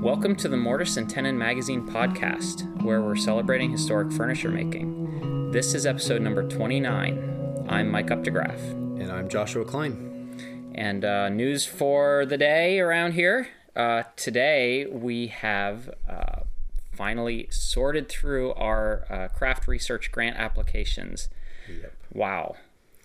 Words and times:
Welcome 0.00 0.34
to 0.36 0.48
the 0.48 0.56
Mortise 0.56 0.96
and 0.96 1.10
Tenon 1.10 1.36
Magazine 1.36 1.86
podcast, 1.86 2.82
where 2.82 3.02
we're 3.02 3.16
celebrating 3.16 3.70
historic 3.70 4.10
furniture 4.10 4.48
making. 4.48 5.50
This 5.50 5.74
is 5.74 5.84
episode 5.84 6.22
number 6.22 6.42
29. 6.42 7.66
I'm 7.68 7.90
Mike 7.90 8.06
Updegraff. 8.06 8.58
And 8.98 9.12
I'm 9.12 9.28
Joshua 9.28 9.62
Klein. 9.66 10.72
And 10.74 11.04
uh, 11.04 11.28
news 11.28 11.66
for 11.66 12.24
the 12.24 12.38
day 12.38 12.80
around 12.80 13.12
here. 13.12 13.48
Uh, 13.76 14.04
today 14.16 14.86
we 14.86 15.26
have 15.26 15.94
uh, 16.08 16.44
finally 16.92 17.48
sorted 17.50 18.08
through 18.08 18.54
our 18.54 19.04
uh, 19.10 19.28
craft 19.28 19.68
research 19.68 20.10
grant 20.10 20.38
applications. 20.38 21.28
Yep. 21.68 21.94
Wow. 22.14 22.56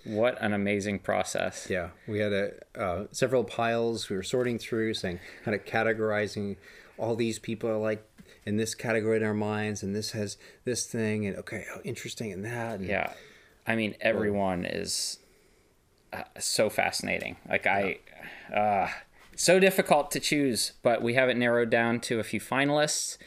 What 0.05 0.37
an 0.39 0.53
amazing 0.53 0.99
process. 0.99 1.67
Yeah, 1.69 1.89
we 2.07 2.19
had 2.19 2.31
a, 2.31 2.51
uh, 2.79 3.03
several 3.11 3.43
piles 3.43 4.07
we 4.07 4.15
were 4.15 4.23
sorting 4.23 4.59
through, 4.59 4.93
saying, 4.93 5.19
kind 5.43 5.55
of 5.55 5.65
categorizing 5.65 6.57
all 6.97 7.15
these 7.15 7.39
people 7.39 7.69
are 7.69 7.77
like 7.77 8.03
in 8.45 8.57
this 8.57 8.75
category 8.75 9.17
in 9.17 9.23
our 9.23 9.33
minds, 9.33 9.83
and 9.83 9.95
this 9.95 10.11
has 10.11 10.37
this 10.63 10.85
thing, 10.85 11.25
and 11.25 11.35
okay, 11.37 11.65
how 11.73 11.81
interesting, 11.83 12.31
and 12.31 12.43
that. 12.45 12.79
And, 12.79 12.87
Yeah. 12.87 13.13
I 13.67 13.75
mean, 13.75 13.95
everyone 13.99 14.65
is 14.65 15.17
uh, 16.13 16.23
so 16.39 16.69
fascinating. 16.69 17.37
Like, 17.49 17.65
I, 17.65 17.97
uh, 18.53 18.89
so 19.35 19.59
difficult 19.59 20.11
to 20.11 20.19
choose, 20.19 20.73
but 20.83 21.01
we 21.01 21.15
have 21.15 21.29
it 21.29 21.37
narrowed 21.37 21.69
down 21.71 21.99
to 22.01 22.19
a 22.19 22.23
few 22.23 22.39
finalists, 22.39 23.17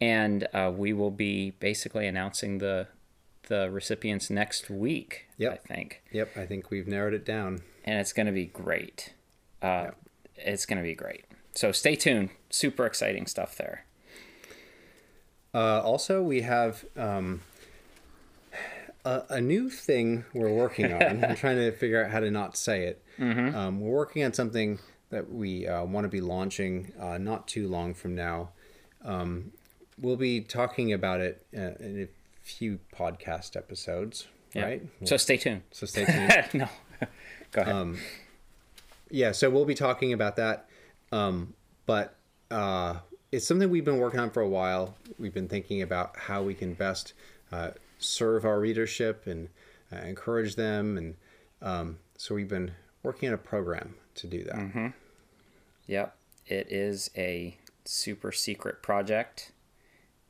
and 0.00 0.46
uh, 0.52 0.70
we 0.74 0.92
will 0.92 1.10
be 1.10 1.52
basically 1.52 2.06
announcing 2.06 2.58
the 2.58 2.86
the 3.48 3.70
recipients 3.70 4.28
next 4.28 4.68
week. 4.68 5.26
Yep. 5.38 5.52
I 5.52 5.56
think, 5.74 6.02
Yep, 6.12 6.36
I 6.36 6.44
think 6.44 6.70
we've 6.70 6.86
narrowed 6.86 7.14
it 7.14 7.24
down. 7.24 7.62
and 7.82 7.98
it's 7.98 8.12
going 8.12 8.26
to 8.26 8.32
be 8.32 8.44
great. 8.44 9.14
Uh, 9.62 9.92
It's 10.36 10.66
going 10.66 10.76
to 10.76 10.82
be 10.82 10.94
great. 10.94 11.24
So 11.58 11.72
stay 11.72 11.96
tuned. 11.96 12.30
Super 12.50 12.86
exciting 12.86 13.26
stuff 13.26 13.56
there. 13.56 13.84
Uh, 15.52 15.80
also, 15.82 16.22
we 16.22 16.42
have 16.42 16.84
um, 16.96 17.40
a, 19.04 19.22
a 19.28 19.40
new 19.40 19.68
thing 19.68 20.24
we're 20.32 20.52
working 20.52 20.92
on. 20.92 21.24
I'm 21.24 21.34
trying 21.44 21.56
to 21.56 21.72
figure 21.72 22.04
out 22.04 22.12
how 22.12 22.20
to 22.20 22.30
not 22.30 22.56
say 22.56 22.84
it. 22.84 23.02
Um, 23.18 23.80
we're 23.80 23.90
working 23.90 24.22
on 24.22 24.32
something 24.32 24.78
that 25.10 25.32
we 25.32 25.66
uh, 25.66 25.84
want 25.84 26.04
to 26.04 26.08
be 26.08 26.20
launching 26.20 26.92
uh, 27.00 27.18
not 27.18 27.48
too 27.48 27.66
long 27.66 27.92
from 27.92 28.14
now. 28.14 28.50
Um, 29.04 29.50
we'll 30.00 30.14
be 30.14 30.40
talking 30.42 30.92
about 30.92 31.20
it 31.20 31.44
uh, 31.56 31.74
in 31.80 32.02
a 32.04 32.08
few 32.46 32.78
podcast 32.94 33.56
episodes, 33.56 34.28
Yeah. 34.54 34.62
right? 34.64 34.82
So 35.02 35.16
stay 35.16 35.36
tuned. 35.36 35.62
So 35.72 35.86
stay 35.86 36.04
tuned. 36.04 36.54
no, 36.54 36.68
go 37.50 37.62
ahead. 37.62 37.74
Um, 37.74 37.98
yeah, 39.10 39.32
so 39.32 39.50
we'll 39.50 39.64
be 39.64 39.74
talking 39.74 40.12
about 40.12 40.36
that. 40.36 40.67
Um, 41.12 41.54
but 41.86 42.16
uh, 42.50 42.96
it's 43.32 43.46
something 43.46 43.70
we've 43.70 43.84
been 43.84 43.98
working 43.98 44.20
on 44.20 44.30
for 44.30 44.40
a 44.40 44.48
while. 44.48 44.96
We've 45.18 45.34
been 45.34 45.48
thinking 45.48 45.82
about 45.82 46.16
how 46.16 46.42
we 46.42 46.54
can 46.54 46.74
best 46.74 47.12
uh, 47.52 47.70
serve 47.98 48.44
our 48.44 48.60
readership 48.60 49.26
and 49.26 49.48
uh, 49.92 49.96
encourage 49.98 50.56
them. 50.56 50.96
And 50.96 51.14
um, 51.62 51.98
so 52.16 52.34
we've 52.34 52.48
been 52.48 52.72
working 53.02 53.28
on 53.28 53.34
a 53.34 53.38
program 53.38 53.94
to 54.16 54.26
do 54.26 54.44
that. 54.44 54.56
Mm-hmm. 54.56 54.88
Yep. 55.86 56.16
It 56.46 56.72
is 56.72 57.10
a 57.16 57.56
super 57.84 58.32
secret 58.32 58.82
project, 58.82 59.52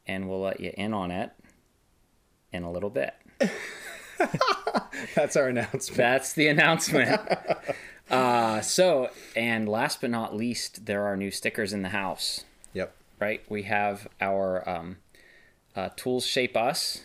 and 0.06 0.29
we'll 0.29 0.41
let 0.41 0.61
you 0.61 0.73
in 0.77 0.93
on 0.93 1.11
it 1.11 1.31
in 2.53 2.62
a 2.62 2.71
little 2.71 2.91
bit. 2.91 3.15
That's 5.15 5.37
our 5.37 5.49
announcement. 5.49 5.97
That's 5.97 6.33
the 6.33 6.49
announcement. 6.49 7.21
uh, 8.11 8.61
so, 8.61 9.11
and 9.37 9.69
last 9.69 10.01
but 10.01 10.11
not 10.11 10.34
least, 10.37 10.87
there 10.87 11.05
are 11.05 11.17
new 11.17 11.31
stickers 11.31 11.73
in 11.73 11.83
the 11.83 11.91
house, 11.91 12.45
Yep. 12.75 12.95
right? 13.20 13.42
We 13.48 13.65
have 13.65 14.09
our 14.20 14.69
um, 14.69 14.97
uh, 15.77 15.91
Tools 15.97 16.27
Shape 16.27 16.56
Us 16.56 17.03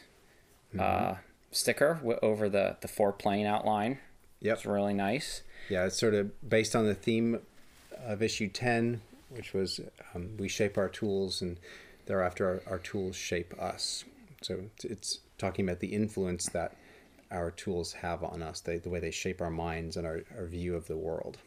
uh, 0.80 1.16
sticker 1.52 1.96
w- 1.96 2.20
over 2.22 2.50
the, 2.50 2.78
the 2.82 2.88
four 2.88 3.12
plane 3.12 3.46
outline. 3.46 4.00
Yep. 4.42 4.58
It's 4.58 4.66
really 4.66 4.94
nice. 4.94 5.44
Yeah, 5.70 5.86
it's 5.86 5.98
sort 5.98 6.14
of 6.14 6.50
based 6.50 6.76
on 6.76 6.86
the 6.86 6.96
theme 6.96 7.40
of 8.06 8.22
issue 8.22 8.48
10, 8.50 9.02
which 9.30 9.54
was 9.54 9.80
um, 10.16 10.36
we 10.38 10.48
shape 10.48 10.78
our 10.78 10.90
tools 10.90 11.42
and 11.42 11.58
thereafter 12.06 12.62
our, 12.68 12.74
our 12.74 12.80
tools 12.80 13.16
shape 13.16 13.54
us. 13.60 14.04
So 14.42 14.54
it's- 14.56 14.84
it's 14.86 15.20
talking 15.38 15.66
about 15.66 15.80
the 15.80 15.94
influence 15.94 16.46
that 16.48 16.76
our 17.34 17.52
tools 17.52 17.94
have 17.94 18.24
on 18.24 18.42
us, 18.42 18.62
they, 18.62 18.78
the 18.78 18.90
way 18.90 19.00
they 19.00 19.12
shape 19.12 19.42
our 19.42 19.50
minds 19.50 19.98
and 19.98 20.06
our, 20.08 20.22
our 20.38 20.46
view 20.46 20.76
of 20.76 20.88
the 20.88 20.96
world. 20.96 21.38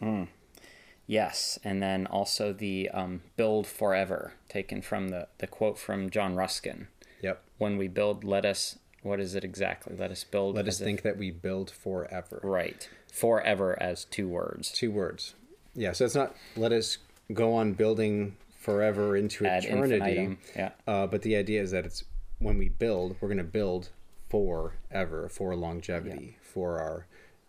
Yes, 1.06 1.58
and 1.62 1.80
then 1.82 2.06
also 2.06 2.52
the 2.52 2.91
um, 2.91 3.22
build 3.36 3.66
forever, 3.66 4.32
taken 4.48 4.82
from 4.82 5.08
the, 5.08 5.28
the 5.38 5.47
quote 5.47 5.78
from 5.78 6.10
John 6.10 6.34
Ruskin. 6.34 6.88
Yep. 7.22 7.42
When 7.58 7.76
we 7.76 7.86
build, 7.86 8.24
let 8.24 8.44
us, 8.44 8.78
what 9.02 9.20
is 9.20 9.34
it 9.36 9.44
exactly? 9.44 9.94
Let 9.97 10.10
us 10.10 10.24
build. 10.24 10.56
Let 10.56 10.66
us 10.66 10.80
if- 10.80 10.84
think 10.84 11.02
that 11.02 11.16
we 11.16 11.30
build 11.30 11.70
forever. 11.70 12.41
Right. 12.42 12.88
Forever 13.12 13.80
as 13.80 14.04
two 14.04 14.28
words. 14.28 14.72
Two 14.72 14.91
words. 14.91 15.34
Yeah, 15.74 15.92
so 15.92 16.04
it's 16.04 16.14
not 16.14 16.34
let 16.56 16.72
us 16.72 16.98
go 17.32 17.54
on 17.54 17.72
building 17.74 18.36
forever 18.58 19.16
into 19.16 19.47
Ad 19.47 19.64
eternity. 19.64 19.94
infinitum. 19.97 20.38
Yeah. 20.56 20.70
Uh, 20.86 21.06
but 21.06 21.22
the 21.22 21.36
idea 21.36 21.62
is 21.62 21.70
that 21.70 21.86
it's 21.86 22.03
when 22.41 22.58
we 22.58 22.68
build, 22.68 23.16
we're 23.20 23.28
going 23.28 23.38
to 23.38 23.44
build 23.44 23.91
forever, 24.28 25.28
for 25.28 25.54
longevity, 25.56 26.38
for 26.42 26.78
our, 26.81 27.06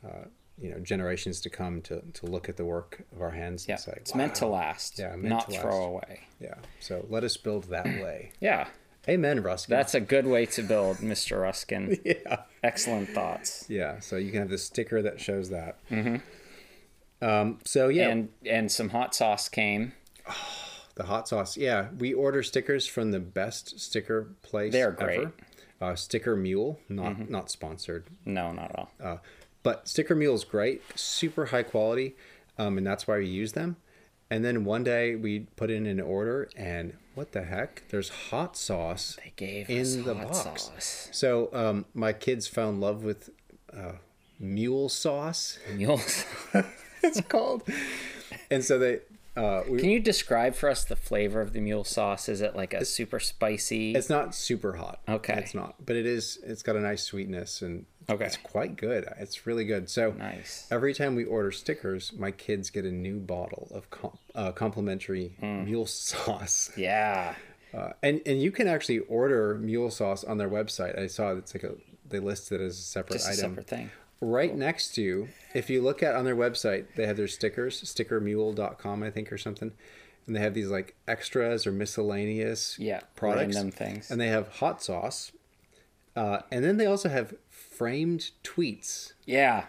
uh, 0.09 0.25
you 0.59 0.71
know, 0.71 0.79
generations 0.79 1.39
to 1.41 1.49
come 1.49 1.81
to, 1.81 2.01
to 2.13 2.25
look 2.25 2.49
at 2.49 2.57
the 2.57 2.65
work 2.65 3.03
of 3.15 3.21
our 3.21 3.31
hands 3.31 3.67
Yeah. 3.67 3.75
and 3.75 3.81
say, 3.81 3.93
it's 3.97 4.15
meant 4.15 4.35
to 4.35 4.47
last, 4.47 4.99
Yeah, 4.99 5.15
not 5.17 5.49
to 5.49 5.59
throw 5.59 5.83
away. 5.85 6.21
Yeah. 6.39 6.55
So 6.79 7.05
let 7.09 7.23
us 7.23 7.37
build 7.37 7.65
that 7.65 7.85
way. 8.03 8.31
Yeah. 8.41 8.67
Amen, 9.09 9.41
Ruskin. 9.41 9.73
That's 9.73 9.93
a 9.93 10.01
good 10.01 10.27
way 10.27 10.45
to 10.47 10.63
build, 10.63 10.97
Mr. 10.97 11.41
Ruskin. 11.41 11.97
yeah. 12.05 12.41
Excellent 12.63 13.09
thoughts. 13.09 13.65
Yeah. 13.69 13.99
So 13.99 14.17
you 14.17 14.31
can 14.31 14.41
have 14.41 14.49
this 14.49 14.63
sticker 14.65 15.01
that 15.01 15.21
shows 15.21 15.49
that. 15.49 15.77
Mm-hmm. 15.89 16.17
Um, 17.25 17.59
so 17.63 17.87
yeah, 17.87 18.09
And 18.09 18.29
and 18.45 18.71
some 18.71 18.89
hot 18.89 19.15
sauce 19.15 19.49
came. 19.49 19.93
The 20.95 21.03
hot 21.03 21.27
sauce. 21.27 21.55
Yeah, 21.57 21.89
we 21.99 22.11
order 22.15 22.41
stickers 22.41 22.87
from 22.87 23.11
the 23.11 23.19
best 23.19 23.79
sticker 23.79 24.29
place. 24.41 24.73
They're 24.73 24.91
great. 24.91 25.19
Ever. 25.19 25.33
Uh, 25.79 25.95
Sticker 25.95 26.35
Mule, 26.35 26.79
not 26.89 27.29
not 27.29 27.51
sponsored, 27.51 28.05
No, 28.25 28.51
not 28.51 28.71
at 28.71 28.75
all. 28.79 28.91
uh, 29.03 29.17
but 29.63 29.87
Sticker 29.87 30.15
Mule 30.15 30.33
is 30.35 30.43
great, 30.43 30.81
super 30.97 31.47
high 31.47 31.63
quality, 31.63 32.15
um, 32.57 32.77
and 32.77 32.87
that's 32.87 33.07
why 33.07 33.17
we 33.19 33.27
use 33.27 33.53
them. 33.53 33.75
And 34.29 34.43
then 34.43 34.65
one 34.65 34.83
day 34.83 35.15
we 35.15 35.41
put 35.55 35.69
in 35.71 35.85
an 35.85 36.01
order, 36.01 36.49
and 36.57 36.93
what 37.15 37.31
the 37.31 37.43
heck? 37.43 37.83
There's 37.89 38.09
hot 38.09 38.57
sauce 38.57 39.17
They 39.23 39.31
gave 39.35 39.69
in 39.69 40.03
the 40.03 40.15
hot 40.15 40.31
box. 40.33 40.63
sauce. 40.63 41.09
So 41.13 41.49
um, 41.53 41.85
my 41.93 42.11
kids 42.11 42.47
fell 42.47 42.69
in 42.69 42.79
love 42.79 43.03
with 43.03 43.29
uh, 43.71 43.93
mule 44.39 44.89
sauce. 44.89 45.59
Mules. 45.75 46.25
it's 47.03 47.21
called, 47.21 47.63
and 48.51 48.63
so 48.65 48.79
they. 48.79 48.99
Uh, 49.37 49.63
we, 49.69 49.79
Can 49.79 49.89
you 49.89 49.99
describe 49.99 50.55
for 50.55 50.67
us 50.69 50.83
the 50.83 50.95
flavor 50.95 51.41
of 51.41 51.53
the 51.53 51.59
mule 51.61 51.83
sauce? 51.83 52.27
Is 52.27 52.41
it 52.41 52.55
like 52.55 52.73
a 52.73 52.83
super 52.83 53.19
spicy? 53.19 53.93
It's 53.93 54.09
not 54.09 54.33
super 54.33 54.73
hot. 54.77 54.99
Okay. 55.07 55.35
It's 55.35 55.53
not, 55.53 55.75
but 55.85 55.95
it 55.95 56.05
is. 56.07 56.39
It's 56.43 56.63
got 56.63 56.75
a 56.75 56.79
nice 56.81 57.03
sweetness 57.03 57.61
and 57.61 57.85
Okay. 58.09 58.25
it's 58.25 58.37
quite 58.37 58.77
good. 58.77 59.07
It's 59.19 59.45
really 59.45 59.65
good. 59.65 59.89
So 59.89 60.11
Nice. 60.11 60.65
every 60.71 60.93
time 60.93 61.13
we 61.13 61.23
order 61.25 61.51
stickers, 61.51 62.13
my 62.17 62.31
kids 62.31 62.69
get 62.71 62.85
a 62.85 62.91
new 62.91 63.19
bottle 63.19 63.67
of 63.71 63.89
com- 63.91 64.17
uh, 64.33 64.51
complimentary 64.53 65.35
Mm. 65.41 65.65
mule 65.65 65.85
sauce. 65.85 66.71
Yeah. 66.77 67.35
Uh, 67.73 67.91
and 68.01 68.21
and 68.25 68.41
you 68.41 68.49
can 68.49 68.67
actually 68.67 68.99
order 68.99 69.55
mule 69.55 69.91
sauce 69.91 70.23
on 70.23 70.37
their 70.37 70.49
website. 70.49 70.97
I 70.97 71.07
saw 71.07 71.35
it's 71.35 71.53
like 71.53 71.63
a 71.65 71.73
they 72.09 72.19
list 72.19 72.51
it 72.53 72.61
as 72.61 72.79
a 72.79 72.81
separate 72.81 73.17
Just 73.17 73.27
a 73.27 73.31
item. 73.33 73.51
separate 73.51 73.67
thing. 73.67 73.91
Right 74.19 74.55
next 74.55 74.95
to, 74.95 75.27
if 75.53 75.69
you 75.69 75.81
look 75.81 76.01
at 76.01 76.15
on 76.15 76.25
their 76.25 76.35
website, 76.35 76.85
they 76.95 77.05
have 77.05 77.17
their 77.17 77.27
stickers, 77.27 77.81
stickermule.com, 77.83 79.03
I 79.03 79.11
think, 79.11 79.31
or 79.31 79.37
something. 79.37 79.71
And 80.25 80.35
they 80.35 80.39
have 80.39 80.53
these 80.53 80.69
like 80.69 80.95
extras 81.07 81.65
or 81.67 81.71
miscellaneous 81.71 82.77
Yeah, 82.79 83.01
products. 83.15 83.55
random 83.55 83.71
things. 83.71 84.11
And 84.11 84.19
they 84.19 84.27
have 84.27 84.47
hot 84.47 84.81
sauce. 84.83 85.31
Uh, 86.15 86.39
and 86.51 86.65
then 86.65 86.77
they 86.77 86.85
also 86.87 87.09
have 87.09 87.35
framed 87.49 88.31
tweets. 88.43 89.13
Yeah. 89.25 89.65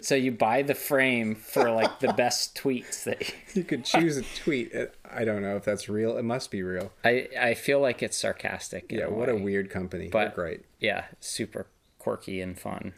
So 0.00 0.14
you 0.14 0.32
buy 0.32 0.62
the 0.62 0.74
frame 0.74 1.34
for 1.34 1.70
like 1.70 2.00
the 2.00 2.14
best 2.14 2.54
tweets 2.60 3.04
that 3.04 3.34
You 3.54 3.62
could 3.62 3.84
choose 3.84 4.16
a 4.16 4.22
tweet. 4.42 4.74
Uh, 4.74 4.86
I 5.08 5.24
don't 5.26 5.42
know 5.42 5.56
if 5.56 5.64
that's 5.64 5.88
real. 5.90 6.16
It 6.16 6.22
must 6.24 6.50
be 6.50 6.62
real. 6.62 6.92
I 7.04 7.28
I 7.38 7.52
feel 7.54 7.78
like 7.78 8.02
it's 8.02 8.16
sarcastic. 8.16 8.90
Yeah, 8.90 9.08
what 9.08 9.28
a 9.28 9.36
weird 9.36 9.68
company. 9.68 10.08
But- 10.08 10.34
great. 10.34 10.62
Yeah, 10.80 11.04
super 11.20 11.66
quirky 11.98 12.40
and 12.40 12.58
fun. 12.58 12.94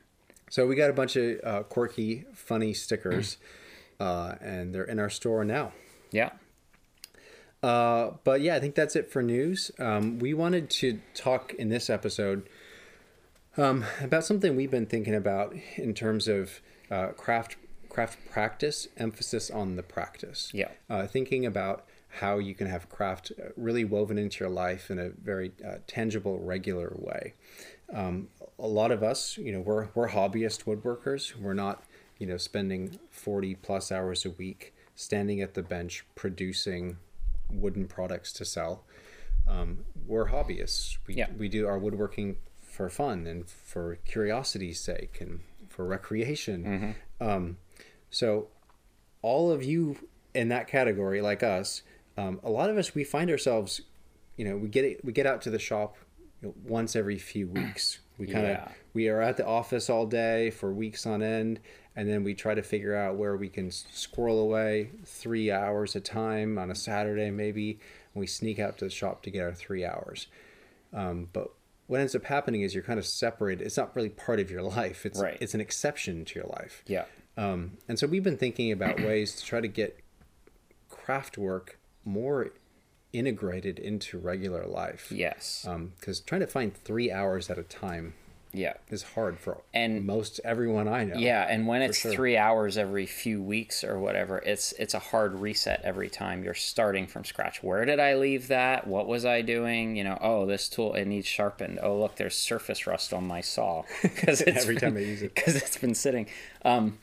So 0.50 0.66
we 0.66 0.76
got 0.76 0.90
a 0.90 0.92
bunch 0.92 1.16
of 1.16 1.40
uh, 1.42 1.62
quirky, 1.64 2.24
funny 2.34 2.74
stickers, 2.74 3.38
uh, 4.00 4.34
and 4.40 4.74
they're 4.74 4.84
in 4.84 4.98
our 4.98 5.10
store 5.10 5.44
now. 5.44 5.72
Yeah. 6.10 6.30
Uh, 7.62 8.12
but 8.24 8.42
yeah, 8.42 8.56
I 8.56 8.60
think 8.60 8.74
that's 8.74 8.94
it 8.94 9.10
for 9.10 9.22
news. 9.22 9.70
Um, 9.78 10.18
we 10.18 10.34
wanted 10.34 10.68
to 10.70 11.00
talk 11.14 11.54
in 11.54 11.70
this 11.70 11.88
episode 11.88 12.48
um, 13.56 13.84
about 14.02 14.24
something 14.24 14.54
we've 14.54 14.70
been 14.70 14.86
thinking 14.86 15.14
about 15.14 15.54
in 15.76 15.94
terms 15.94 16.28
of 16.28 16.60
uh, 16.90 17.08
craft 17.08 17.56
craft 17.88 18.18
practice, 18.28 18.88
emphasis 18.96 19.50
on 19.50 19.76
the 19.76 19.82
practice. 19.82 20.50
Yeah. 20.52 20.68
Uh, 20.90 21.06
thinking 21.06 21.46
about 21.46 21.86
how 22.18 22.38
you 22.38 22.54
can 22.54 22.66
have 22.66 22.88
craft 22.88 23.32
uh, 23.38 23.50
really 23.56 23.84
woven 23.84 24.18
into 24.18 24.42
your 24.44 24.50
life 24.50 24.90
in 24.90 24.98
a 24.98 25.10
very 25.10 25.52
uh, 25.66 25.76
tangible, 25.86 26.38
regular 26.40 26.92
way. 26.96 27.34
Um, 27.92 28.28
a 28.58 28.66
lot 28.66 28.90
of 28.90 29.02
us, 29.02 29.36
you 29.36 29.52
know, 29.52 29.60
we're, 29.60 29.88
we're 29.94 30.08
hobbyist 30.10 30.64
woodworkers. 30.64 31.36
We're 31.36 31.54
not, 31.54 31.82
you 32.18 32.26
know, 32.26 32.36
spending 32.36 32.98
40 33.10 33.56
plus 33.56 33.92
hours 33.92 34.24
a 34.24 34.30
week 34.30 34.74
standing 34.94 35.40
at 35.40 35.54
the 35.54 35.62
bench 35.62 36.04
producing 36.14 36.96
wooden 37.50 37.86
products 37.86 38.32
to 38.34 38.44
sell. 38.44 38.84
Um, 39.46 39.84
we're 40.06 40.28
hobbyists. 40.30 40.96
We, 41.06 41.14
Yeah. 41.14 41.26
we 41.36 41.48
do 41.48 41.66
our 41.66 41.78
woodworking 41.78 42.36
for 42.62 42.88
fun 42.88 43.26
and 43.26 43.48
for 43.48 43.96
curiosity's 44.04 44.80
sake 44.80 45.18
and 45.20 45.40
for 45.68 45.84
recreation. 45.84 46.94
Um, 47.20 47.58
so, 48.10 48.48
all 49.22 49.50
of 49.50 49.62
you 49.64 49.96
in 50.34 50.48
that 50.48 50.66
category, 50.68 51.20
like 51.20 51.42
us, 51.42 51.82
um, 52.16 52.40
a 52.42 52.50
lot 52.50 52.70
of 52.70 52.76
us, 52.78 52.94
we 52.94 53.04
find 53.04 53.30
ourselves, 53.30 53.80
you 54.36 54.44
know, 54.44 54.56
we 54.56 54.68
get 54.68 54.84
it, 54.84 55.04
we 55.04 55.12
get 55.12 55.26
out 55.26 55.42
to 55.42 55.50
the 55.50 55.58
shop 55.58 55.96
once 56.64 56.94
every 56.96 57.18
few 57.18 57.48
weeks. 57.48 57.98
We 58.16 58.28
kind 58.28 58.46
of 58.46 58.50
Yeah. 58.52 58.68
we 58.92 59.08
are 59.08 59.20
at 59.20 59.36
the 59.36 59.44
office 59.44 59.90
all 59.90 60.06
day 60.06 60.50
for 60.50 60.72
weeks 60.72 61.04
on 61.04 61.20
end, 61.20 61.58
and 61.96 62.08
then 62.08 62.22
we 62.22 62.32
try 62.32 62.54
to 62.54 62.62
figure 62.62 62.94
out 62.94 63.16
where 63.16 63.36
we 63.36 63.48
can 63.48 63.72
squirrel 63.72 64.38
away 64.38 64.90
three 65.04 65.50
hours 65.50 65.96
a 65.96 66.00
time 66.00 66.56
on 66.56 66.70
a 66.70 66.76
Saturday, 66.76 67.32
maybe. 67.32 67.70
And 68.14 68.20
we 68.20 68.28
sneak 68.28 68.60
out 68.60 68.78
to 68.78 68.84
the 68.84 68.90
shop 68.90 69.24
to 69.24 69.30
get 69.32 69.40
our 69.42 69.52
three 69.52 69.84
hours. 69.84 70.28
Um, 70.92 71.26
but 71.32 71.50
what 71.88 71.98
ends 71.98 72.14
up 72.14 72.24
happening 72.26 72.60
is 72.62 72.72
you're 72.72 72.84
kind 72.84 73.00
of 73.00 73.04
separated. 73.06 73.64
It's 73.66 73.76
not 73.76 73.96
really 73.96 74.10
part 74.10 74.38
of 74.38 74.48
your 74.48 74.62
life. 74.62 75.04
It's 75.04 75.18
Right. 75.20 75.36
it's 75.40 75.54
an 75.54 75.60
exception 75.60 76.24
to 76.26 76.38
your 76.38 76.46
life. 76.50 76.84
Yeah. 76.86 77.06
Um, 77.36 77.78
and 77.88 77.98
so 77.98 78.06
we've 78.06 78.22
been 78.22 78.36
thinking 78.38 78.70
about 78.70 79.00
ways 79.00 79.34
to 79.34 79.44
try 79.44 79.60
to 79.60 79.66
get 79.66 79.98
craft 80.88 81.36
work 81.36 81.80
more 82.04 82.50
integrated 83.14 83.78
into 83.78 84.18
regular 84.18 84.66
life. 84.66 85.10
Yes. 85.10 85.66
Because 85.98 86.20
trying 86.20 86.40
to 86.40 86.46
find 86.46 86.76
three 86.76 87.10
hours 87.10 87.48
at 87.48 87.56
a 87.58 87.62
time 87.62 88.14
yeah. 88.52 88.74
is 88.90 89.02
hard 89.02 89.38
for 89.38 89.62
And- 89.72 90.04
most 90.04 90.40
everyone 90.44 90.88
I 90.88 91.04
know. 91.04 91.16
Yeah, 91.16 91.46
and 91.48 91.66
when 91.66 91.82
it's 91.82 91.98
sure. 91.98 92.12
three 92.12 92.36
hours 92.36 92.76
every 92.76 93.06
few 93.06 93.42
weeks 93.42 93.84
or 93.84 93.98
whatever, 93.98 94.38
it's 94.38 94.72
it's 94.72 94.94
a 94.94 94.98
hard 94.98 95.34
reset 95.40 95.80
every 95.82 96.08
time. 96.10 96.44
You're 96.44 96.54
starting 96.54 97.06
from 97.06 97.24
scratch. 97.24 97.62
Where 97.62 97.84
did 97.84 98.00
I 98.00 98.14
leave 98.14 98.48
that? 98.48 98.86
What 98.86 99.06
was 99.06 99.24
I 99.24 99.42
doing? 99.42 99.96
You 99.96 100.04
know, 100.04 100.18
oh, 100.20 100.46
this 100.46 100.68
tool 100.68 100.94
it 100.94 101.06
needs 101.06 101.26
sharpened. 101.26 101.78
Oh, 101.82 101.98
look, 101.98 102.16
there's 102.16 102.36
surface 102.36 102.86
rust 102.86 103.12
on 103.12 103.26
my 103.26 103.40
saw 103.40 103.82
because 104.02 104.42
Every 104.42 104.76
time 104.76 104.96
I 104.96 105.00
use 105.00 105.22
it. 105.22 105.34
because 105.36 105.56
it's 105.56 105.76
been 105.76 105.94
sitting. 105.94 106.26
Um, 106.64 106.98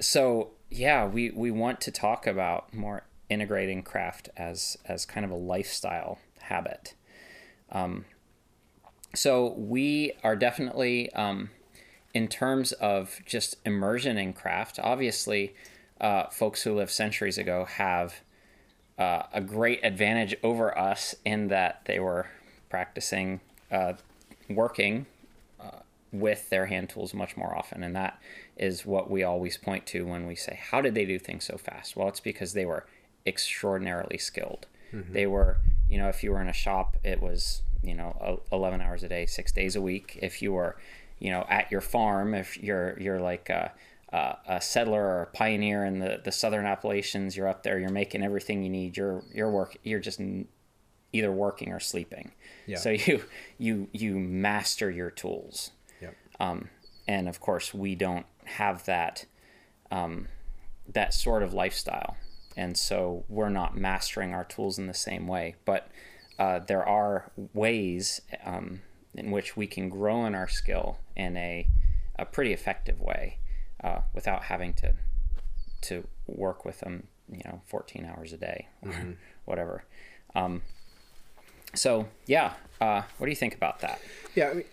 so 0.00 0.50
yeah, 0.70 1.06
we 1.06 1.30
we 1.30 1.50
want 1.50 1.80
to 1.82 1.90
talk 1.90 2.26
about 2.26 2.72
more 2.74 3.04
integrating 3.28 3.82
craft 3.82 4.28
as 4.36 4.76
as 4.86 5.04
kind 5.04 5.24
of 5.24 5.30
a 5.30 5.36
lifestyle 5.36 6.18
habit. 6.40 6.94
So 9.14 9.54
we 9.56 10.12
are 10.24 10.34
definitely, 10.34 11.12
um, 11.12 11.50
in 12.12 12.26
terms 12.28 12.72
of 12.72 13.20
just 13.24 13.56
immersion 13.64 14.18
in 14.18 14.32
craft, 14.32 14.80
obviously, 14.82 15.54
uh, 16.00 16.26
folks 16.26 16.62
who 16.62 16.74
lived 16.74 16.90
centuries 16.90 17.38
ago 17.38 17.64
have 17.64 18.20
uh, 18.98 19.24
a 19.32 19.40
great 19.40 19.80
advantage 19.84 20.34
over 20.42 20.76
us 20.76 21.14
in 21.24 21.48
that 21.48 21.82
they 21.84 22.00
were 22.00 22.26
practicing 22.68 23.40
uh, 23.70 23.94
working 24.48 25.06
uh, 25.60 25.80
with 26.12 26.50
their 26.50 26.66
hand 26.66 26.88
tools 26.88 27.14
much 27.14 27.36
more 27.36 27.56
often. 27.56 27.84
And 27.84 27.94
that 27.94 28.20
is 28.56 28.84
what 28.84 29.10
we 29.10 29.22
always 29.22 29.56
point 29.56 29.86
to 29.86 30.04
when 30.04 30.26
we 30.26 30.34
say, 30.34 30.58
How 30.70 30.80
did 30.80 30.94
they 30.94 31.04
do 31.04 31.18
things 31.18 31.44
so 31.44 31.56
fast? 31.56 31.96
Well, 31.96 32.08
it's 32.08 32.20
because 32.20 32.52
they 32.52 32.64
were 32.64 32.86
extraordinarily 33.26 34.18
skilled. 34.18 34.66
They 35.12 35.26
were, 35.26 35.58
you 35.88 35.98
know, 35.98 36.08
if 36.08 36.22
you 36.22 36.30
were 36.30 36.40
in 36.40 36.48
a 36.48 36.52
shop, 36.52 36.96
it 37.02 37.20
was, 37.20 37.62
you 37.82 37.94
know, 37.94 38.42
11 38.52 38.80
hours 38.80 39.02
a 39.02 39.08
day, 39.08 39.26
six 39.26 39.50
days 39.50 39.74
a 39.74 39.80
week. 39.80 40.18
If 40.22 40.40
you 40.40 40.52
were, 40.52 40.76
you 41.18 41.30
know, 41.30 41.44
at 41.48 41.70
your 41.70 41.80
farm, 41.80 42.34
if 42.34 42.62
you're, 42.62 42.98
you're 43.00 43.20
like, 43.20 43.48
a, 43.50 43.72
a, 44.12 44.36
a 44.48 44.60
settler 44.60 45.02
or 45.02 45.22
a 45.22 45.26
pioneer 45.26 45.84
in 45.84 45.98
the, 45.98 46.20
the 46.22 46.30
southern 46.30 46.64
Appalachians, 46.64 47.36
you're 47.36 47.48
up 47.48 47.64
there, 47.64 47.78
you're 47.78 47.90
making 47.90 48.22
everything 48.22 48.62
you 48.62 48.70
need. 48.70 48.96
You're, 48.96 49.24
you're 49.32 49.50
work, 49.50 49.76
you're 49.82 50.00
just 50.00 50.20
either 51.12 51.32
working 51.32 51.72
or 51.72 51.80
sleeping. 51.80 52.32
Yeah. 52.66 52.78
So 52.78 52.90
you, 53.06 53.24
you, 53.58 53.88
you 53.92 54.18
master 54.18 54.90
your 54.90 55.10
tools. 55.10 55.72
Yep. 56.00 56.16
Um, 56.38 56.68
and 57.08 57.28
of 57.28 57.40
course, 57.40 57.74
we 57.74 57.94
don't 57.94 58.26
have 58.44 58.84
that 58.84 59.26
um, 59.90 60.28
that 60.92 61.14
sort 61.14 61.42
of 61.42 61.54
lifestyle, 61.54 62.16
and 62.56 62.76
so 62.76 63.24
we're 63.28 63.48
not 63.48 63.76
mastering 63.76 64.32
our 64.32 64.44
tools 64.44 64.78
in 64.78 64.86
the 64.86 64.94
same 64.94 65.26
way. 65.26 65.56
But 65.64 65.88
uh, 66.38 66.60
there 66.60 66.86
are 66.86 67.30
ways 67.52 68.20
um, 68.44 68.82
in 69.14 69.30
which 69.30 69.56
we 69.56 69.66
can 69.66 69.88
grow 69.88 70.24
in 70.26 70.34
our 70.34 70.48
skill 70.48 70.98
in 71.16 71.36
a 71.36 71.68
a 72.16 72.24
pretty 72.24 72.52
effective 72.52 73.00
way 73.00 73.38
uh, 73.82 74.00
without 74.12 74.44
having 74.44 74.72
to 74.74 74.94
to 75.82 76.06
work 76.26 76.64
with 76.64 76.80
them, 76.80 77.08
you 77.30 77.42
know, 77.44 77.60
14 77.66 78.06
hours 78.06 78.32
a 78.32 78.36
day 78.36 78.68
or 78.82 79.16
whatever. 79.44 79.84
Um, 80.34 80.62
so 81.74 82.08
yeah, 82.26 82.54
uh, 82.80 83.02
what 83.18 83.26
do 83.26 83.30
you 83.30 83.36
think 83.36 83.54
about 83.54 83.80
that? 83.80 84.00
Yeah, 84.34 84.50
I 84.50 84.54
mean, 84.54 84.64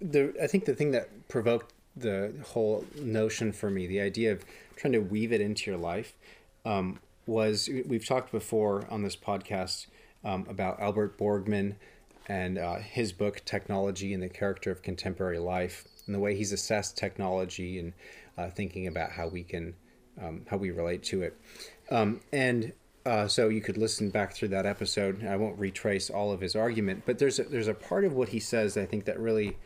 the 0.00 0.34
I 0.42 0.46
think 0.46 0.64
the 0.64 0.74
thing 0.74 0.90
that 0.92 1.28
provoked 1.28 1.72
the 1.96 2.32
whole 2.46 2.84
notion 2.96 3.52
for 3.52 3.70
me, 3.70 3.86
the 3.86 4.00
idea 4.00 4.32
of 4.32 4.44
trying 4.76 4.92
to 4.92 5.00
weave 5.00 5.32
it 5.32 5.40
into 5.40 5.70
your 5.70 5.78
life, 5.78 6.14
um, 6.64 7.00
was 7.26 7.68
we've 7.86 8.06
talked 8.06 8.32
before 8.32 8.86
on 8.90 9.02
this 9.02 9.16
podcast 9.16 9.86
um, 10.24 10.46
about 10.48 10.80
Albert 10.80 11.18
Borgmann 11.18 11.76
and 12.28 12.58
uh, 12.58 12.76
his 12.76 13.12
book 13.12 13.42
Technology 13.44 14.14
and 14.14 14.22
the 14.22 14.28
Character 14.28 14.70
of 14.70 14.82
Contemporary 14.82 15.38
Life, 15.38 15.86
and 16.06 16.14
the 16.14 16.18
way 16.18 16.36
he's 16.36 16.52
assessed 16.52 16.96
technology 16.96 17.78
and 17.78 17.92
uh, 18.38 18.50
thinking 18.50 18.86
about 18.86 19.12
how 19.12 19.28
we 19.28 19.42
can 19.42 19.74
um, 20.22 20.42
how 20.48 20.56
we 20.56 20.70
relate 20.70 21.02
to 21.04 21.22
it. 21.22 21.36
Um, 21.90 22.20
and 22.32 22.72
uh, 23.06 23.26
so 23.26 23.48
you 23.48 23.60
could 23.60 23.78
listen 23.78 24.10
back 24.10 24.34
through 24.34 24.48
that 24.48 24.66
episode. 24.66 25.24
I 25.24 25.36
won't 25.36 25.58
retrace 25.58 26.10
all 26.10 26.32
of 26.32 26.40
his 26.40 26.54
argument, 26.54 27.04
but 27.06 27.18
there's 27.18 27.38
a, 27.38 27.44
there's 27.44 27.68
a 27.68 27.74
part 27.74 28.04
of 28.04 28.12
what 28.12 28.28
he 28.28 28.40
says 28.40 28.76
I 28.76 28.84
think 28.84 29.06
that 29.06 29.18
really 29.18 29.56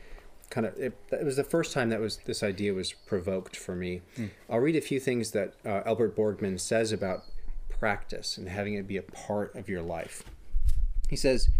kind 0.54 0.68
of 0.68 0.78
it, 0.78 0.96
it 1.10 1.24
was 1.24 1.34
the 1.34 1.42
first 1.42 1.72
time 1.72 1.88
that 1.88 1.98
was 1.98 2.18
this 2.26 2.44
idea 2.44 2.72
was 2.72 2.92
provoked 2.92 3.56
for 3.56 3.74
me. 3.74 4.02
I'll 4.48 4.60
read 4.60 4.76
a 4.76 4.80
few 4.80 5.00
things 5.00 5.32
that 5.32 5.54
uh, 5.66 5.82
Albert 5.84 6.16
Borgmann 6.16 6.60
says 6.60 6.92
about 6.92 7.24
practice 7.68 8.38
and 8.38 8.48
having 8.48 8.74
it 8.74 8.86
be 8.86 8.96
a 8.96 9.02
part 9.02 9.52
of 9.56 9.68
your 9.68 9.82
life. 9.82 10.22
He 11.10 11.16
says, 11.16 11.50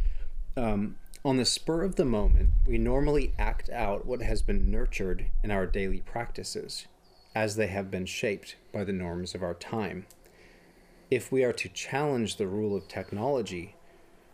um, 0.57 0.95
on 1.25 1.39
the 1.39 1.45
spur 1.45 1.83
of 1.83 1.97
the 1.97 2.05
moment, 2.05 2.51
we 2.69 2.79
normally 2.79 3.35
act 3.37 3.69
out 3.71 4.07
what 4.07 4.23
has 4.23 4.43
been 4.43 4.71
nurtured 4.71 5.27
in 5.43 5.51
our 5.51 5.67
daily 5.67 6.01
practices, 6.01 6.87
as 7.35 7.57
they 7.57 7.67
have 7.67 7.91
been 7.91 8.07
shaped 8.07 8.55
by 8.73 8.85
the 8.85 8.93
norms 8.93 9.35
of 9.35 9.43
our 9.43 9.55
time. 9.55 10.07
If 11.11 11.33
we 11.33 11.43
are 11.43 11.53
to 11.55 11.69
challenge 11.69 12.37
the 12.37 12.47
rule 12.47 12.77
of 12.77 12.87
technology, 12.87 13.75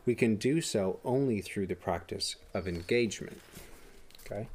we 0.05 0.14
can 0.14 0.37
do 0.37 0.61
so 0.61 1.00
only 1.02 1.40
through 1.40 1.69
the 1.69 1.75
practice 1.75 2.37
of 2.52 2.69
engagement. 2.69 3.40
Okay? 4.31 4.47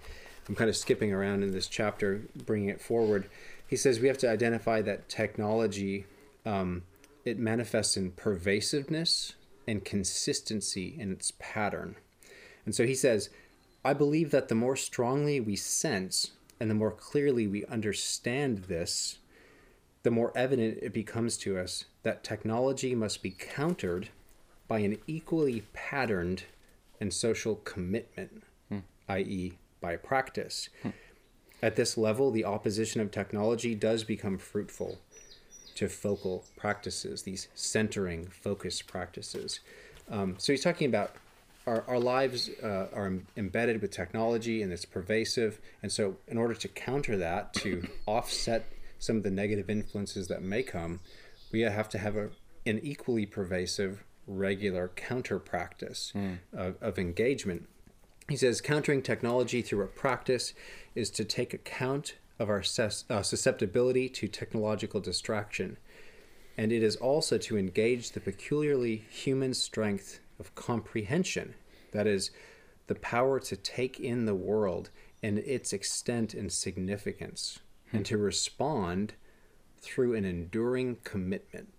I'm 0.47 0.55
kind 0.55 0.69
of 0.69 0.77
skipping 0.77 1.11
around 1.11 1.43
in 1.43 1.51
this 1.51 1.67
chapter, 1.67 2.21
bringing 2.45 2.69
it 2.69 2.81
forward. 2.81 3.29
He 3.67 3.75
says 3.75 3.99
we 3.99 4.07
have 4.07 4.17
to 4.19 4.29
identify 4.29 4.81
that 4.81 5.09
technology 5.09 6.05
um, 6.45 6.83
it 7.23 7.39
manifests 7.39 7.97
in 7.97 8.11
pervasiveness 8.11 9.33
and 9.67 9.83
consistency 9.83 10.95
in 10.97 11.11
its 11.11 11.33
pattern. 11.39 11.95
And 12.65 12.75
so 12.75 12.85
he 12.85 12.93
says, 12.93 13.29
I 13.83 13.93
believe 13.93 14.31
that 14.31 14.47
the 14.47 14.55
more 14.55 14.75
strongly 14.75 15.39
we 15.39 15.55
sense 15.55 16.31
and 16.59 16.69
the 16.69 16.75
more 16.75 16.91
clearly 16.91 17.47
we 17.47 17.65
understand 17.65 18.65
this, 18.65 19.17
the 20.03 20.11
more 20.11 20.31
evident 20.35 20.79
it 20.81 20.93
becomes 20.93 21.35
to 21.37 21.57
us 21.57 21.85
that 22.03 22.23
technology 22.23 22.93
must 22.93 23.23
be 23.23 23.31
countered 23.31 24.09
by 24.67 24.79
an 24.79 24.97
equally 25.07 25.63
patterned 25.73 26.43
and 27.01 27.11
social 27.11 27.55
commitment, 27.55 28.43
i.e., 29.09 29.53
by 29.85 29.95
practice. 29.95 30.69
At 31.61 31.75
this 31.75 31.95
level, 31.95 32.31
the 32.31 32.43
opposition 32.43 33.01
of 33.01 33.11
technology 33.11 33.75
does 33.75 34.03
become 34.03 34.39
fruitful 34.39 34.97
to 35.75 35.87
focal 35.89 36.43
practices, 36.57 37.21
these 37.21 37.49
centering, 37.53 38.27
focus 38.27 38.81
practices. 38.81 39.59
Um, 40.09 40.35
so 40.39 40.53
he's 40.53 40.63
talking 40.63 40.87
about 40.87 41.15
our, 41.67 41.83
our 41.87 41.99
lives 41.99 42.49
uh, 42.63 42.87
are 42.93 43.13
embedded 43.37 43.81
with 43.81 43.91
technology 43.91 44.63
and 44.63 44.71
it's 44.73 44.85
pervasive. 44.85 45.59
And 45.83 45.91
so, 45.91 46.17
in 46.27 46.37
order 46.37 46.55
to 46.55 46.67
counter 46.67 47.17
that, 47.17 47.53
to 47.55 47.87
offset 48.07 48.71
some 48.97 49.17
of 49.17 49.23
the 49.23 49.31
negative 49.31 49.69
influences 49.69 50.27
that 50.29 50.41
may 50.41 50.63
come, 50.63 50.99
we 51.51 51.61
have 51.61 51.89
to 51.89 51.97
have 51.99 52.15
a, 52.15 52.29
an 52.65 52.79
equally 52.81 53.25
pervasive, 53.25 54.03
regular 54.27 54.91
counter 54.95 55.37
practice 55.37 56.11
of, 56.53 56.75
of 56.81 56.97
engagement. 56.97 57.67
He 58.27 58.37
says 58.37 58.59
countering 58.59 59.01
technology 59.01 59.61
through 59.61 59.83
a 59.83 59.87
practice 59.87 60.53
is 60.95 61.09
to 61.11 61.23
take 61.23 61.53
account 61.53 62.15
of 62.39 62.49
our 62.49 62.63
uh, 63.09 63.21
susceptibility 63.21 64.09
to 64.09 64.27
technological 64.27 64.99
distraction. 64.99 65.77
and 66.57 66.71
it 66.71 66.83
is 66.83 66.95
also 66.95 67.37
to 67.37 67.57
engage 67.57 68.11
the 68.11 68.19
peculiarly 68.19 69.05
human 69.09 69.53
strength 69.53 70.19
of 70.39 70.55
comprehension, 70.55 71.53
that 71.91 72.07
is, 72.07 72.31
the 72.87 72.95
power 72.95 73.39
to 73.39 73.55
take 73.55 73.99
in 73.99 74.25
the 74.25 74.35
world 74.35 74.89
and 75.23 75.39
its 75.39 75.73
extent 75.73 76.33
and 76.33 76.51
significance, 76.51 77.59
and 77.91 78.05
to 78.05 78.17
respond 78.17 79.13
through 79.79 80.13
an 80.13 80.23
enduring 80.23 80.97
commitment. 81.03 81.73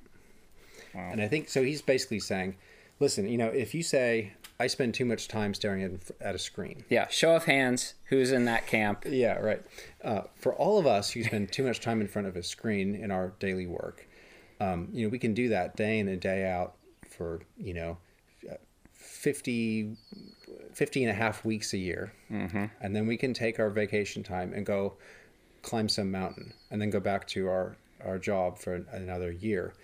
And 0.94 1.20
I 1.20 1.28
think 1.28 1.48
so. 1.48 1.62
He's 1.62 1.82
basically 1.82 2.20
saying, 2.20 2.56
listen, 3.00 3.28
you 3.28 3.38
know, 3.38 3.48
if 3.48 3.74
you 3.74 3.82
say, 3.82 4.32
I 4.58 4.68
spend 4.68 4.94
too 4.94 5.04
much 5.04 5.28
time 5.28 5.52
staring 5.54 5.82
at, 5.82 6.10
at 6.20 6.34
a 6.34 6.38
screen. 6.38 6.84
Yeah. 6.88 7.08
Show 7.08 7.36
of 7.36 7.44
hands. 7.44 7.94
Who's 8.06 8.32
in 8.32 8.46
that 8.46 8.66
camp? 8.66 9.04
Yeah, 9.06 9.38
right. 9.38 9.62
Uh, 10.02 10.22
for 10.34 10.54
all 10.54 10.78
of 10.78 10.86
us 10.86 11.10
who 11.10 11.22
spend 11.24 11.52
too 11.52 11.62
much 11.62 11.80
time 11.80 12.00
in 12.00 12.08
front 12.08 12.26
of 12.28 12.36
a 12.36 12.42
screen 12.42 12.94
in 12.94 13.10
our 13.10 13.32
daily 13.38 13.66
work, 13.66 14.06
um, 14.60 14.88
you 14.92 15.04
know, 15.04 15.10
we 15.10 15.18
can 15.18 15.34
do 15.34 15.50
that 15.50 15.76
day 15.76 15.98
in 15.98 16.08
and 16.08 16.20
day 16.20 16.48
out 16.48 16.74
for, 17.10 17.40
you 17.58 17.74
know, 17.74 17.98
50, 19.26 19.96
50 20.72 21.02
and 21.02 21.10
a 21.10 21.14
half 21.14 21.44
weeks 21.44 21.72
a 21.72 21.78
year. 21.78 22.12
Mm-hmm. 22.30 22.66
And 22.80 22.96
then 22.96 23.06
we 23.06 23.16
can 23.16 23.34
take 23.34 23.58
our 23.58 23.70
vacation 23.70 24.22
time 24.22 24.52
and 24.52 24.64
go 24.64 24.94
climb 25.62 25.88
some 25.88 26.10
mountain 26.10 26.52
and 26.70 26.80
then 26.80 26.90
go 26.90 27.00
back 27.00 27.26
to 27.28 27.48
our, 27.48 27.76
our 28.04 28.18
job 28.18 28.58
for 28.58 28.84
another 28.92 29.32
year. 29.32 29.74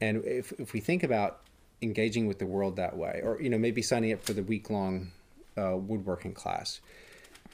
And 0.00 0.24
if, 0.24 0.52
if 0.52 0.72
we 0.72 0.80
think 0.80 1.02
about 1.02 1.40
engaging 1.82 2.26
with 2.26 2.38
the 2.38 2.46
world 2.46 2.76
that 2.76 2.96
way, 2.96 3.20
or, 3.22 3.40
you 3.40 3.50
know, 3.50 3.58
maybe 3.58 3.82
signing 3.82 4.12
up 4.12 4.22
for 4.24 4.32
the 4.32 4.42
week 4.42 4.70
long 4.70 5.12
uh, 5.56 5.76
woodworking 5.76 6.32
class, 6.32 6.80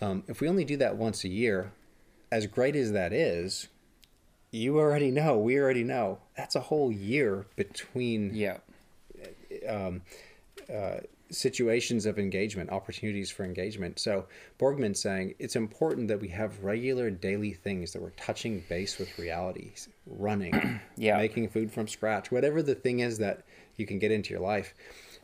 um, 0.01 0.23
if 0.29 0.41
we 0.41 0.49
only 0.49 0.65
do 0.65 0.77
that 0.77 0.97
once 0.97 1.25
a 1.25 1.29
year, 1.29 1.73
as 2.31 2.47
great 2.47 2.77
as 2.77 2.93
that 2.93 3.13
is, 3.13 3.69
you 4.51 4.79
already 4.79 5.11
know, 5.11 5.39
we 5.39 5.59
already 5.59 5.85
know, 5.85 6.19
that's 6.37 6.55
a 6.55 6.61
whole 6.61 6.93
year 6.93 7.47
between 7.57 8.35
Yeah. 8.35 8.59
Situations 11.33 12.05
of 12.07 12.19
engagement, 12.19 12.71
opportunities 12.71 13.31
for 13.31 13.45
engagement. 13.45 13.99
So 13.99 14.27
Borgmann's 14.59 15.01
saying 15.01 15.35
it's 15.39 15.57
important 15.57 16.09
that 16.09 16.21
we 16.21 16.29
have 16.29 16.63
regular 16.63 17.11
daily 17.11 17.53
things 17.53 17.93
that 17.93 18.03
we're 18.03 18.11
touching 18.11 18.63
base 18.69 18.99
with 18.99 19.19
realities, 19.19 19.89
running, 20.07 20.81
Yeah. 20.97 21.17
making 21.17 21.49
food 21.49 21.73
from 21.73 21.89
scratch, 21.89 22.31
whatever 22.31 22.63
the 22.63 22.75
thing 22.75 23.01
is 23.01 23.19
that 23.19 23.43
you 23.77 23.87
can 23.87 23.99
get 23.99 24.13
into 24.13 24.31
your 24.31 24.41
life. 24.43 24.75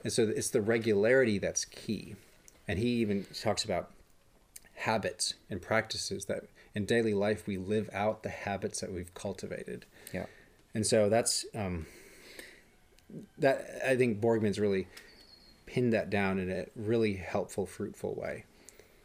And 0.03 0.13
so 0.13 0.23
it's 0.35 0.51
the 0.51 0.63
regularity 0.63 1.39
that's 1.39 1.65
key. 1.65 2.17
And 2.67 2.79
he 2.79 2.89
even 3.03 3.27
talks 3.43 3.65
about 3.65 3.91
habits 4.75 5.35
and 5.51 5.61
practices 5.61 6.25
that 6.27 6.45
in 6.75 6.87
daily 6.87 7.13
life 7.15 7.47
we 7.47 7.57
live 7.59 7.91
out 7.93 8.23
the 8.23 8.29
habits 8.31 8.81
that 8.81 8.93
we've 8.93 9.13
cultivated. 9.13 9.85
Yeah. 10.15 10.27
And 10.75 10.87
so 10.87 11.09
that's 11.09 11.45
um, 11.55 11.87
that 13.39 13.67
I 13.87 13.97
think 13.97 14.21
Borgmann's 14.21 14.59
really 14.61 14.87
pinned 15.69 15.93
that 15.93 16.09
down 16.09 16.39
in 16.39 16.51
a 16.51 16.65
really 16.75 17.15
helpful, 17.15 17.67
fruitful 17.67 18.15
way. 18.15 18.45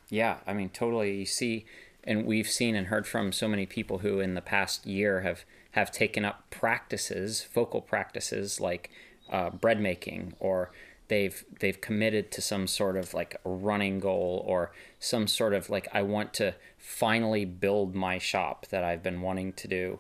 Yeah, 0.10 0.38
I 0.48 0.54
mean, 0.54 0.70
totally. 0.70 1.18
You 1.18 1.26
see, 1.26 1.66
and 2.06 2.26
we've 2.26 2.48
seen 2.50 2.74
and 2.76 2.88
heard 2.88 3.06
from 3.06 3.34
so 3.34 3.50
many 3.50 3.66
people 3.66 4.00
who, 4.00 4.22
in 4.22 4.34
the 4.34 4.42
past 4.42 4.86
year, 4.86 5.22
have 5.22 5.44
have 5.72 5.92
taken 5.92 6.24
up 6.24 6.50
practices, 6.50 7.42
focal 7.42 7.82
practices 7.82 8.62
like 8.62 8.90
uh, 9.30 9.50
bread 9.50 9.82
making, 9.82 10.36
or 10.40 10.72
they've 11.10 11.44
they've 11.60 11.82
committed 11.82 12.32
to 12.32 12.42
some 12.42 12.66
sort 12.66 12.96
of 12.96 13.14
like 13.14 13.36
running 13.44 14.00
goal, 14.00 14.44
or 14.48 14.72
some 15.00 15.28
sort 15.28 15.54
of 15.54 15.70
like 15.70 15.90
I 15.92 16.02
want 16.02 16.34
to 16.36 16.56
finally 16.78 17.44
build 17.44 17.94
my 17.94 18.20
shop 18.20 18.68
that 18.68 18.86
I've 18.86 19.04
been 19.04 19.22
wanting 19.22 19.52
to 19.54 19.68
do, 19.68 20.00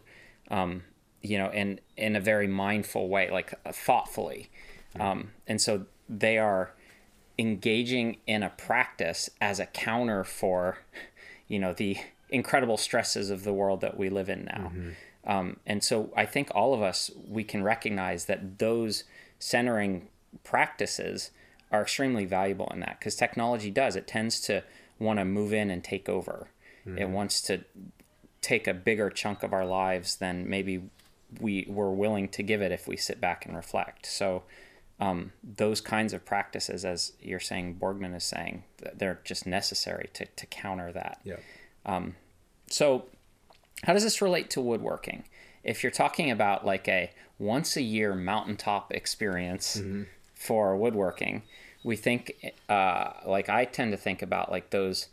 um, 0.49 0.83
you 1.21 1.37
know, 1.37 1.49
in 1.49 1.81
in 1.97 2.15
a 2.15 2.21
very 2.21 2.47
mindful 2.47 3.09
way, 3.09 3.29
like 3.29 3.53
thoughtfully, 3.73 4.49
um, 4.97 5.31
and 5.45 5.59
so 5.59 5.87
they 6.19 6.37
are 6.37 6.71
engaging 7.39 8.17
in 8.27 8.43
a 8.43 8.49
practice 8.49 9.29
as 9.41 9.59
a 9.59 9.65
counter 9.65 10.23
for 10.23 10.77
you 11.47 11.59
know 11.59 11.73
the 11.73 11.97
incredible 12.29 12.77
stresses 12.77 13.29
of 13.29 13.43
the 13.43 13.53
world 13.53 13.81
that 13.81 13.97
we 13.97 14.09
live 14.09 14.29
in 14.29 14.45
now. 14.45 14.71
Um, 15.25 15.57
and 15.65 15.83
so 15.83 16.11
i 16.17 16.25
think 16.25 16.49
all 16.53 16.73
of 16.73 16.81
us 16.81 17.09
we 17.27 17.45
can 17.45 17.63
recognize 17.63 18.25
that 18.25 18.59
those 18.59 19.05
centering 19.39 20.09
practices 20.43 21.31
are 21.73 21.81
extremely 21.81 22.25
valuable 22.25 22.69
in 22.73 22.79
that 22.81 22.99
because 22.99 23.15
technology 23.15 23.71
does. 23.71 23.95
It 23.95 24.07
tends 24.07 24.39
to 24.41 24.63
want 24.99 25.19
to 25.19 25.25
move 25.25 25.51
in 25.53 25.71
and 25.71 25.83
take 25.83 26.07
over. 26.07 26.47
It 26.97 27.09
wants 27.09 27.41
to 27.43 27.63
take 28.41 28.67
a 28.67 28.73
bigger 28.73 29.09
chunk 29.09 29.41
of 29.41 29.53
our 29.53 29.65
lives 29.65 30.17
than 30.17 30.49
maybe 30.49 30.83
we 31.39 31.65
were 31.67 31.91
willing 31.91 32.27
to 32.29 32.43
give 32.43 32.61
it 32.61 32.71
if 32.71 32.87
we 32.87 32.97
sit 32.97 33.19
back 33.19 33.45
and 33.45 33.55
reflect. 33.55 34.05
So 34.05 34.43
um, 34.99 35.31
those 35.43 35.81
kinds 35.81 36.13
of 36.13 36.25
practices, 36.25 36.85
as 36.85 37.13
you're 37.19 37.39
saying, 37.39 37.77
Borgmann 37.81 38.15
is 38.15 38.23
saying, 38.23 38.63
they're 38.95 39.19
just 39.23 39.45
necessary 39.47 40.09
to, 40.13 40.25
to 40.25 40.45
counter 40.45 40.91
that. 40.91 41.19
Yeah. 41.23 41.37
Um, 41.85 42.15
So, 42.69 43.05
how 43.83 43.93
does 43.93 44.03
this 44.03 44.21
relate 44.21 44.49
to 44.51 44.61
woodworking? 44.61 45.25
If 45.63 45.83
you're 45.83 45.91
talking 45.91 46.31
about 46.31 46.65
like 46.65 46.87
a 46.87 47.11
once 47.39 47.75
a 47.75 47.81
year 47.81 48.15
mountaintop 48.15 48.91
experience 48.93 49.81
for 50.33 50.75
woodworking, 50.77 51.43
we 51.83 51.95
think, 51.95 52.53
uh, 52.69 53.11
like 53.25 53.49
I 53.49 53.65
tend 53.65 53.91
to 53.91 53.97
think 53.97 54.21
about 54.21 54.51
like 54.51 54.69
those 54.69 55.07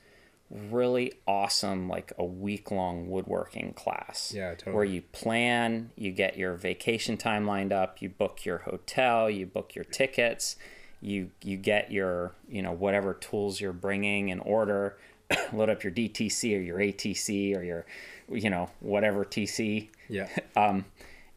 really 0.50 1.12
awesome, 1.26 1.88
like 1.88 2.12
a 2.18 2.24
week 2.24 2.70
long 2.70 3.08
woodworking 3.08 3.72
class. 3.74 4.32
Yeah, 4.34 4.50
totally. 4.54 4.74
Where 4.74 4.84
you 4.84 5.02
plan, 5.02 5.90
you 5.96 6.10
get 6.10 6.36
your 6.36 6.54
vacation 6.54 7.16
time 7.16 7.46
lined 7.46 7.72
up, 7.72 8.02
you 8.02 8.08
book 8.08 8.44
your 8.44 8.58
hotel, 8.58 9.30
you 9.30 9.46
book 9.46 9.74
your 9.74 9.84
tickets, 9.84 10.56
you 11.00 11.30
you 11.42 11.56
get 11.56 11.92
your 11.92 12.34
you 12.48 12.62
know 12.62 12.72
whatever 12.72 13.14
tools 13.14 13.60
you're 13.60 13.72
bringing 13.72 14.28
in 14.28 14.40
order, 14.40 14.98
load 15.52 15.70
up 15.70 15.84
your 15.84 15.92
DTC 15.92 16.56
or 16.56 16.60
your 16.60 16.78
ATC 16.78 17.56
or 17.56 17.62
your 17.62 17.86
you 18.28 18.50
know 18.50 18.70
whatever 18.80 19.24
TC, 19.24 19.88
Yeah. 20.08 20.28
um 20.56 20.84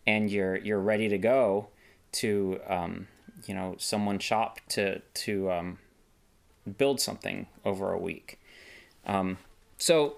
and 0.06 0.30
you're 0.30 0.58
you're 0.58 0.80
ready 0.82 1.08
to 1.10 1.18
go 1.18 1.68
to 2.14 2.60
um, 2.68 3.08
you 3.46 3.54
know 3.54 3.76
someone's 3.78 4.24
shop 4.24 4.60
to 4.70 5.00
to 5.00 5.52
um, 5.52 5.80
build 6.78 7.00
something 7.00 7.48
over 7.66 7.92
a 7.92 7.98
week. 7.98 8.40
Um, 9.06 9.38
so 9.78 10.18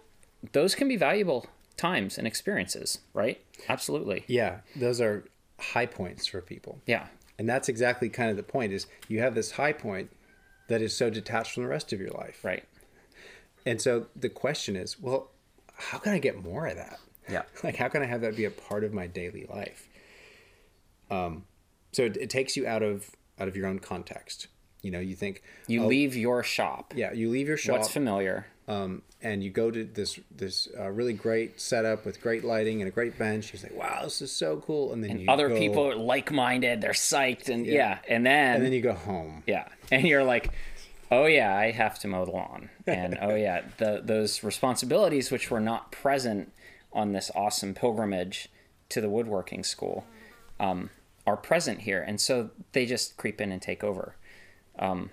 those 0.52 0.76
can 0.76 0.88
be 0.88 0.96
valuable 0.98 1.48
times 1.78 2.18
and 2.18 2.26
experiences, 2.28 3.00
right? 3.14 3.42
Absolutely. 3.68 4.24
yeah. 4.28 4.60
Those 4.76 5.02
are 5.02 5.26
high 5.60 5.86
points 5.86 6.28
for 6.28 6.42
people. 6.42 6.80
Yeah. 6.86 7.08
And 7.38 7.50
that's 7.50 7.68
exactly 7.68 8.10
kind 8.10 8.30
of 8.30 8.38
the 8.38 8.44
point 8.44 8.72
is 8.72 8.88
you 9.08 9.20
have 9.20 9.36
this 9.36 9.52
high 9.52 9.74
point 9.74 10.10
that 10.68 10.82
is 10.82 10.96
so 10.96 11.10
detached 11.10 11.54
from 11.54 11.64
the 11.64 11.70
rest 11.70 11.92
of 11.94 12.00
your 12.00 12.12
life. 12.12 12.44
Right. 12.44 12.64
And 13.66 13.82
so 13.82 14.08
the 14.16 14.30
question 14.30 14.76
is, 14.76 15.00
well, 15.00 15.32
how 15.76 15.98
can 15.98 16.14
I 16.14 16.20
get 16.20 16.42
more 16.44 16.68
of 16.68 16.76
that? 16.78 17.00
Yeah. 17.30 17.44
Like, 17.64 17.76
how 17.76 17.88
can 17.88 18.04
I 18.04 18.06
have 18.06 18.22
that 18.22 18.36
be 18.38 18.46
a 18.46 18.52
part 18.52 18.84
of 18.84 18.94
my 18.94 19.08
daily 19.08 19.46
life? 19.50 19.90
Um, 21.10 21.46
so 21.92 22.04
it, 22.04 22.18
it 22.18 22.30
takes 22.30 22.56
you 22.56 22.68
out 22.68 22.84
of 22.84 23.10
out 23.40 23.48
of 23.48 23.56
your 23.56 23.68
own 23.68 23.80
context. 23.80 24.48
You 24.82 24.92
know, 24.92 25.00
you 25.00 25.16
think 25.16 25.42
You 25.68 25.84
oh, 25.84 25.88
leave 25.88 26.16
your 26.16 26.44
shop. 26.44 26.94
yeah, 26.96 27.12
you 27.12 27.30
leave 27.30 27.48
your 27.48 27.58
shop, 27.58 27.80
What's 27.80 27.92
familiar? 27.92 28.48
Um, 28.68 29.04
and 29.22 29.44
you 29.44 29.50
go 29.50 29.70
to 29.70 29.84
this 29.84 30.20
this 30.36 30.68
uh, 30.78 30.90
really 30.90 31.14
great 31.14 31.60
setup 31.62 32.06
with 32.06 32.22
great 32.22 32.44
lighting 32.44 32.82
and 32.82 32.88
a 32.88 32.92
great 32.92 33.18
bench. 33.18 33.54
You're 33.54 33.62
like, 33.62 33.78
wow, 33.78 34.02
this 34.04 34.22
is 34.22 34.32
so 34.32 34.58
cool. 34.58 34.92
And 34.94 35.04
then 35.04 35.20
you 35.20 35.30
Other 35.30 35.50
go- 35.50 35.58
people 35.58 35.88
are 35.88 35.96
like-minded. 35.96 36.82
They're 36.82 36.92
psyched, 36.92 37.50
and 37.50 37.66
yeah, 37.66 38.00
and 38.08 38.26
then, 38.26 38.56
and 38.56 38.66
then 38.66 38.74
you 38.74 38.82
go 38.82 38.94
home. 38.94 39.44
yeah, 39.46 39.68
and 39.92 40.06
you're 40.06 40.24
like, 40.24 40.52
oh 41.12 41.26
yeah, 41.26 41.56
I 41.56 41.72
have 41.72 42.00
to 42.00 42.08
mow 42.08 42.26
the 42.26 42.32
lawn, 42.32 42.70
and 42.88 43.18
oh 43.22 43.36
yeah, 43.36 43.62
the 43.78 44.02
those 44.04 44.44
responsibilities 44.44 45.32
which 45.32 45.52
were 45.52 45.62
not 45.62 45.92
present 45.92 46.52
on 46.92 47.12
this 47.12 47.30
awesome 47.36 47.74
pilgrimage 47.74 48.50
to 48.90 49.02
the 49.02 49.10
woodworking 49.10 49.64
school 49.64 50.06
um, 50.60 50.90
are 51.28 51.38
present 51.38 51.82
here, 51.82 52.02
and 52.02 52.20
so 52.20 52.50
they 52.72 52.88
just 52.88 53.16
creep 53.18 53.40
in 53.40 53.52
and 53.52 53.62
take 53.62 53.84
over, 53.84 54.16
um, 54.80 55.12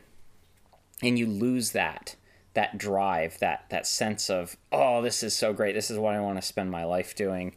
and 1.02 1.18
you 1.18 1.26
lose 1.26 1.72
that 1.72 2.16
that 2.54 2.76
drive, 2.78 3.38
that 3.40 3.64
that 3.70 3.86
sense 3.86 4.28
of 4.30 4.56
oh, 4.70 5.02
this 5.02 5.22
is 5.22 5.34
so 5.36 5.52
great, 5.52 5.74
this 5.74 5.90
is 5.90 5.98
what 5.98 6.14
I 6.14 6.20
want 6.20 6.38
to 6.40 6.42
spend 6.46 6.70
my 6.70 6.84
life 6.84 7.14
doing, 7.16 7.54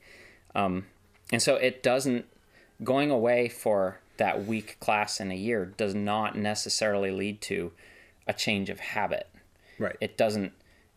um, 0.53 0.85
and 1.31 1.41
so 1.41 1.55
it 1.55 1.81
doesn't 1.83 2.25
going 2.83 3.09
away 3.11 3.47
for 3.49 3.99
that 4.17 4.45
week 4.45 4.77
class 4.79 5.19
in 5.19 5.31
a 5.31 5.35
year 5.35 5.65
does 5.65 5.93
not 5.95 6.37
necessarily 6.37 7.11
lead 7.11 7.41
to 7.41 7.71
a 8.27 8.33
change 8.33 8.69
of 8.69 8.79
habit 8.79 9.27
Right. 9.79 9.95
it 10.01 10.17
doesn't 10.17 10.51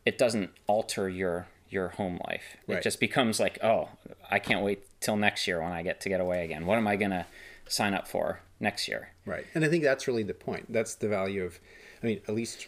it 0.07 0.19
doesn't 0.19 0.50
alter 0.67 1.09
your 1.09 1.47
your 1.69 1.88
home 1.90 2.21
life 2.28 2.57
it 2.67 2.73
Right. 2.75 2.83
just 2.83 2.99
becomes 3.00 3.38
like 3.40 3.59
oh 3.62 3.88
i 4.31 4.38
can't 4.38 4.64
wait 4.64 4.85
till 5.00 5.17
next 5.17 5.47
year 5.49 5.61
when 5.61 5.73
i 5.73 5.83
get 5.83 6.00
to 6.02 6.09
get 6.09 6.21
away 6.21 6.45
again 6.45 6.64
what 6.67 6.78
am 6.78 6.87
i 6.88 6.97
going 6.97 7.11
to 7.11 7.26
sign 7.69 7.93
up 7.95 8.07
for 8.09 8.40
next 8.61 8.87
year 8.88 9.11
Right. 9.26 9.47
And 9.55 9.64
I 9.64 9.69
think 9.69 9.83
that's 9.85 10.09
really 10.09 10.23
the 10.23 10.33
point. 10.35 10.73
That's 10.73 10.95
the 10.95 11.07
value 11.09 11.45
of, 11.45 11.59
I 12.02 12.07
mean, 12.07 12.21
at 12.26 12.35
least 12.35 12.67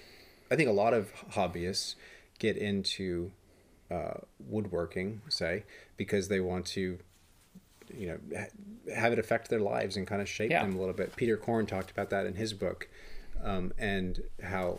I 0.50 0.56
think 0.56 0.68
a 0.68 0.72
lot 0.72 0.94
of 0.94 1.12
hobbyists 1.32 1.94
get 2.38 2.56
into 2.56 3.30
uh, 3.90 4.14
woodworking, 4.48 5.20
say, 5.28 5.64
because 5.96 6.28
they 6.28 6.40
want 6.40 6.66
to 6.66 6.98
you 7.96 8.06
know 8.06 8.18
ha- 8.38 8.94
have 8.94 9.12
it 9.12 9.18
affect 9.18 9.48
their 9.50 9.58
lives 9.60 9.96
and 9.96 10.06
kind 10.06 10.22
of 10.22 10.28
shape 10.28 10.50
Yeah. 10.50 10.62
them 10.64 10.76
a 10.76 10.78
little 10.78 10.94
bit. 10.94 11.16
Peter 11.16 11.36
Korn 11.36 11.66
talked 11.66 11.90
about 11.90 12.10
that 12.10 12.26
in 12.26 12.34
his 12.34 12.52
book, 12.52 12.88
um, 13.42 13.72
and 13.78 14.22
how 14.42 14.78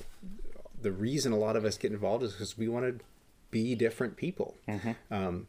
the 0.82 0.92
reason 0.92 1.32
a 1.32 1.38
lot 1.38 1.56
of 1.56 1.66
us 1.66 1.78
get 1.78 1.92
involved 1.92 2.24
is 2.24 2.32
because 2.32 2.58
we 2.58 2.68
want 2.68 2.86
to 3.00 3.04
be 3.52 3.76
different 3.76 4.16
people. 4.18 4.56
Um, 5.12 5.48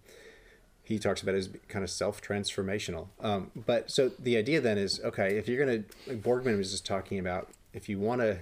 he 0.84 0.98
talks 0.98 1.22
about 1.22 1.36
it 1.36 1.38
as 1.38 1.48
kind 1.68 1.84
of 1.84 1.90
self 1.90 2.20
transformational. 2.20 3.06
Um, 3.20 3.50
but 3.54 3.90
so 3.90 4.10
the 4.18 4.36
idea 4.36 4.60
then 4.60 4.76
is 4.76 5.00
okay, 5.04 5.36
if 5.38 5.48
you're 5.48 5.64
going 5.64 5.84
to, 5.84 6.10
like 6.12 6.22
Borgmann 6.22 6.58
was 6.58 6.72
just 6.72 6.84
talking 6.84 7.18
about, 7.20 7.48
if 7.72 7.88
you 7.88 7.98
want 8.00 8.20
to 8.20 8.38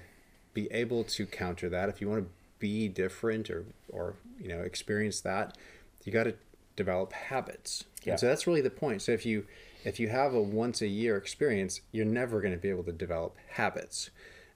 be 0.55 0.71
able 0.73 1.05
to 1.05 1.27
counter 1.27 1.69
that, 1.69 1.89
if 1.89 2.01
you 2.01 2.09
want 2.09 2.25
to 2.25 2.31
be 2.59 2.89
different 2.89 3.51
or, 3.51 3.65
or, 3.89 4.15
you 4.39 4.49
know, 4.49 4.61
experience 4.61 5.21
that, 5.21 5.57
you 6.05 6.13
got 6.13 6.25
to 6.25 6.35
develop 6.77 7.13
habits. 7.13 7.85
Yeah. 8.05 8.13
And 8.13 8.21
so 8.21 8.27
that's 8.27 8.47
really 8.47 8.61
the 8.61 8.71
point. 8.71 9.03
So 9.03 9.13
if 9.13 9.25
you, 9.27 9.47
if 9.85 10.01
you 10.01 10.09
have 10.09 10.35
a 10.35 10.41
once 10.41 10.83
a 10.83 10.87
year 10.87 11.17
experience, 11.17 11.81
you're 11.93 12.05
never 12.05 12.41
going 12.41 12.55
to 12.55 12.61
be 12.61 12.69
able 12.69 12.85
to 12.85 12.93
develop 12.93 13.37
habits. 13.49 14.11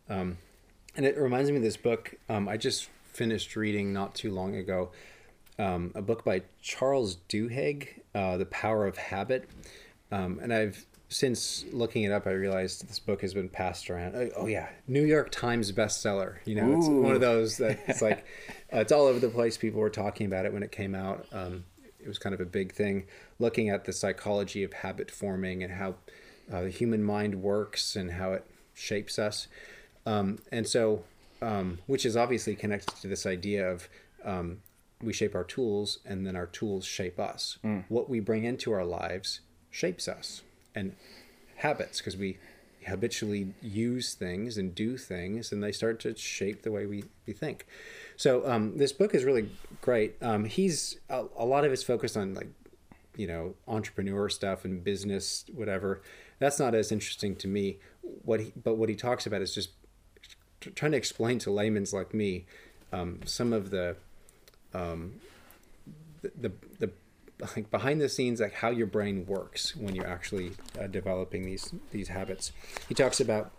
Um, 0.09 0.39
and 0.97 1.07
it 1.07 1.17
reminds 1.17 1.51
me 1.51 1.57
of 1.57 1.63
this 1.63 1.77
book 1.77 2.15
um, 2.29 2.49
I 2.49 2.57
just 2.57 2.89
finished 3.13 3.57
reading 3.57 3.93
not 3.93 4.15
too 4.15 4.31
long 4.31 4.57
ago. 4.57 4.91
Um, 5.59 5.93
a 5.95 6.03
book 6.03 6.25
by 6.25 6.43
Charles 6.61 7.19
Duhigg, 7.29 8.01
uh, 8.15 8.37
The 8.37 8.47
Power 8.47 8.87
of 8.87 8.97
Habit. 8.97 9.49
Um, 10.11 10.41
and 10.43 10.53
I've 10.53 10.87
since 11.15 11.65
looking 11.71 12.03
it 12.03 12.11
up, 12.11 12.27
I 12.27 12.33
realized 12.33 12.89
this 12.89 12.99
book 12.99 13.21
has 13.21 13.33
been 13.33 13.49
passed 13.49 13.89
around. 13.89 14.17
Oh, 14.17 14.31
oh 14.39 14.47
yeah, 14.47 14.69
New 14.89 15.05
York 15.05 15.31
Times 15.31 15.71
bestseller. 15.71 16.39
You 16.45 16.57
know, 16.57 16.77
it's 16.77 16.89
one 16.89 17.15
of 17.15 17.21
those 17.21 17.59
that 17.59 17.79
it's 17.87 18.03
like 18.03 18.27
uh, 18.73 18.79
it's 18.79 18.91
all 18.91 19.07
over 19.07 19.21
the 19.21 19.29
place. 19.29 19.57
People 19.57 19.81
were 19.81 19.91
talking 19.91 20.27
about 20.27 20.45
it 20.45 20.53
when 20.53 20.65
it 20.65 20.73
came 20.73 20.93
out. 20.93 21.25
Um, 21.33 21.67
it 22.01 22.09
was 22.09 22.19
kind 22.19 22.35
of 22.35 22.41
a 22.41 22.45
big 22.45 22.73
thing, 22.73 23.07
looking 23.39 23.69
at 23.69 23.85
the 23.85 23.93
psychology 23.93 24.65
of 24.65 24.73
habit 24.73 25.09
forming 25.09 25.63
and 25.63 25.75
how 25.75 25.95
uh, 26.53 26.63
the 26.63 26.71
human 26.71 27.05
mind 27.05 27.37
works 27.37 27.95
and 27.95 28.11
how 28.11 28.33
it 28.33 28.45
shapes 28.75 29.17
us. 29.17 29.47
Um, 30.05 30.41
and 30.51 30.67
so, 30.67 31.05
um, 31.41 31.79
which 31.87 32.05
is 32.05 32.17
obviously 32.17 32.57
connected 32.57 32.97
to 32.97 33.07
this 33.07 33.25
idea 33.25 33.71
of 33.71 33.89
um, 34.25 34.63
we 35.01 35.13
shape 35.13 35.37
our 35.37 35.45
tools 35.45 36.01
and 36.05 36.27
then 36.27 36.35
our 36.35 36.47
tools 36.47 36.85
shape 36.85 37.21
us. 37.21 37.59
What 37.89 38.11
we 38.11 38.19
bring 38.19 38.43
into 38.43 38.73
our 38.73 38.85
lives 38.85 39.43
shapes 39.71 40.09
us. 40.09 40.43
And 40.75 40.97
habits, 41.57 41.99
because 41.99 42.17
we 42.17 42.39
habitually 42.87 43.55
use 43.63 44.15
things 44.15 44.59
and 44.59 44.75
do 44.75 44.97
things 44.99 45.51
and 45.53 45.63
they 45.63 45.73
start 45.73 45.99
to 46.01 46.15
shape 46.17 46.63
the 46.63 46.71
way 46.71 46.85
we, 46.87 47.05
we 47.27 47.33
think. 47.33 47.67
So 48.17 48.47
um, 48.49 48.77
this 48.77 48.93
book 48.93 49.15
is 49.15 49.25
really 49.25 49.49
great. 49.81 50.17
Um, 50.23 50.45
he's 50.45 50.99
a, 51.09 51.25
a 51.37 51.45
lot 51.45 51.65
of 51.65 51.73
it's 51.73 51.83
focused 51.83 52.17
on 52.17 52.35
like 52.35 52.49
you 53.17 53.27
know 53.27 53.55
entrepreneur 53.69 54.29
stuff 54.29 54.65
and 54.65 54.83
business 54.83 55.45
whatever 55.55 56.03
that's 56.39 56.59
not 56.59 56.75
as 56.75 56.91
interesting 56.91 57.37
to 57.37 57.49
me 57.49 57.79
what 58.25 58.41
he 58.41 58.53
but 58.63 58.77
what 58.77 58.89
he 58.89 58.97
talks 58.97 59.27
about 59.27 59.41
is 59.41 59.55
just 59.55 59.71
t- 60.61 60.71
trying 60.71 60.93
to 60.93 60.99
explain 60.99 61.39
to 61.39 61.51
layman's 61.51 61.93
like 61.93 62.13
me 62.13 62.45
um, 62.93 63.21
some 63.25 63.53
of 63.53 63.71
the 63.71 63.97
um, 64.73 65.15
the, 66.23 66.33
the 66.41 66.53
the 66.81 66.91
like 67.41 67.71
behind 67.71 68.01
the 68.01 68.09
scenes 68.09 68.41
like 68.41 68.55
how 68.55 68.71
your 68.71 68.87
brain 68.87 69.27
works 69.27 69.75
when 69.77 69.95
you're 69.95 70.07
actually 70.07 70.53
uh, 70.81 70.87
developing 70.87 71.45
these 71.45 71.75
these 71.91 72.09
habits 72.09 72.53
he 72.89 72.95
talks 72.95 73.21
about 73.21 73.51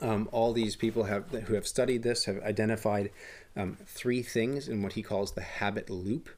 um, 0.00 0.28
all 0.32 0.52
these 0.52 0.74
people 0.74 1.04
have 1.04 1.28
who 1.30 1.54
have 1.54 1.66
studied 1.66 2.02
this 2.02 2.24
have 2.24 2.42
identified 2.42 3.10
um, 3.56 3.76
three 3.86 4.22
things 4.22 4.68
in 4.68 4.82
what 4.82 4.94
he 4.94 5.02
calls 5.02 5.32
the 5.32 5.42
habit 5.42 5.88
loop 5.88 6.28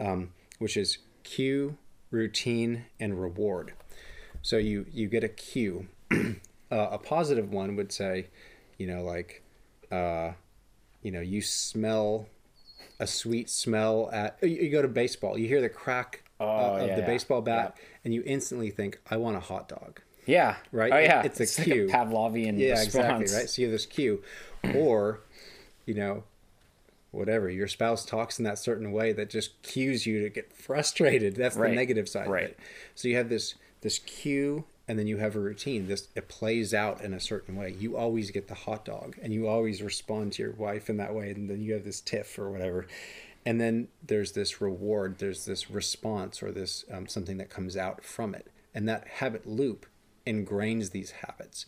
um, 0.00 0.32
which 0.58 0.76
is 0.76 0.98
cue, 1.22 1.76
routine, 2.10 2.84
and 2.98 3.20
reward. 3.20 3.72
So 4.42 4.56
you 4.56 4.86
you 4.92 5.08
get 5.08 5.24
a 5.24 5.28
cue. 5.28 5.88
uh, 6.12 6.36
a 6.70 6.98
positive 6.98 7.52
one 7.52 7.76
would 7.76 7.92
say, 7.92 8.28
you 8.78 8.86
know, 8.86 9.02
like, 9.02 9.42
uh, 9.90 10.32
you 11.02 11.10
know, 11.10 11.20
you 11.20 11.42
smell 11.42 12.28
a 13.00 13.06
sweet 13.06 13.48
smell 13.50 14.08
at. 14.12 14.38
You, 14.42 14.70
go 14.70 14.82
to 14.82 14.88
baseball, 14.88 15.38
you 15.38 15.48
hear 15.48 15.60
the 15.60 15.68
crack 15.68 16.22
uh, 16.40 16.44
Oh, 16.44 16.76
of 16.76 16.88
yeah, 16.88 16.94
the 16.96 17.00
yeah. 17.02 17.06
baseball 17.06 17.40
bat, 17.42 17.76
and 18.04 18.12
you 18.12 18.22
instantly 18.26 18.70
think, 18.70 19.00
I 19.10 19.16
want 19.16 19.36
a 19.36 19.40
hot 19.40 19.68
dog. 19.68 20.00
Yeah. 20.26 20.56
Right? 20.72 20.92
Oh 20.92 20.98
yeah. 20.98 21.22
It's 21.22 21.38
a 21.40 21.44
like 21.60 21.66
cue. 21.68 21.86
Pavlovian 21.88 22.58
Yeah, 22.58 22.70
response. 22.72 22.86
exactly. 23.22 23.36
Right. 23.38 23.48
So 23.50 23.62
you 23.62 23.68
have 23.68 23.72
this 23.72 23.86
cue, 23.86 24.22
or, 24.74 25.20
you 25.86 25.94
know, 25.94 26.24
whatever 27.12 27.48
your 27.48 27.68
spouse 27.68 28.04
talks 28.04 28.38
in 28.38 28.44
that 28.44 28.58
certain 28.58 28.92
way 28.92 29.12
that 29.12 29.30
just 29.30 29.62
cues 29.62 30.04
you 30.06 30.20
to 30.22 30.28
get 30.28 30.52
frustrated. 30.52 31.36
That's 31.36 31.56
Right. 31.56 31.70
the 31.70 31.76
negative 31.76 32.08
side 32.08 32.28
Right. 32.28 32.56
So 32.94 33.08
you 33.08 33.16
have 33.16 33.28
this 33.28 33.54
this 33.82 33.98
cue, 34.00 34.64
and 34.88 34.98
then 34.98 35.06
you 35.06 35.18
have 35.18 35.34
a 35.34 35.40
routine. 35.40 35.86
This 35.88 36.08
it 36.14 36.28
plays 36.28 36.72
out 36.72 37.00
in 37.00 37.12
a 37.12 37.20
certain 37.20 37.56
way. 37.56 37.74
You 37.78 37.96
always 37.96 38.30
get 38.30 38.48
the 38.48 38.54
hot 38.54 38.84
dog, 38.84 39.16
and 39.22 39.32
you 39.32 39.48
always 39.48 39.82
respond 39.82 40.32
to 40.34 40.42
your 40.42 40.52
wife 40.52 40.88
in 40.88 40.96
that 40.98 41.14
way, 41.14 41.30
and 41.30 41.50
then 41.50 41.60
you 41.60 41.72
have 41.74 41.84
this 41.84 42.00
tiff 42.00 42.38
or 42.38 42.50
whatever. 42.50 42.86
And 43.44 43.60
then 43.60 43.88
there's 44.04 44.32
this 44.32 44.60
reward. 44.60 45.18
There's 45.18 45.44
this 45.44 45.70
response 45.70 46.42
or 46.42 46.50
this 46.50 46.84
um, 46.92 47.06
something 47.06 47.36
that 47.38 47.50
comes 47.50 47.76
out 47.76 48.04
from 48.04 48.34
it, 48.34 48.48
and 48.74 48.88
that 48.88 49.06
habit 49.06 49.46
loop 49.46 49.86
ingrains 50.26 50.90
these 50.90 51.12
habits. 51.12 51.66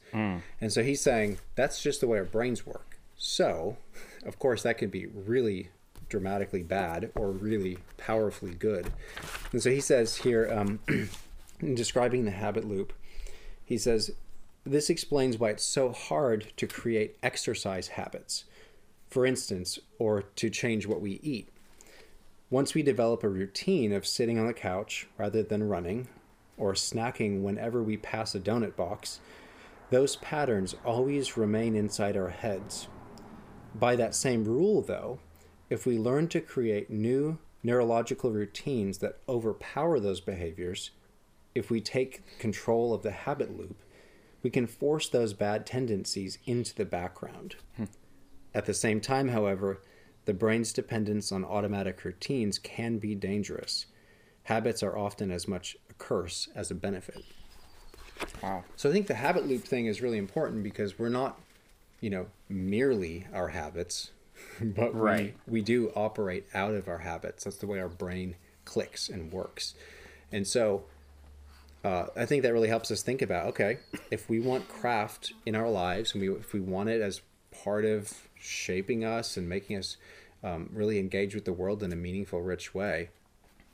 And 0.61 0.73
so 0.73 0.83
he's 0.83 1.01
saying 1.01 1.39
that's 1.55 1.83
just 1.83 2.01
the 2.01 2.07
way 2.07 2.19
our 2.19 2.25
brains 2.25 2.67
work. 2.67 2.99
So, 3.17 3.77
of 4.25 4.39
course, 4.39 4.63
that 4.63 4.79
could 4.79 4.91
be 4.91 5.07
really 5.07 5.71
dramatically 6.09 6.63
bad 6.63 7.11
or 7.15 7.31
really 7.31 7.79
powerfully 7.97 8.55
good. 8.55 8.93
And 9.53 9.63
so 9.63 9.71
he 9.71 9.81
says 9.81 10.17
here, 10.17 10.51
um, 10.53 10.81
in 11.61 11.75
describing 11.75 12.25
the 12.25 12.31
habit 12.31 12.65
loop, 12.67 12.93
he 13.69 13.77
says, 13.77 14.13
This 14.65 14.89
explains 14.89 15.37
why 15.37 15.51
it's 15.51 15.63
so 15.63 15.93
hard 15.93 16.47
to 16.57 16.67
create 16.67 17.19
exercise 17.23 17.89
habits, 17.89 18.45
for 19.11 19.27
instance, 19.27 19.79
or 19.99 20.23
to 20.23 20.49
change 20.49 20.87
what 20.87 21.03
we 21.03 21.21
eat. 21.23 21.51
Once 22.49 22.73
we 22.73 22.83
develop 22.83 23.23
a 23.23 23.29
routine 23.29 23.93
of 23.93 24.07
sitting 24.07 24.39
on 24.39 24.47
the 24.47 24.55
couch 24.55 25.07
rather 25.19 25.43
than 25.43 25.69
running, 25.69 26.09
or 26.57 26.73
snacking 26.73 27.43
whenever 27.43 27.83
we 27.83 27.99
pass 27.99 28.35
a 28.35 28.41
donut 28.41 28.75
box, 28.75 29.21
those 29.91 30.17
patterns 30.17 30.75
always 30.83 31.37
remain 31.37 31.77
inside 31.77 32.17
our 32.17 32.31
heads. 32.31 32.89
By 33.75 33.97
that 33.97 34.15
same 34.15 34.45
rule, 34.45 34.81
though, 34.81 35.19
if 35.69 35.85
we 35.85 35.99
learn 35.99 36.29
to 36.29 36.41
create 36.41 36.89
new 36.89 37.37
neurological 37.63 38.31
routines 38.31 38.99
that 38.99 39.19
overpower 39.29 40.01
those 40.01 40.21
behaviors, 40.21 40.91
if 41.59 41.71
we 41.71 41.81
take 41.81 42.39
control 42.39 42.95
of 42.95 43.03
the 43.03 43.11
habit 43.11 43.57
loop, 43.59 43.83
we 44.43 44.51
can 44.51 44.67
force 44.67 45.09
those 45.09 45.33
bad 45.33 45.67
tendencies 45.67 46.39
into 46.47 46.75
the 46.75 46.85
background. 46.85 47.57
Hmm. 47.77 47.85
At 48.55 48.67
the 48.67 48.75
same 48.75 49.01
time, 49.01 49.29
however, 49.29 49.83
the 50.25 50.33
brain's 50.35 50.73
dependence 50.73 51.33
on 51.33 51.45
automatic 51.45 52.05
routines 52.05 52.59
can 52.59 52.99
be 52.99 53.15
dangerous. 53.15 53.87
Habits 54.45 54.83
are 54.83 54.97
often 54.97 55.31
as 55.31 55.49
much 55.49 55.77
a 55.91 55.95
curse 55.95 56.49
as 56.55 56.71
a 56.71 56.75
benefit. 56.75 57.25
Wow. 58.43 58.65
So 58.77 58.89
I 58.89 58.93
think 58.93 59.07
the 59.07 59.15
habit 59.15 59.47
loop 59.47 59.65
thing 59.65 59.87
is 59.87 60.01
really 60.01 60.19
important 60.19 60.63
because 60.63 60.99
we're 60.99 61.09
not, 61.09 61.41
you 62.01 62.11
know, 62.11 62.27
merely 62.49 63.27
our 63.35 63.49
habits, 63.49 64.13
but 64.61 64.95
Right. 64.95 65.35
we, 65.47 65.59
we 65.59 65.63
do 65.63 65.91
operate 65.97 66.47
out 66.55 66.75
of 66.75 66.89
our 66.89 66.99
habits. 66.99 67.45
That's 67.45 67.57
the 67.57 67.67
way 67.67 67.81
our 67.81 67.89
brain 67.89 68.37
clicks 68.65 69.09
and 69.09 69.33
works. 69.33 69.75
And 70.31 70.47
so 70.47 70.85
uh, 71.85 72.07
I 72.17 72.27
think 72.27 72.43
that 72.43 72.53
really 72.53 72.69
helps 72.69 72.91
us 72.91 73.03
think 73.03 73.23
about 73.23 73.47
okay, 73.49 73.79
if 74.11 74.29
we 74.29 74.41
want 74.41 74.69
craft 74.69 75.33
in 75.47 75.55
our 75.55 75.69
lives 75.71 76.13
and 76.13 76.21
we, 76.23 76.31
if 76.31 76.53
we 76.53 76.61
want 76.61 76.89
it 76.89 77.01
as 77.01 77.21
part 77.51 77.85
of 77.85 78.13
shaping 78.35 79.05
us 79.05 79.37
and 79.37 79.49
making 79.49 79.77
us 79.77 79.97
um, 80.43 80.71
really 80.73 80.99
engage 80.99 81.35
with 81.35 81.45
the 81.45 81.53
world 81.53 81.83
in 81.83 81.93
a 81.93 81.97
meaningful, 81.97 82.41
rich 82.41 82.75
way, 82.75 83.11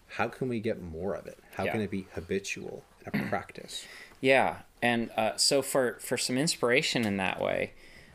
how 0.07 0.29
can 0.29 0.49
we 0.49 0.61
get 0.61 0.81
more 0.81 1.15
of 1.15 1.27
it? 1.27 1.39
How 1.55 1.65
Yeah. 1.65 1.73
can 1.73 1.81
it 1.83 1.91
be 1.91 2.07
habitual 2.15 2.85
and 3.05 3.23
a 3.23 3.27
practice? 3.29 3.87
Yeah, 4.21 4.59
and 4.81 5.11
uh, 5.17 5.37
so 5.37 5.61
for 5.63 5.99
for 6.01 6.17
some 6.17 6.39
inspiration 6.39 7.05
in 7.05 7.17
that 7.19 7.41
way, 7.41 7.73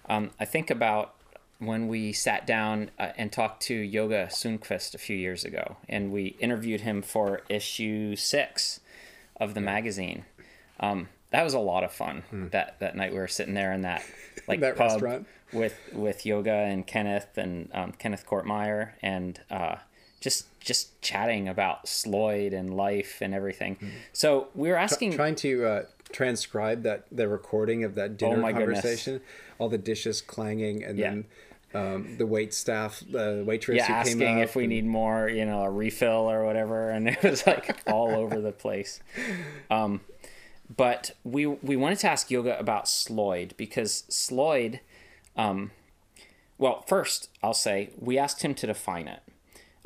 um, 0.07 0.31
I 0.39 0.45
think 0.45 0.69
about 0.69 1.15
when 1.59 1.87
we 1.87 2.13
sat 2.13 2.47
down 2.47 2.89
uh, 2.97 3.09
and 3.17 3.31
talked 3.31 3.61
to 3.63 3.81
Jögge 3.87 4.29
Sundqvist 4.31 4.95
a 4.95 4.97
few 4.97 5.15
years 5.17 5.43
ago, 5.43 5.77
and 5.89 6.11
we 6.11 6.27
interviewed 6.39 6.81
him 6.81 7.01
for 7.01 7.41
issue 7.49 8.15
six 8.15 8.79
of 9.39 9.53
the 9.53 9.61
magazine. 9.61 10.25
Um, 10.79 11.07
that 11.31 11.43
was 11.43 11.53
a 11.53 11.59
lot 11.59 11.83
of 11.83 11.91
fun. 11.91 12.23
That 12.51 12.79
that 12.79 12.95
night 12.95 13.11
we 13.11 13.19
were 13.19 13.27
sitting 13.27 13.53
there 13.53 13.71
in 13.73 13.81
that 13.81 14.03
like. 14.47 14.59
That 14.61 14.75
pub 14.77 14.91
restaurant. 15.01 15.27
with 15.53 15.77
with 15.93 16.23
Jögge 16.23 16.47
and 16.47 16.85
Kenneth 16.87 17.37
and 17.37 17.69
um, 17.73 17.91
Kenneth 17.93 18.25
Courtmeyer 18.25 18.91
and 19.01 19.39
uh, 19.51 19.75
just 20.21 20.47
just 20.59 20.99
chatting 21.01 21.47
about 21.47 21.85
Sloyd 21.85 22.53
and 22.53 22.73
life 22.75 23.19
and 23.21 23.33
everything. 23.33 23.75
Hmm. 23.75 23.87
So 24.13 24.47
we 24.55 24.69
were 24.69 24.75
asking. 24.77 25.13
trying 25.13 25.35
to 25.35 25.65
uh, 25.65 25.83
transcribe 26.11 26.81
that 26.83 27.05
the 27.11 27.27
recording 27.27 27.83
of 27.83 27.93
that 27.95 28.17
dinner 28.17 28.37
Oh 28.37 28.41
my 28.41 28.51
goodness. 28.51 28.79
conversation, 28.81 29.21
all 29.59 29.69
the 29.69 29.77
dishes 29.77 30.21
clanging, 30.21 30.83
and 30.83 30.97
Yeah. 30.97 31.09
then 31.11 31.25
um, 31.73 32.17
the 32.17 32.25
wait 32.25 32.53
staff, 32.53 33.03
the 33.09 33.43
waitress 33.45 33.77
yeah, 33.77 33.87
who 33.87 33.93
asking 33.93 34.39
if 34.39 34.55
we 34.55 34.63
and- 34.63 34.69
need 34.69 34.85
more, 34.85 35.29
you 35.29 35.45
know, 35.45 35.61
a 35.61 35.69
refill 35.69 36.29
or 36.29 36.45
whatever, 36.45 36.89
and 36.89 37.07
it 37.09 37.21
was 37.23 37.45
like 37.45 37.79
all 37.87 38.09
over 38.11 38.39
the 38.41 38.51
place. 38.51 38.99
Um, 39.69 40.01
but 40.75 41.11
we 41.23 41.45
we 41.45 41.75
wanted 41.75 41.99
to 41.99 42.09
ask 42.09 42.29
Jögge 42.29 42.59
about 42.59 42.87
Sloyd 42.87 43.55
because 43.57 44.03
Sloyd, 44.09 44.79
um, 45.35 45.71
well, 46.57 46.83
first 46.87 47.29
I'll 47.43 47.53
say 47.53 47.91
we 47.99 48.17
asked 48.17 48.41
him 48.43 48.53
to 48.55 48.67
define 48.67 49.07
it. 49.07 49.21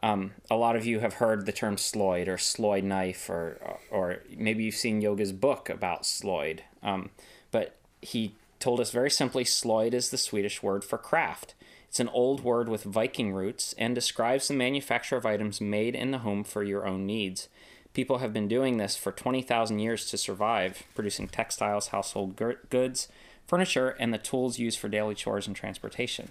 Um, 0.02 0.32
a 0.52 0.58
lot 0.58 0.76
of 0.76 0.86
you 0.86 1.00
have 1.00 1.16
heard 1.16 1.46
the 1.46 1.54
term 1.54 1.78
Sloyd 1.78 2.28
or 2.28 2.38
Sloyd 2.38 2.84
knife, 2.84 3.30
or 3.30 3.78
or 3.90 4.20
maybe 4.36 4.66
you've 4.66 4.76
seen 4.76 5.02
Jögge's 5.02 5.32
book 5.32 5.70
about 5.70 6.04
Sloyd. 6.06 6.62
Um, 6.82 7.10
but 7.52 7.78
he 8.02 8.36
told 8.60 8.80
us 8.80 8.92
very 8.92 9.10
simply, 9.12 9.44
Sloyd 9.46 9.94
is 9.94 10.10
the 10.10 10.18
Swedish 10.18 10.62
word 10.62 10.84
for 10.84 10.98
craft. 10.98 11.54
It's 11.94 12.00
an 12.00 12.10
old 12.10 12.44
word 12.44 12.70
with 12.70 12.86
Viking 12.86 13.34
roots 13.34 13.76
and 13.78 13.94
describes 13.94 14.48
the 14.48 14.56
manufacture 14.56 15.16
of 15.16 15.28
items 15.28 15.62
made 15.62 15.94
in 15.94 16.10
the 16.10 16.18
home 16.18 16.44
for 16.44 16.64
your 16.64 16.88
own 16.88 17.06
needs. 17.06 17.50
People 17.94 18.18
have 18.18 18.34
been 18.34 18.48
doing 18.48 18.78
this 18.78 18.98
for 18.98 19.12
20,000 19.12 19.78
years 19.78 20.10
to 20.10 20.18
survive, 20.18 20.82
producing 20.96 21.28
textiles, 21.28 21.90
household 21.90 22.36
goods, 22.72 23.10
furniture, 23.46 23.90
and 24.00 24.12
the 24.12 24.18
tools 24.18 24.58
used 24.58 24.80
for 24.80 24.90
daily 24.90 25.14
chores 25.14 25.46
and 25.46 25.56
transportation. 25.56 26.30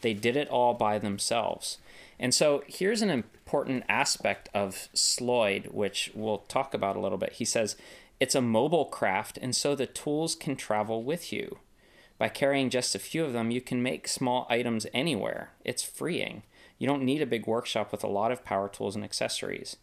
They 0.00 0.14
did 0.14 0.36
it 0.36 0.48
all 0.48 0.74
by 0.74 0.98
themselves. 0.98 1.78
And 2.18 2.34
so 2.34 2.64
here's 2.66 3.00
an 3.00 3.10
important 3.10 3.84
aspect 3.88 4.48
of 4.52 4.88
Sloyd, 4.94 5.72
which 5.72 6.10
we'll 6.12 6.38
talk 6.38 6.74
about 6.74 6.96
a 6.96 7.00
little 7.00 7.18
bit. 7.18 7.34
He 7.34 7.44
says 7.44 7.76
it's 8.18 8.34
a 8.34 8.40
mobile 8.40 8.86
craft, 8.86 9.38
and 9.40 9.54
so 9.54 9.76
the 9.76 9.86
tools 9.86 10.34
can 10.34 10.56
travel 10.56 11.04
with 11.04 11.32
you. 11.32 11.58
By 12.24 12.30
carrying 12.30 12.70
just 12.70 12.94
a 12.94 12.98
few 12.98 13.22
of 13.22 13.34
them, 13.34 13.50
you 13.50 13.60
can 13.60 13.82
make 13.82 14.08
small 14.08 14.46
items 14.48 14.86
anywhere. 14.94 15.50
It's 15.62 15.82
freeing. 15.82 16.42
You 16.78 16.86
don't 16.86 17.02
need 17.02 17.20
a 17.20 17.26
big 17.26 17.46
workshop 17.46 17.92
with 17.92 18.02
a 18.02 18.06
lot 18.06 18.32
of 18.32 18.42
power 18.42 18.66
tools 18.66 18.94
and 18.96 19.04
accessories. 19.04 19.76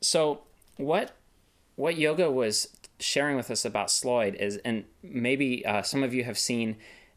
So, 0.00 0.40
what 0.78 1.14
what 1.76 1.96
Jögge 1.96 2.32
was 2.32 2.74
sharing 2.98 3.36
with 3.36 3.50
us 3.50 3.66
about 3.66 3.90
Sloyd 3.90 4.34
is, 4.36 4.56
and 4.64 4.84
maybe 5.02 5.66
uh, 5.66 5.82
some 5.82 6.02
of 6.02 6.14
you 6.14 6.24
have 6.24 6.38
seen 6.38 6.76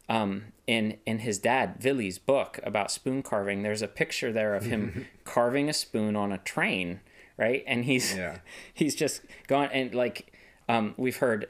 um, 0.10 0.52
in 0.68 0.98
in 1.06 1.20
his 1.20 1.40
dad 1.40 1.82
Wille's 1.82 2.18
book 2.18 2.60
about 2.62 2.92
spoon 2.92 3.24
carving. 3.24 3.64
There's 3.64 3.82
a 3.82 3.88
picture 3.88 4.34
there 4.34 4.54
of 4.54 4.66
him 4.66 5.08
carving 5.24 5.70
a 5.70 5.74
spoon 5.74 6.18
on 6.18 6.34
a 6.34 6.40
train, 6.40 7.00
right? 7.38 7.64
And 7.66 7.86
he's 7.86 8.18
Yeah. 8.18 8.40
he's 8.74 8.96
just 8.96 9.22
gone 9.48 9.70
and 9.72 9.96
like 9.96 10.34
um, 10.68 10.94
we've 10.98 11.16
heard 11.16 11.48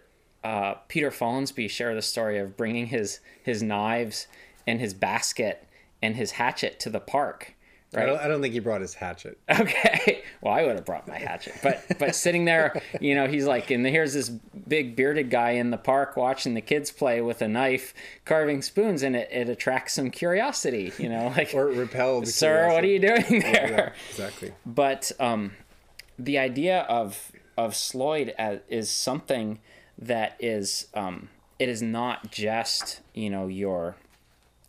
uh, 0.47 0.73
Peter 0.87 1.11
Follansbee 1.11 1.69
share 1.69 1.93
the 1.95 2.01
story 2.01 2.37
of 2.39 2.55
bringing 2.55 2.87
his 2.87 3.19
his 3.43 3.61
knives 3.61 4.27
and 4.65 4.79
his 4.79 4.93
basket 4.93 5.67
and 6.01 6.15
his 6.15 6.31
hatchet 6.31 6.79
to 6.81 6.89
the 6.89 6.99
park. 6.99 7.53
I 7.95 7.99
Right. 7.99 8.05
don't, 8.07 8.19
I 8.19 8.27
don't 8.27 8.41
think 8.41 8.53
he 8.53 8.59
brought 8.59 8.81
his 8.81 8.93
hatchet. 8.95 9.37
Okay. 9.61 10.21
Well, 10.41 10.53
I 10.53 10.63
would 10.63 10.75
have 10.75 10.85
brought 10.85 11.07
my 11.07 11.17
hatchet, 11.17 11.53
but 11.63 11.83
but 11.97 12.15
sitting 12.15 12.43
there, 12.45 12.81
you 12.99 13.15
know, 13.15 13.27
he's 13.27 13.45
like, 13.47 13.71
and 13.71 13.85
here's 13.85 14.13
this 14.13 14.29
big 14.29 14.95
bearded 14.95 15.29
guy 15.29 15.51
in 15.51 15.71
the 15.71 15.77
park 15.77 16.15
watching 16.17 16.53
the 16.53 16.61
kids 16.61 16.91
play 16.91 17.21
with 17.21 17.41
a 17.41 17.47
knife, 17.47 17.93
carving 18.25 18.61
spoons, 18.61 19.03
and 19.03 19.15
it, 19.15 19.29
it 19.31 19.47
attracts 19.49 19.93
some 19.93 20.11
curiosity, 20.11 20.91
you 20.99 21.09
know, 21.09 21.33
like, 21.37 21.53
Or 21.55 21.67
repelled. 21.67 22.27
sir, 22.27 22.67
what 22.71 22.83
are 22.83 22.87
you 22.87 22.99
doing 22.99 23.25
there? 23.39 23.93
Yeah, 23.97 24.09
exactly. 24.11 24.51
But 24.65 25.11
um, 25.19 25.51
the 26.19 26.37
idea 26.37 26.81
of 26.81 27.31
of 27.57 27.71
Sloyd 27.73 28.33
as, 28.37 28.59
is 28.69 28.91
something 28.91 29.59
that 29.97 30.35
is 30.39 30.87
um, 30.93 31.29
it 31.59 31.69
is 31.69 31.81
not 31.81 32.31
just 32.31 33.01
you 33.13 33.29
know 33.29 33.47
your 33.47 33.95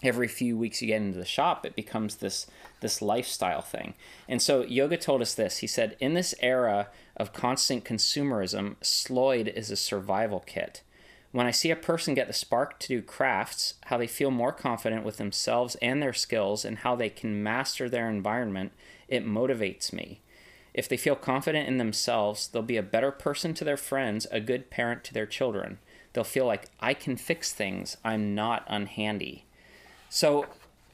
every 0.02 0.28
few 0.28 0.56
weeks 0.56 0.80
you 0.80 0.88
get 0.88 1.02
into 1.02 1.18
the 1.18 1.24
shop 1.24 1.66
it 1.66 1.74
becomes 1.74 2.16
this 2.16 2.46
this 2.80 3.02
lifestyle 3.02 3.62
thing. 3.62 3.94
And 4.28 4.40
so 4.40 4.62
Jögge 4.64 5.00
told 5.00 5.20
us 5.20 5.34
this. 5.34 5.58
He 5.58 5.66
said 5.66 5.96
in 5.98 6.14
this 6.14 6.34
era 6.40 6.88
of 7.16 7.32
constant 7.32 7.84
consumerism 7.84 8.76
sloyd 8.80 9.48
is 9.48 9.70
a 9.70 9.76
survival 9.76 10.40
kit. 10.46 10.82
When 11.30 11.46
i 11.46 11.50
see 11.50 11.70
a 11.70 11.76
person 11.76 12.14
get 12.14 12.26
the 12.26 12.32
spark 12.32 12.78
to 12.80 12.88
do 12.88 13.02
crafts 13.02 13.74
how 13.86 13.98
they 13.98 14.06
feel 14.06 14.30
more 14.30 14.52
confident 14.52 15.04
with 15.04 15.18
themselves 15.18 15.76
and 15.82 16.02
their 16.02 16.14
skills 16.14 16.64
and 16.64 16.78
how 16.78 16.96
they 16.96 17.10
can 17.10 17.42
master 17.42 17.88
their 17.88 18.08
environment 18.08 18.72
it 19.08 19.26
motivates 19.26 19.92
me 19.92 20.22
if 20.78 20.88
they 20.88 20.96
feel 20.96 21.16
confident 21.16 21.66
in 21.66 21.78
themselves, 21.78 22.46
they'll 22.46 22.62
be 22.62 22.76
a 22.76 22.82
better 22.84 23.10
person 23.10 23.52
to 23.52 23.64
their 23.64 23.76
friends, 23.76 24.28
a 24.30 24.38
good 24.38 24.70
parent 24.70 25.02
to 25.02 25.12
their 25.12 25.26
children. 25.26 25.78
They'll 26.12 26.22
feel 26.22 26.46
like, 26.46 26.66
I 26.78 26.94
can 26.94 27.16
fix 27.16 27.52
things, 27.52 27.96
I'm 28.04 28.32
not 28.32 28.64
unhandy. 28.68 29.42
So 30.08 30.46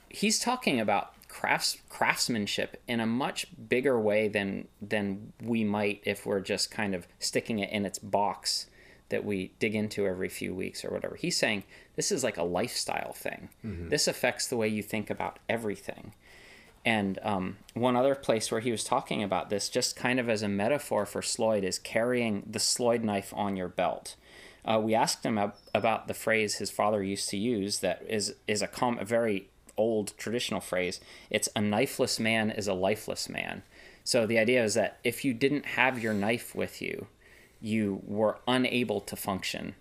he's 0.09 0.38
talking 0.38 0.81
about 0.81 1.12
crafts 1.29 1.77
craftsmanship 1.90 2.81
in 2.88 2.99
a 2.99 3.07
much 3.07 3.47
bigger 3.68 4.01
way 4.01 4.27
than 4.27 4.68
than 4.81 5.35
we 5.42 5.64
might 5.64 6.01
if 6.05 6.25
we're 6.25 6.40
just 6.40 6.70
kind 6.70 6.94
of 6.94 7.07
sticking 7.18 7.59
it 7.59 7.70
in 7.70 7.85
its 7.85 7.99
box 7.99 8.66
that 9.11 9.23
we 9.23 9.53
dig 9.59 9.75
into 9.75 10.07
every 10.07 10.31
few 10.31 10.55
weeks 10.55 10.83
or 10.83 10.90
whatever. 10.90 11.16
He's 11.16 11.37
saying 11.37 11.64
this 11.94 12.11
is 12.11 12.25
like 12.25 12.38
a 12.38 12.42
lifestyle 12.42 13.12
thing. 13.12 13.51
Mm-hmm. 13.62 13.90
This 13.90 14.09
affects 14.09 14.47
the 14.47 14.57
way 14.57 14.68
you 14.68 14.83
think 14.83 15.11
about 15.11 15.38
everything. 15.47 16.14
And 16.85 17.18
um, 17.23 17.57
one 17.73 17.97
other 17.97 18.14
place 18.14 18.51
where 18.51 18.61
he 18.61 18.70
was 18.70 18.85
talking 18.85 19.23
about 19.23 19.49
this, 19.49 19.68
just 19.68 19.97
kind 19.97 20.20
of 20.20 20.29
as 20.29 20.42
a 20.42 20.49
metaphor 20.49 21.07
for 21.07 21.23
Sloyd, 21.23 21.64
is 21.64 21.79
carrying 21.79 22.42
the 22.47 22.59
Sloyd 22.59 23.03
knife 23.03 23.33
on 23.35 23.57
your 23.57 23.68
belt. 23.68 24.16
Uh, 24.64 24.81
we 24.83 24.94
asked 24.94 25.25
him 25.25 25.38
ab- 25.38 25.55
about 25.75 26.09
the 26.09 26.14
phrase 26.14 26.57
his 26.57 26.70
father 26.70 27.03
used 27.03 27.29
to 27.31 27.37
use 27.37 27.81
that 27.81 28.03
is, 28.09 28.35
is 28.47 28.62
a, 28.62 28.66
com- 28.66 28.99
a 28.99 29.05
very 29.05 29.49
old 29.77 30.16
traditional 30.16 30.61
phrase. 30.61 31.01
It's 31.31 31.49
a 31.57 31.61
knifeless 31.61 32.20
man 32.20 32.51
is 32.51 32.68
a 32.68 32.75
lifeless 32.75 33.29
man. 33.29 33.62
So 34.05 34.27
the 34.27 34.38
idea 34.38 34.62
is 34.62 34.75
that 34.75 34.99
if 35.03 35.25
you 35.25 35.33
didn't 35.33 35.64
have 35.64 36.03
your 36.03 36.14
knife 36.14 36.55
with 36.55 36.83
you, 36.83 37.07
you 37.61 38.03
were 38.07 38.38
unable 38.47 39.01
to 39.01 39.16
function. 39.16 39.75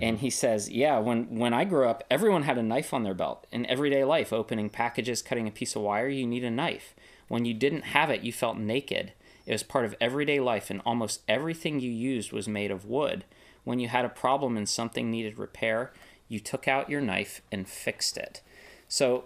And 0.00 0.18
he 0.18 0.30
says, 0.30 0.70
yeah, 0.70 0.98
when, 0.98 1.38
when 1.38 1.52
I 1.52 1.64
grew 1.64 1.86
up, 1.88 2.04
everyone 2.10 2.44
had 2.44 2.58
a 2.58 2.62
knife 2.62 2.94
on 2.94 3.02
their 3.02 3.14
belt. 3.14 3.46
In 3.52 3.66
everyday 3.66 4.04
life, 4.04 4.32
opening 4.32 4.70
packages, 4.70 5.22
cutting 5.22 5.46
a 5.46 5.50
piece 5.50 5.76
of 5.76 5.82
wire, 5.82 6.08
you 6.08 6.26
need 6.26 6.44
a 6.44 6.50
knife. 6.50 6.94
When 7.28 7.44
you 7.44 7.54
didn't 7.54 7.82
have 7.82 8.10
it, 8.10 8.22
you 8.22 8.32
felt 8.32 8.56
naked. 8.56 9.12
It 9.46 9.52
was 9.52 9.62
part 9.62 9.84
of 9.84 9.94
everyday 10.00 10.40
life, 10.40 10.70
and 10.70 10.80
almost 10.86 11.22
everything 11.28 11.80
you 11.80 11.90
used 11.90 12.32
was 12.32 12.48
made 12.48 12.70
of 12.70 12.86
wood. 12.86 13.24
When 13.64 13.78
you 13.78 13.88
had 13.88 14.04
a 14.04 14.10
problem 14.10 14.56
and 14.56 14.68
something 14.68 15.10
needed 15.10 15.38
repair, 15.38 15.92
you 16.28 16.40
took 16.40 16.66
out 16.66 16.88
your 16.88 17.00
knife 17.00 17.42
and 17.52 17.68
fixed 17.68 18.16
it. 18.16 18.40
So 18.88 19.24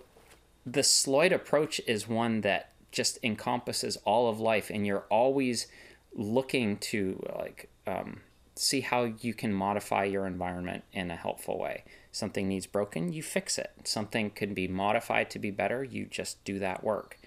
the 0.67 0.83
Sloyd 0.83 1.33
approach 1.33 1.81
is 1.87 2.09
one 2.09 2.41
that 2.41 2.73
just 2.91 3.19
encompasses 3.23 3.97
all 4.05 4.29
of 4.29 4.41
life, 4.41 4.71
and 4.71 4.87
you're 4.87 5.07
always 5.11 5.67
looking 6.15 6.79
to 6.79 7.23
like 7.37 7.69
um, 7.87 8.21
see 8.59 8.81
how 8.81 9.05
you 9.21 9.35
can 9.35 9.53
modify 9.53 10.05
your 10.05 10.27
environment 10.27 10.85
in 10.93 11.11
a 11.11 11.17
helpful 11.17 11.59
way. 11.59 11.85
Something 12.13 12.49
needs 12.49 12.67
broken, 12.67 13.13
you 13.13 13.23
fix 13.23 13.59
it. 13.59 13.71
Something 13.85 14.31
could 14.31 14.55
be 14.55 14.67
modified 14.69 15.31
to 15.31 15.39
be 15.39 15.51
better, 15.51 15.85
you 15.85 16.07
just 16.07 16.43
do 16.45 16.59
that 16.59 16.83
work. 16.83 17.19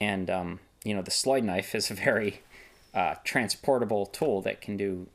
And 0.00 0.28
um, 0.28 0.60
you 0.84 0.94
know, 0.94 1.02
the 1.02 1.10
Sloyd 1.10 1.44
knife 1.44 1.74
is 1.74 1.90
a 1.90 1.94
very 1.94 2.42
uh, 2.94 3.14
transportable 3.24 4.06
tool 4.06 4.42
that 4.42 4.60
can 4.60 4.76
do 4.76 5.08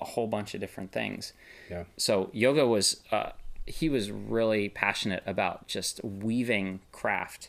a 0.00 0.04
whole 0.04 0.26
bunch 0.26 0.54
of 0.54 0.60
different 0.60 0.92
things 0.92 1.32
Yeah. 1.70 1.84
so 1.96 2.30
Jögge 2.34 2.68
was 2.68 3.00
uh, 3.10 3.30
he 3.66 3.88
was 3.88 4.10
really 4.10 4.68
passionate 4.68 5.22
about 5.24 5.66
just 5.66 6.02
weaving 6.04 6.80
craft 6.92 7.48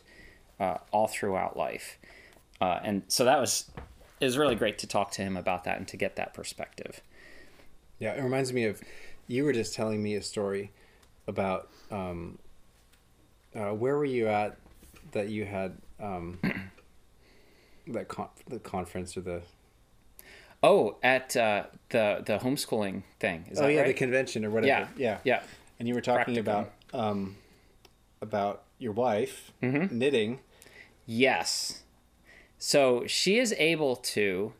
uh, 0.58 0.78
all 0.92 1.06
throughout 1.08 1.56
life 1.56 1.98
uh, 2.60 2.78
and 2.82 3.02
so 3.08 3.24
that 3.24 3.38
was 3.38 3.70
it 4.20 4.24
was 4.24 4.38
really 4.38 4.54
great 4.54 4.78
to 4.78 4.86
talk 4.86 5.10
to 5.12 5.22
him 5.22 5.36
about 5.36 5.64
that 5.64 5.76
and 5.78 5.86
to 5.88 5.96
get 5.96 6.16
that 6.16 6.32
perspective 6.34 7.00
Yeah, 7.98 8.12
it 8.12 8.22
reminds 8.22 8.52
me 8.52 8.64
of 8.64 8.80
you 9.26 9.44
were 9.44 9.52
just 9.52 9.74
telling 9.74 10.02
me 10.02 10.14
a 10.14 10.22
story 10.22 10.70
about 11.26 11.68
um, 11.90 12.38
uh, 13.54 13.70
where 13.70 13.96
were 13.96 14.04
you 14.04 14.28
at 14.28 14.56
that 15.12 15.28
you 15.28 15.44
had 15.44 15.76
um, 16.00 16.38
that 17.88 18.08
con- 18.08 18.28
the 18.48 18.58
conference 18.58 19.16
or 19.16 19.20
the 19.22 19.42
oh 20.62 20.96
at 21.02 21.36
uh, 21.36 21.64
the 21.90 22.22
the 22.24 22.38
homeschooling 22.38 23.02
thing 23.20 23.46
is 23.50 23.58
oh 23.58 23.62
that 23.62 23.72
yeah 23.72 23.80
right? 23.80 23.86
the 23.88 23.94
convention 23.94 24.44
or 24.44 24.50
whatever 24.50 24.66
yeah 24.68 24.88
yeah 24.96 25.18
yeah 25.24 25.42
and 25.78 25.86
you 25.88 25.94
were 25.94 26.00
talking 26.00 26.34
Practicum. 26.34 26.38
about 26.40 26.72
um, 26.94 27.36
about 28.22 28.62
your 28.78 28.92
wife 28.92 29.52
Mm-hmm. 29.62 29.96
knitting 29.98 30.40
Yes. 31.08 31.82
So 32.58 33.06
she 33.06 33.38
is 33.38 33.54
able 33.58 33.96
to, 33.96 34.52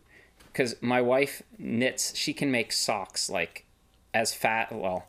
because 0.52 0.80
my 0.82 1.00
wife 1.00 1.42
knits, 1.59 2.16
she 2.16 2.32
can 2.32 2.50
make 2.50 2.72
socks 2.72 3.30
like 3.30 3.64
as 4.12 4.35
fat. 4.35 4.72
Well, 4.72 5.06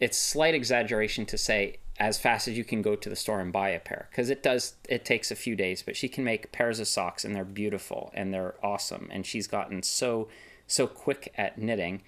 it's 0.00 0.18
slight 0.18 0.54
exaggeration 0.54 1.26
to 1.26 1.38
say 1.38 1.78
as 1.98 2.18
fast 2.18 2.48
as 2.48 2.58
you 2.58 2.64
can 2.64 2.82
go 2.82 2.96
to 2.96 3.08
the 3.08 3.16
store 3.16 3.40
and 3.40 3.52
buy 3.52 3.68
a 3.68 3.78
pair, 3.78 4.08
because 4.10 4.28
it 4.30 4.42
does. 4.42 4.74
It 4.88 5.04
takes 5.04 5.30
a 5.30 5.36
few 5.36 5.54
days, 5.54 5.82
but 5.82 5.96
she 5.96 6.08
can 6.08 6.24
make 6.24 6.50
pairs 6.50 6.80
of 6.80 6.88
socks 6.88 7.24
and 7.24 7.34
they're 7.34 7.44
beautiful 7.44 8.10
and 8.14 8.32
they're 8.34 8.54
awesome. 8.64 9.08
And 9.12 9.24
she's 9.24 9.46
gotten 9.46 9.82
so 9.82 10.28
so 10.66 10.86
quick 10.86 11.32
at 11.36 11.58
knitting, 11.58 12.02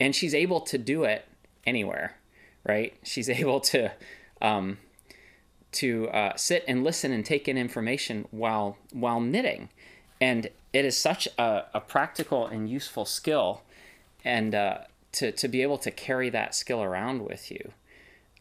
and 0.00 0.14
she's 0.14 0.34
able 0.34 0.60
to 0.62 0.76
do 0.76 1.04
it 1.04 1.24
anywhere, 1.64 2.16
right? 2.64 2.94
She's 3.02 3.30
able 3.42 3.60
to. 3.60 3.92
Um, 4.40 4.78
to 5.72 6.08
uh, 6.10 6.36
sit 6.36 6.64
and 6.68 6.84
listen 6.84 7.12
and 7.12 7.24
take 7.24 7.48
in 7.48 7.56
information 7.56 8.26
while 8.30 8.76
while 8.92 9.20
knitting, 9.20 9.70
and 10.20 10.48
it 10.72 10.84
is 10.84 10.96
such 10.96 11.26
a, 11.38 11.64
a 11.74 11.80
practical 11.80 12.46
and 12.46 12.68
useful 12.68 13.04
skill, 13.04 13.62
and 14.24 14.54
uh, 14.54 14.78
to 15.12 15.32
to 15.32 15.48
be 15.48 15.62
able 15.62 15.78
to 15.78 15.90
carry 15.90 16.30
that 16.30 16.54
skill 16.54 16.82
around 16.82 17.24
with 17.24 17.50
you, 17.50 17.72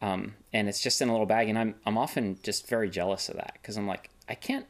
um, 0.01 0.35
and 0.53 0.67
it's 0.67 0.81
just 0.81 1.01
in 1.01 1.09
a 1.09 1.11
little 1.11 1.25
bag, 1.25 1.49
and 1.49 1.57
I'm 1.57 1.75
I'm 1.85 1.97
often 1.97 2.37
just 2.43 2.67
very 2.67 2.89
jealous 2.89 3.29
of 3.29 3.35
that 3.35 3.57
because 3.61 3.77
I'm 3.77 3.87
like 3.87 4.09
I 4.27 4.35
can't. 4.35 4.65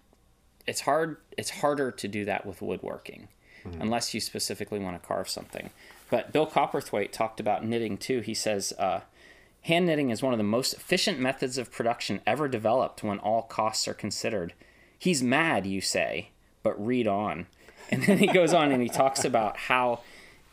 It's 0.67 0.81
hard. 0.81 1.17
It's 1.37 1.49
harder 1.49 1.91
to 1.91 2.07
do 2.07 2.25
that 2.25 2.45
with 2.45 2.61
woodworking, 2.61 3.27
unless 3.81 4.13
you 4.13 4.19
specifically 4.19 4.79
want 4.79 5.01
to 5.01 5.07
carve 5.07 5.27
something. 5.27 5.71
But 6.11 6.31
Bill 6.31 6.45
Coperthwaite 6.45 7.11
talked 7.11 7.39
about 7.39 7.65
knitting 7.65 7.97
too. 7.97 8.21
He 8.21 8.35
says. 8.35 8.71
Uh, 8.77 9.01
Hand 9.63 9.85
knitting 9.85 10.09
is 10.09 10.23
one 10.23 10.33
of 10.33 10.39
the 10.39 10.43
most 10.43 10.73
efficient 10.73 11.19
methods 11.19 11.57
of 11.57 11.71
production 11.71 12.21
ever 12.25 12.47
developed 12.47 13.03
when 13.03 13.19
all 13.19 13.43
costs 13.43 13.87
are 13.87 13.93
considered. 13.93 14.53
He's 14.97 15.21
mad, 15.21 15.65
you 15.67 15.81
say, 15.81 16.29
but 16.63 16.83
read 16.83 17.07
on. 17.07 17.45
And 17.89 18.03
then 18.03 18.17
he 18.17 18.27
goes 18.27 18.53
on 18.53 18.71
and 18.71 18.81
he 18.81 18.89
talks 18.89 19.23
about 19.23 19.57
how 19.57 20.01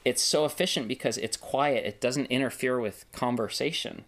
it's 0.04 0.22
so 0.22 0.44
efficient 0.44 0.88
because 0.88 1.16
it's 1.18 1.36
quiet, 1.36 1.84
it 1.86 2.00
doesn't 2.00 2.26
interfere 2.26 2.78
with 2.78 3.04
conversation, 3.12 4.04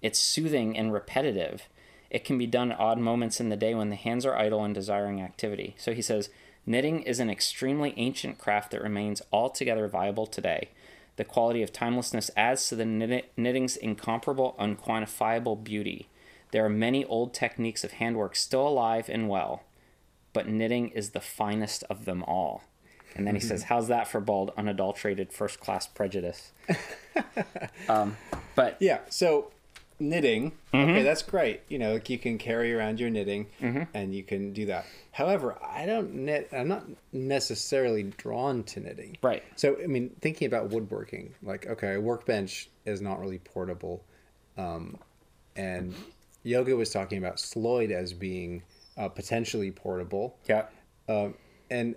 it's 0.00 0.18
soothing 0.18 0.76
and 0.76 0.92
repetitive. 0.92 1.68
It 2.10 2.24
can 2.24 2.36
be 2.36 2.46
done 2.46 2.72
at 2.72 2.80
odd 2.80 2.98
moments 2.98 3.40
in 3.40 3.48
the 3.48 3.56
day 3.56 3.74
when 3.74 3.88
the 3.88 3.96
hands 3.96 4.26
are 4.26 4.36
idle 4.36 4.64
and 4.64 4.74
desiring 4.74 5.22
activity. 5.22 5.74
So 5.78 5.94
he 5.94 6.02
says, 6.02 6.28
knitting 6.66 7.02
is 7.02 7.20
an 7.20 7.30
extremely 7.30 7.94
ancient 7.96 8.36
craft 8.36 8.72
that 8.72 8.82
remains 8.82 9.22
altogether 9.32 9.88
viable 9.88 10.26
today. 10.26 10.68
The 11.22 11.28
quality 11.28 11.62
of 11.62 11.72
timelessness 11.72 12.32
adds 12.36 12.68
to 12.68 12.74
the 12.74 12.84
knitting's 12.84 13.76
incomparable, 13.76 14.56
unquantifiable 14.58 15.62
beauty. 15.62 16.08
There 16.50 16.64
are 16.64 16.68
many 16.68 17.04
old 17.04 17.32
techniques 17.32 17.84
of 17.84 17.92
handwork 17.92 18.34
still 18.34 18.66
alive 18.66 19.08
and 19.08 19.28
well, 19.28 19.62
but 20.32 20.48
knitting 20.48 20.88
is 20.88 21.10
the 21.10 21.20
finest 21.20 21.84
of 21.88 22.06
them 22.06 22.24
all. 22.24 22.64
And 23.14 23.24
then 23.24 23.36
he 23.36 23.40
says, 23.40 23.62
How's 23.62 23.86
that 23.86 24.08
for 24.08 24.18
bald, 24.18 24.50
unadulterated, 24.56 25.32
first 25.32 25.60
class 25.60 25.86
prejudice? 25.86 26.50
um, 27.88 28.16
but 28.56 28.76
Yeah. 28.80 28.98
So 29.08 29.52
knitting, 30.08 30.52
Mm-hmm. 30.74 30.90
okay, 30.90 31.02
that's 31.02 31.22
great. 31.22 31.60
You 31.68 31.78
know, 31.78 31.92
like 31.94 32.08
you 32.10 32.18
can 32.18 32.36
carry 32.38 32.74
around 32.74 32.98
your 33.00 33.10
knitting 33.10 33.46
Mm-hmm. 33.60 33.82
and 33.94 34.14
you 34.14 34.22
can 34.22 34.52
do 34.52 34.66
that. 34.66 34.84
However, 35.12 35.56
I 35.62 35.86
don't 35.86 36.12
knit. 36.14 36.48
I'm 36.52 36.68
not 36.68 36.84
necessarily 37.12 38.02
drawn 38.04 38.64
to 38.64 38.80
knitting. 38.80 39.16
Right. 39.22 39.42
So 39.56 39.76
I 39.82 39.86
mean, 39.86 40.10
thinking 40.20 40.46
about 40.46 40.70
woodworking, 40.70 41.34
like 41.42 41.66
okay, 41.66 41.94
a 41.94 42.00
workbench 42.00 42.68
is 42.84 43.00
not 43.00 43.20
really 43.20 43.38
portable, 43.38 44.04
um, 44.56 44.98
and 45.56 45.94
Jögge 46.44 46.76
was 46.76 46.90
talking 46.90 47.18
about 47.18 47.36
Sloyd 47.38 47.90
as 47.92 48.12
being 48.12 48.62
uh, 48.96 49.08
potentially 49.08 49.70
portable. 49.70 50.36
yeah, 50.48 50.66
Um, 51.08 51.34
and 51.70 51.96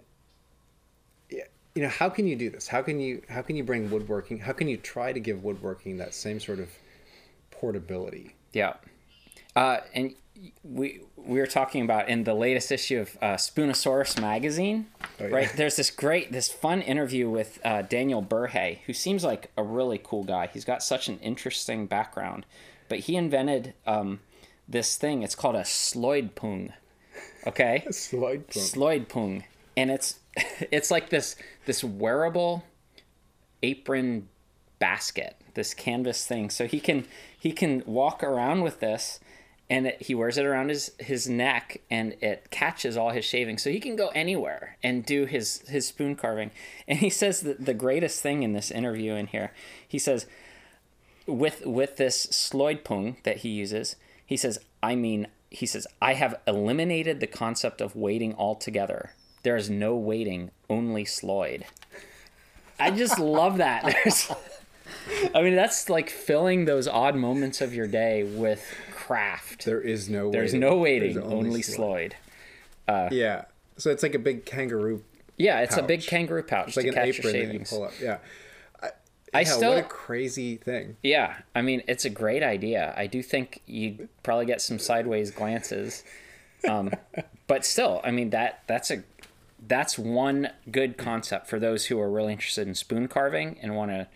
you 1.30 1.82
know 1.82 1.89
how 1.89 2.10
can 2.10 2.26
you 2.28 2.36
do 2.38 2.50
this 2.50 2.68
how 2.70 2.82
can 2.82 3.00
you 3.02 3.22
how 3.28 3.41
can 3.41 3.56
you 3.58 3.63
bring 3.63 3.89
woodworking 3.89 4.38
how 4.39 4.54
can 4.54 4.68
you 4.70 4.78
try 4.78 5.12
to 5.12 5.20
give 5.20 5.44
woodworking 5.44 5.98
that 5.98 6.13
same 6.13 6.39
sort 6.39 6.60
of 6.60 6.70
portability 7.60 8.36
Yeah. 8.54 8.74
Uh, 9.56 9.78
and 9.94 10.15
we 10.63 11.02
we 11.15 11.39
were 11.39 11.48
talking 11.48 11.82
about 11.84 12.08
in 12.10 12.24
the 12.24 12.34
latest 12.36 12.72
issue 12.72 13.00
of 13.00 13.18
uh, 13.22 13.34
Spoonosaurus 13.36 14.20
magazine, 14.22 14.86
Oh, 15.20 15.26
yeah. 15.26 15.28
right? 15.34 15.54
There's 15.56 15.76
this 15.78 15.89
great, 15.89 16.32
this 16.32 16.50
fun 16.52 16.82
interview 16.82 17.30
with 17.30 17.58
uh, 17.65 17.82
Daniel 17.82 18.22
Burhay, 18.22 18.80
who 18.86 18.94
seems 18.94 19.24
like 19.24 19.50
a 19.58 19.63
really 19.63 20.00
cool 20.04 20.24
guy. 20.24 20.48
He's 20.54 20.65
got 20.65 20.84
such 20.84 21.08
an 21.08 21.18
interesting 21.20 21.88
background, 21.88 22.46
but 22.89 23.00
he 23.00 23.15
invented 23.15 23.74
um, 23.88 24.20
this 24.68 24.98
thing. 24.98 25.24
It's 25.24 25.34
called 25.36 25.56
a 25.56 25.62
Sloydpung. 25.63 26.74
Okay. 27.48 27.84
Sloyd 27.89 28.46
Sloydpung, 28.50 29.44
and 29.78 29.89
it's 29.89 30.20
it's 30.70 30.91
like 30.91 31.10
this 31.10 31.36
this 31.65 31.84
wearable 31.84 32.63
apron 33.63 34.28
basket, 34.80 35.36
this 35.54 35.74
canvas 35.74 36.26
thing. 36.26 36.50
So 36.50 36.68
he 36.68 36.80
can 36.80 37.06
he 37.38 37.52
can 37.52 37.84
walk 37.86 38.24
around 38.24 38.62
with 38.62 38.80
this, 38.80 39.20
and 39.70 39.88
it, 39.88 40.02
he 40.02 40.16
wears 40.16 40.38
it 40.38 40.46
around 40.46 40.70
his 40.70 40.92
his 41.00 41.28
neck, 41.28 41.82
and 41.90 42.16
it 42.22 42.50
catches 42.52 42.98
all 42.98 43.12
his 43.12 43.26
shavings. 43.26 43.64
So 43.64 43.70
he 43.70 43.80
can 43.80 43.96
go 43.96 44.10
anywhere 44.10 44.78
and 44.84 45.06
do 45.06 45.26
his 45.26 45.68
his 45.68 45.88
spoon 45.88 46.16
carving. 46.16 46.52
And 46.88 47.00
he 47.00 47.10
says 47.10 47.42
that 47.42 47.66
the 47.66 47.74
greatest 47.74 48.22
thing 48.22 48.44
in 48.44 48.54
this 48.54 48.72
interview 48.72 49.14
in 49.14 49.28
here, 49.28 49.52
he 49.88 50.00
says 50.00 50.26
with 51.28 51.66
with 51.66 51.98
this 51.98 52.28
Sloydpung 52.28 53.22
that 53.24 53.38
he 53.38 53.50
uses, 53.50 53.96
he 54.26 54.38
says, 54.38 54.60
I 54.82 54.96
mean, 54.96 55.28
he 55.50 55.66
says, 55.66 55.88
I 56.02 56.14
have 56.14 56.36
eliminated 56.48 57.20
the 57.20 57.28
concept 57.28 57.82
of 57.82 57.96
waiting 57.96 58.36
altogether. 58.36 59.14
There 59.44 59.56
is 59.56 59.70
no 59.70 59.96
waiting, 59.96 60.52
only 60.70 61.06
Sloyd. 61.06 61.64
I 62.80 62.92
just 62.92 63.20
love 63.20 63.58
that. 63.58 63.96
I 65.34 65.41
mean, 65.41 65.56
that's 65.56 65.89
like 65.89 66.10
filling 66.10 66.65
those 66.65 66.88
odd 66.88 67.15
moments 67.15 67.62
of 67.62 67.74
your 67.74 67.88
day 67.88 68.24
with 68.24 68.65
craft. 68.91 69.65
there 69.65 69.82
is 69.82 70.10
no 70.10 70.32
There's 70.32 70.54
waiting. 70.54 70.60
no 70.62 70.76
waiting, 70.78 71.13
There's 71.15 71.26
only, 71.32 71.62
Sloyd. 71.62 72.13
Sloyd. 72.88 73.12
yeah 73.12 73.46
so 73.78 73.91
it's 73.91 74.02
like 74.04 74.15
a 74.15 74.20
big 74.20 74.46
kangaroo 74.46 75.04
Yeah, 75.38 75.60
it's 75.62 75.78
a 75.78 75.84
big 75.84 76.02
kangaroo 76.02 76.44
pouch 76.44 76.70
it's 76.70 76.78
like 76.78 76.86
to 76.86 76.89
an 76.89 76.96
catch 76.96 77.20
apron 77.20 77.34
that 77.34 77.54
you 77.54 77.60
pull 77.60 77.84
up 77.84 77.91
yeah 78.02 78.18
I, 78.82 78.88
I 79.34 79.39
yeah, 79.41 79.44
still- 79.46 79.70
what 79.76 79.80
a 79.80 79.88
crazy 79.88 80.56
thing 80.58 80.98
Yeah, 81.04 81.36
I 81.54 81.62
mean, 81.62 81.84
it's 81.88 82.06
a 82.06 82.10
great 82.10 82.41
idea. 82.41 82.94
I 82.98 83.06
do 83.08 83.22
think 83.22 83.62
you'd 83.65 84.08
probably 84.24 84.46
get 84.46 84.62
some 84.62 84.80
sideways 84.80 85.30
glances, 85.32 86.04
um, 86.68 86.91
but 87.48 87.65
still, 87.65 88.02
I 88.04 88.12
mean 88.12 88.30
that 88.32 88.63
that's 88.68 88.89
a 88.91 89.04
that's 89.68 89.98
one 90.00 90.50
good 90.72 90.96
concept 90.98 91.48
for 91.48 91.60
those 91.60 91.86
who 91.88 92.00
are 92.00 92.10
really 92.10 92.34
interested 92.34 92.68
in 92.68 92.76
spoon 92.76 93.08
carving 93.08 93.58
and 93.62 93.76
want 93.76 93.91
to 93.91 94.08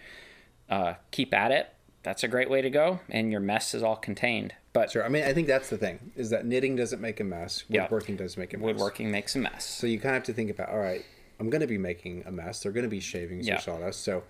uh, 0.70 0.94
keep 1.12 1.34
at 1.34 1.52
it. 1.52 1.70
That's 2.04 2.24
a 2.24 2.28
great 2.28 2.50
way 2.50 2.62
to 2.62 2.70
go, 2.70 3.00
and 3.10 3.32
your 3.32 3.42
mess 3.42 3.74
is 3.74 3.84
all 3.84 3.96
contained. 3.98 4.54
But 4.72 4.92
sure 4.92 5.04
i 5.04 5.10
mean 5.10 5.24
i 5.24 5.34
think 5.34 5.48
that's 5.48 5.68
the 5.70 5.78
thing 5.80 6.12
is 6.16 6.30
that 6.30 6.46
knitting 6.46 6.76
doesn't 6.76 7.02
make 7.02 7.20
a 7.20 7.24
mess 7.24 7.64
Yeah. 7.70 7.82
woodworking 7.84 8.16
does 8.16 8.38
make 8.38 8.54
a 8.54 8.58
mess 8.58 8.64
woodworking 8.66 9.10
makes 9.12 9.36
a 9.36 9.40
mess. 9.40 9.66
So 9.66 9.88
you 9.88 9.98
kind 10.00 10.10
of 10.16 10.20
have 10.22 10.24
to 10.28 10.34
think 10.34 10.52
about, 10.52 10.70
all 10.70 10.78
right, 10.78 11.04
I'm 11.40 11.50
going 11.50 11.62
to 11.62 11.68
be 11.68 11.78
making 11.80 12.24
a 12.28 12.32
mess. 12.32 12.62
They're 12.62 12.72
going 12.72 12.84
to 12.86 12.90
be 12.90 13.00
shavings 13.00 13.48
Yeah. 13.48 13.58
or 13.58 13.62
sawdust. 13.62 14.04
So 14.04 14.24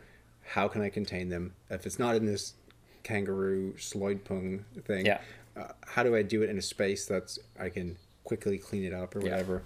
how 0.43 0.67
can 0.69 0.81
I 0.81 0.89
contain 0.89 1.27
them? 1.29 1.53
If 1.69 1.85
it's 1.85 1.99
not 1.99 2.15
in 2.15 2.25
this 2.25 2.53
kangaroo 3.03 3.73
Sloydpung 3.77 4.63
thing, 4.85 5.05
Yeah. 5.05 5.19
uh, 5.57 5.73
how 5.85 6.03
do 6.03 6.15
I 6.15 6.21
do 6.23 6.41
it 6.41 6.49
in 6.49 6.57
a 6.57 6.61
space 6.61 7.05
that's 7.05 7.37
I 7.59 7.69
can 7.69 7.97
quickly 8.23 8.57
clean 8.57 8.83
it 8.85 8.93
up 8.93 9.15
or 9.15 9.19
whatever? 9.19 9.61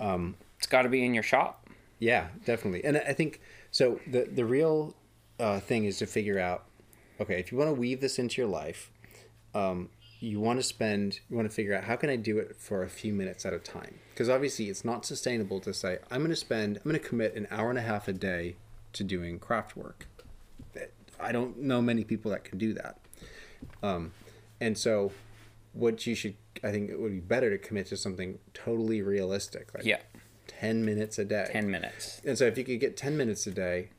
It's 0.00 0.66
got 0.68 0.82
to 0.82 0.88
be 0.88 1.04
in 1.04 1.14
your 1.14 1.22
shop. 1.24 1.68
Yeah, 1.98 2.28
definitely. 2.44 2.84
And 2.84 2.96
I 2.98 3.12
think 3.12 3.40
so. 3.70 4.00
The 4.06 4.24
the 4.24 4.44
real 4.44 4.94
uh, 5.42 5.60
thing 5.60 5.84
is 5.84 5.98
to 5.98 6.06
figure 6.06 6.38
out, 6.38 6.64
okay, 7.20 7.38
if 7.40 7.50
you 7.50 7.58
want 7.58 7.68
to 7.68 7.74
weave 7.74 8.00
this 8.00 8.18
into 8.18 8.40
your 8.40 8.48
life, 8.50 8.90
um, 9.54 9.88
you 10.20 10.38
want 10.38 10.58
to 10.58 10.62
spend, 10.62 11.18
you 11.28 11.36
want 11.36 11.48
to 11.48 11.54
figure 11.54 11.74
out 11.74 11.84
how 11.84 11.96
can 11.96 12.08
I 12.08 12.16
do 12.16 12.38
it 12.38 12.54
for 12.56 12.82
a 12.84 12.88
few 12.88 13.12
minutes 13.12 13.44
at 13.44 13.52
a 13.52 13.58
time? 13.58 13.98
Because 14.14 14.28
obviously, 14.28 14.68
it's 14.68 14.84
not 14.84 15.04
sustainable 15.04 15.58
to 15.60 15.74
say 15.74 15.98
I'm 16.10 16.20
going 16.20 16.30
to 16.30 16.36
spend, 16.36 16.76
I'm 16.76 16.84
going 16.84 17.00
to 17.00 17.06
commit 17.06 17.34
an 17.34 17.48
hour 17.50 17.70
and 17.70 17.78
a 17.78 17.82
half 17.82 18.06
a 18.08 18.12
day 18.12 18.54
to 18.92 19.02
doing 19.04 19.38
craft 19.38 19.76
work. 19.76 20.06
I 21.20 21.30
don't 21.32 21.58
know 21.58 21.80
many 21.82 22.02
people 22.04 22.30
that 22.32 22.42
can 22.44 22.58
do 22.58 22.72
that. 22.74 22.98
Um, 23.82 24.12
and 24.60 24.76
so, 24.78 25.12
what 25.72 26.06
you 26.06 26.14
should, 26.14 26.34
I 26.64 26.70
think, 26.70 26.90
it 26.90 27.00
would 27.00 27.12
be 27.12 27.20
better 27.20 27.48
to 27.50 27.58
commit 27.58 27.86
to 27.86 27.96
something 27.96 28.38
totally 28.54 29.02
realistic, 29.02 29.72
like 29.74 29.84
Yeah, 29.84 30.00
10 30.46 30.84
minutes 30.84 31.18
a 31.18 31.24
day. 31.24 31.46
ten 31.50 31.70
minutes. 31.70 32.20
And 32.24 32.36
so 32.38 32.46
if 32.46 32.56
you 32.58 32.64
could 32.64 32.80
get 32.80 32.96
10 32.96 33.16
minutes 33.16 33.46
a 33.46 33.50
day, 33.52 33.90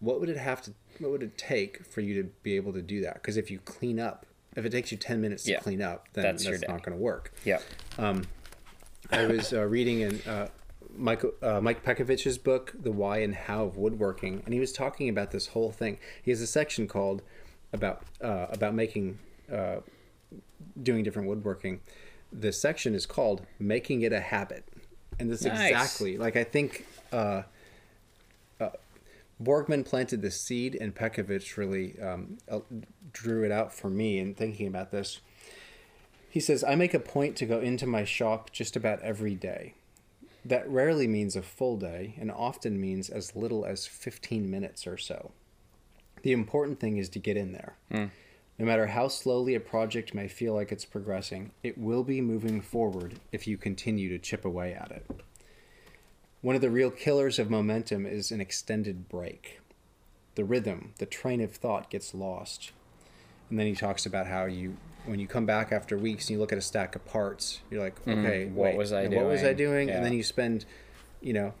what 0.00 0.20
would 0.20 0.28
it 0.28 0.36
have 0.36 0.62
to 0.62 0.72
what 1.00 1.10
would 1.10 1.22
it 1.22 1.36
take 1.38 1.84
for 1.84 2.00
you 2.00 2.22
to 2.22 2.28
be 2.42 2.56
able 2.56 2.72
to 2.72 2.82
do 2.82 3.00
that? 3.02 3.14
Because 3.14 3.36
if 3.36 3.50
you 3.50 3.58
clean 3.60 3.98
up, 4.00 4.26
if 4.56 4.64
it 4.64 4.70
takes 4.70 4.92
you 4.92 4.98
10 4.98 5.20
minutes 5.20 5.46
Yeah, 5.46 5.56
to 5.56 5.62
clean 5.62 5.82
up, 5.82 6.08
then 6.12 6.24
that's 6.24 6.44
that's, 6.44 6.68
not 6.68 6.82
going 6.82 6.96
to 6.96 7.02
work. 7.02 7.32
Yeah, 7.44 7.58
I 9.10 9.26
was 9.26 9.52
uh, 9.52 9.64
reading 9.64 10.00
in 10.00 10.20
uh, 10.22 10.48
Mike, 10.96 11.22
uh, 11.42 11.60
Mike 11.60 11.82
Pekovich's 11.84 12.38
book, 12.38 12.72
The 12.78 12.92
Why 12.92 13.18
and 13.18 13.34
How 13.34 13.64
of 13.64 13.76
Woodworking, 13.76 14.42
and 14.44 14.54
he 14.54 14.60
was 14.60 14.72
talking 14.72 15.08
about 15.08 15.30
this 15.30 15.48
whole 15.48 15.72
thing. 15.72 15.98
He 16.22 16.30
has 16.30 16.40
a 16.40 16.46
section 16.46 16.86
called 16.86 17.22
about 17.72 18.02
uh, 18.20 18.46
about 18.50 18.74
making 18.74 19.18
uh, 19.52 19.80
doing 20.80 21.02
different 21.02 21.28
woodworking. 21.28 21.80
The 22.32 22.52
section 22.52 22.94
is 22.94 23.06
called 23.06 23.42
"Making 23.58 24.02
It 24.02 24.12
a 24.12 24.20
Habit," 24.20 24.64
and 25.18 25.30
this 25.30 25.42
Nice. 25.42 25.70
exactly 25.70 26.16
like 26.16 26.36
I 26.36 26.44
think 26.44 26.86
uh, 27.12 27.42
Borgmann 29.44 29.84
planted 29.84 30.22
the 30.22 30.30
seed, 30.30 30.76
and 30.80 30.94
Pekovich 30.94 31.56
really 31.56 32.00
um, 32.00 32.38
drew 33.12 33.44
it 33.44 33.52
out 33.52 33.72
for 33.72 33.90
me 33.90 34.18
in 34.18 34.34
thinking 34.34 34.66
about 34.66 34.90
this. 34.90 35.20
He 36.28 36.40
says, 36.40 36.64
I 36.64 36.74
make 36.74 36.94
a 36.94 36.98
point 36.98 37.36
to 37.36 37.46
go 37.46 37.60
into 37.60 37.86
my 37.86 38.04
shop 38.04 38.50
just 38.50 38.74
about 38.74 39.00
every 39.02 39.34
day. 39.34 39.74
That 40.44 40.68
rarely 40.68 41.06
means 41.06 41.36
a 41.36 41.42
full 41.42 41.76
day 41.76 42.16
and 42.18 42.30
often 42.30 42.80
means 42.80 43.08
as 43.08 43.36
little 43.36 43.64
as 43.64 43.86
15 43.86 44.50
minutes 44.50 44.86
or 44.86 44.98
so. 44.98 45.30
The 46.22 46.32
important 46.32 46.80
thing 46.80 46.96
is 46.96 47.08
to 47.10 47.18
get 47.18 47.36
in 47.36 47.52
there. 47.52 47.76
No 48.58 48.66
matter 48.66 48.86
how 48.88 49.08
slowly 49.08 49.54
a 49.54 49.60
project 49.60 50.14
may 50.14 50.28
feel 50.28 50.54
like 50.54 50.70
it's 50.70 50.84
progressing, 50.84 51.52
it 51.62 51.76
will 51.76 52.04
be 52.04 52.20
moving 52.20 52.60
forward 52.60 53.20
if 53.32 53.46
you 53.46 53.56
continue 53.56 54.08
to 54.08 54.18
chip 54.18 54.44
away 54.44 54.74
at 54.74 54.90
it. 54.90 55.06
One 56.44 56.54
of 56.54 56.60
the 56.60 56.68
real 56.68 56.90
killers 56.90 57.38
of 57.38 57.48
momentum 57.48 58.04
is 58.04 58.30
an 58.30 58.38
extended 58.38 59.08
break. 59.08 59.60
The 60.34 60.44
rhythm, 60.44 60.92
the 60.98 61.06
train 61.06 61.40
of 61.40 61.54
thought 61.54 61.88
gets 61.88 62.12
lost. 62.12 62.72
And 63.48 63.58
then 63.58 63.66
he 63.66 63.74
talks 63.74 64.04
about 64.04 64.26
how 64.26 64.44
you, 64.44 64.76
when 65.06 65.18
you 65.18 65.26
come 65.26 65.46
back 65.46 65.72
after 65.72 65.96
weeks 65.96 66.24
and 66.24 66.34
you 66.34 66.38
look 66.38 66.52
at 66.52 66.58
a 66.58 66.60
stack 66.60 66.94
of 66.96 67.06
parts, 67.06 67.62
you're 67.70 67.80
like, 67.80 67.96
okay, 68.06 68.44
what 68.44 68.72
wait, 68.72 68.76
was 68.76 68.92
I 68.92 69.06
doing? 69.06 69.22
What 69.22 69.30
was 69.30 69.40
I 69.40 69.54
doing? 69.54 69.56
doing? 69.56 69.88
Yeah. 69.88 69.96
And 69.96 70.04
then 70.04 70.12
you 70.12 70.22
spend, 70.22 70.66
you 71.22 71.32
know, 71.32 71.54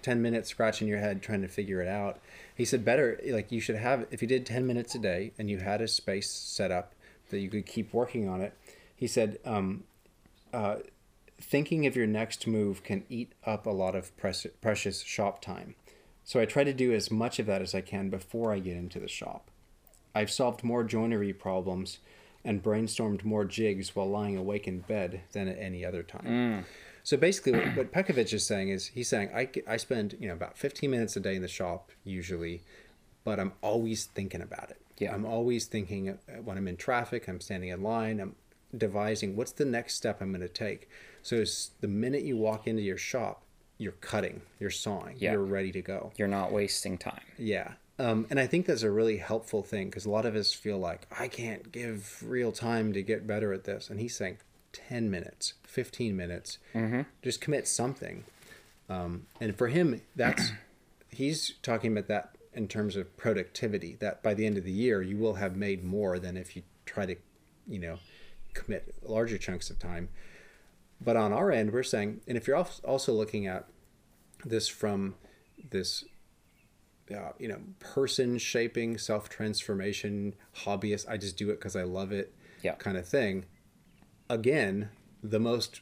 10 0.00 0.22
minutes 0.22 0.48
scratching 0.48 0.88
your 0.88 0.98
head 0.98 1.20
trying 1.20 1.42
to 1.42 1.48
figure 1.48 1.82
it 1.82 1.88
out. 1.88 2.18
He 2.54 2.64
said 2.64 2.86
better 2.86 3.20
like 3.26 3.52
you 3.52 3.60
should 3.60 3.76
have 3.76 4.06
if 4.10 4.22
you 4.22 4.28
did 4.28 4.46
10 4.46 4.66
minutes 4.66 4.94
a 4.94 4.98
day 4.98 5.32
and 5.38 5.50
you 5.50 5.58
had 5.58 5.82
a 5.82 5.88
space 5.88 6.30
set 6.30 6.70
up 6.70 6.94
that 7.28 7.40
you 7.40 7.50
could 7.50 7.66
keep 7.66 7.92
working 7.92 8.30
on 8.30 8.40
it. 8.40 8.56
He 8.96 9.08
said 9.08 9.40
um, 9.44 9.84
uh, 10.54 10.76
thinking 11.42 11.86
of 11.86 11.96
your 11.96 12.06
next 12.06 12.46
move 12.46 12.82
can 12.82 13.04
eat 13.08 13.32
up 13.44 13.66
a 13.66 13.70
lot 13.70 13.94
of 13.94 14.16
precious, 14.16 14.52
precious 14.60 15.02
shop 15.02 15.42
time. 15.42 15.74
So 16.24 16.40
I 16.40 16.44
try 16.44 16.64
to 16.64 16.72
do 16.72 16.92
as 16.92 17.10
much 17.10 17.38
of 17.38 17.46
that 17.46 17.62
as 17.62 17.74
I 17.74 17.80
can 17.80 18.08
before 18.08 18.52
I 18.52 18.60
get 18.60 18.76
into 18.76 19.00
the 19.00 19.08
shop. 19.08 19.50
I've 20.14 20.30
solved 20.30 20.62
more 20.62 20.84
joinery 20.84 21.32
problems 21.32 21.98
and 22.44 22.62
brainstormed 22.62 23.24
more 23.24 23.44
jigs 23.44 23.94
while 23.94 24.08
lying 24.08 24.36
awake 24.36 24.68
in 24.68 24.80
bed 24.80 25.22
than 25.32 25.48
at 25.48 25.58
any 25.58 25.84
other 25.84 26.02
time. 26.02 26.24
So 27.04 27.16
basically, 27.16 27.52
what, 27.52 27.76
what 27.76 27.92
Pekovic 27.92 28.32
is 28.32 28.46
saying 28.46 28.68
is 28.68 28.86
he's 28.86 29.08
saying 29.08 29.30
I, 29.34 29.48
I 29.66 29.76
spend 29.76 30.16
you 30.20 30.28
know 30.28 30.34
about 30.34 30.56
15 30.56 30.90
minutes 30.90 31.16
a 31.16 31.20
day 31.20 31.34
in 31.34 31.42
the 31.42 31.48
shop 31.48 31.90
usually, 32.04 32.62
but 33.24 33.40
I'm 33.40 33.52
always 33.62 34.04
thinking 34.04 34.40
about 34.40 34.70
it. 34.70 34.80
Yeah. 34.98 35.14
I'm 35.14 35.26
always 35.26 35.66
thinking 35.66 36.10
uh, 36.10 36.14
when 36.44 36.56
I'm 36.56 36.68
in 36.68 36.76
traffic, 36.76 37.28
I'm 37.28 37.40
standing 37.40 37.70
in 37.70 37.82
line, 37.82 38.20
I'm 38.20 38.36
devising 38.76 39.34
what's 39.36 39.52
the 39.52 39.64
next 39.64 39.94
step 39.94 40.20
I'm 40.20 40.30
going 40.30 40.42
to 40.42 40.48
take. 40.48 40.88
So 41.22 41.36
it's 41.36 41.70
the 41.80 41.88
minute 41.88 42.22
you 42.22 42.36
walk 42.36 42.66
into 42.66 42.82
your 42.82 42.98
shop, 42.98 43.42
you're 43.78 43.92
cutting, 43.92 44.42
you're 44.60 44.70
sawing, 44.70 45.16
Yeah. 45.18 45.32
you're 45.32 45.44
ready 45.44 45.72
to 45.72 45.82
go. 45.82 46.12
You're 46.16 46.28
not 46.28 46.52
wasting 46.52 46.98
time. 46.98 47.22
Yeah. 47.38 47.72
Um, 47.98 48.26
and 48.30 48.40
I 48.40 48.46
think 48.46 48.66
that's 48.66 48.82
a 48.82 48.90
really 48.90 49.18
helpful 49.18 49.62
thing 49.62 49.88
because 49.88 50.06
a 50.06 50.10
lot 50.10 50.26
of 50.26 50.34
us 50.34 50.52
feel 50.52 50.78
like 50.78 51.06
I 51.16 51.28
can't 51.28 51.70
give 51.70 52.22
real 52.26 52.50
time 52.52 52.92
to 52.94 53.02
get 53.02 53.26
better 53.26 53.52
at 53.52 53.64
this. 53.64 53.90
And 53.90 54.00
he's 54.00 54.16
saying 54.16 54.38
10 54.72 55.10
minutes, 55.10 55.54
15 55.64 56.16
minutes, 56.16 56.58
just 57.22 57.40
commit 57.40 57.68
something. 57.68 58.24
Um, 58.88 59.26
and 59.40 59.56
for 59.56 59.68
him, 59.68 60.00
that's, 60.16 60.50
he's 61.10 61.54
talking 61.62 61.92
about 61.92 62.08
that 62.08 62.36
in 62.54 62.66
terms 62.68 62.96
of 62.96 63.16
productivity, 63.16 63.96
that 64.00 64.22
by 64.22 64.34
the 64.34 64.46
end 64.46 64.58
of 64.58 64.64
the 64.64 64.72
year, 64.72 65.00
you 65.02 65.16
will 65.16 65.34
have 65.34 65.54
made 65.56 65.84
more 65.84 66.18
than 66.18 66.36
if 66.36 66.56
you 66.56 66.62
try 66.84 67.06
to, 67.06 67.16
you 67.68 67.78
know, 67.78 67.98
commit 68.54 68.94
larger 69.02 69.38
chunks 69.38 69.70
of 69.70 69.78
time. 69.78 70.08
But 71.04 71.16
on 71.16 71.32
our 71.32 71.50
end, 71.50 71.72
we're 71.72 71.82
saying, 71.82 72.20
and 72.28 72.36
if 72.36 72.46
you're 72.46 72.56
also 72.56 73.12
looking 73.12 73.46
at 73.46 73.66
this 74.44 74.68
from 74.68 75.14
this 75.70 76.04
uh, 77.12 77.32
you 77.38 77.48
know, 77.48 77.58
person 77.80 78.38
shaping, 78.38 78.96
self 78.98 79.28
transformation, 79.28 80.34
hobbyist. 80.64 81.08
I 81.08 81.16
just 81.16 81.36
do 81.36 81.50
it 81.50 81.54
because 81.54 81.76
I 81.76 81.82
love 81.82 82.12
it, 82.12 82.32
Yeah. 82.62 82.74
kind 82.74 82.96
of 82.96 83.06
thing. 83.06 83.44
Again, 84.30 84.90
the 85.22 85.40
most 85.40 85.80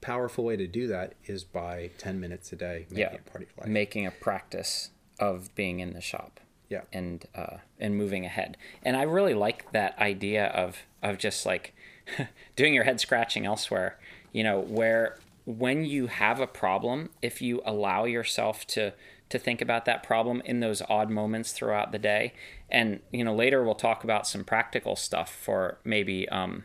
powerful 0.00 0.44
way 0.44 0.56
to 0.56 0.66
do 0.66 0.86
that 0.88 1.14
is 1.24 1.42
by 1.42 1.90
ten 1.98 2.20
minutes 2.20 2.52
a 2.52 2.56
day 2.56 2.86
making 2.90 2.98
yeah. 2.98 3.12
it 3.12 3.26
part 3.26 3.42
of 3.42 3.48
your 3.48 3.64
life. 3.64 3.68
Making 3.68 4.06
a 4.06 4.10
practice 4.10 4.90
of 5.18 5.54
being 5.54 5.80
in 5.80 5.94
the 5.94 6.00
shop. 6.00 6.40
Yeah. 6.68 6.82
and 6.92 7.24
uh, 7.34 7.56
and 7.80 7.96
moving 7.96 8.26
ahead. 8.26 8.58
And 8.82 8.94
I 8.94 9.02
really 9.04 9.32
like 9.32 9.72
that 9.72 9.98
idea 9.98 10.48
of 10.48 10.76
of 11.02 11.16
just 11.16 11.46
like 11.46 11.74
doing 12.56 12.74
your 12.74 12.84
head 12.84 13.00
scratching 13.00 13.46
elsewhere. 13.46 13.98
You 14.32 14.44
know, 14.44 14.60
where 14.60 15.18
when 15.46 15.84
you 15.84 16.08
have 16.08 16.40
a 16.40 16.46
problem, 16.46 17.10
if 17.22 17.40
you 17.40 17.62
allow 17.64 18.04
yourself 18.04 18.66
to 18.68 18.92
to 19.30 19.38
think 19.38 19.60
about 19.60 19.84
that 19.84 20.02
problem 20.02 20.40
in 20.46 20.60
those 20.60 20.80
odd 20.88 21.10
moments 21.10 21.52
throughout 21.52 21.92
the 21.92 21.98
day, 21.98 22.32
and 22.70 23.00
you 23.12 23.24
know 23.24 23.34
later 23.34 23.62
we'll 23.64 23.74
talk 23.74 24.04
about 24.04 24.26
some 24.26 24.44
practical 24.44 24.96
stuff 24.96 25.34
for 25.34 25.78
maybe 25.84 26.28
um, 26.28 26.64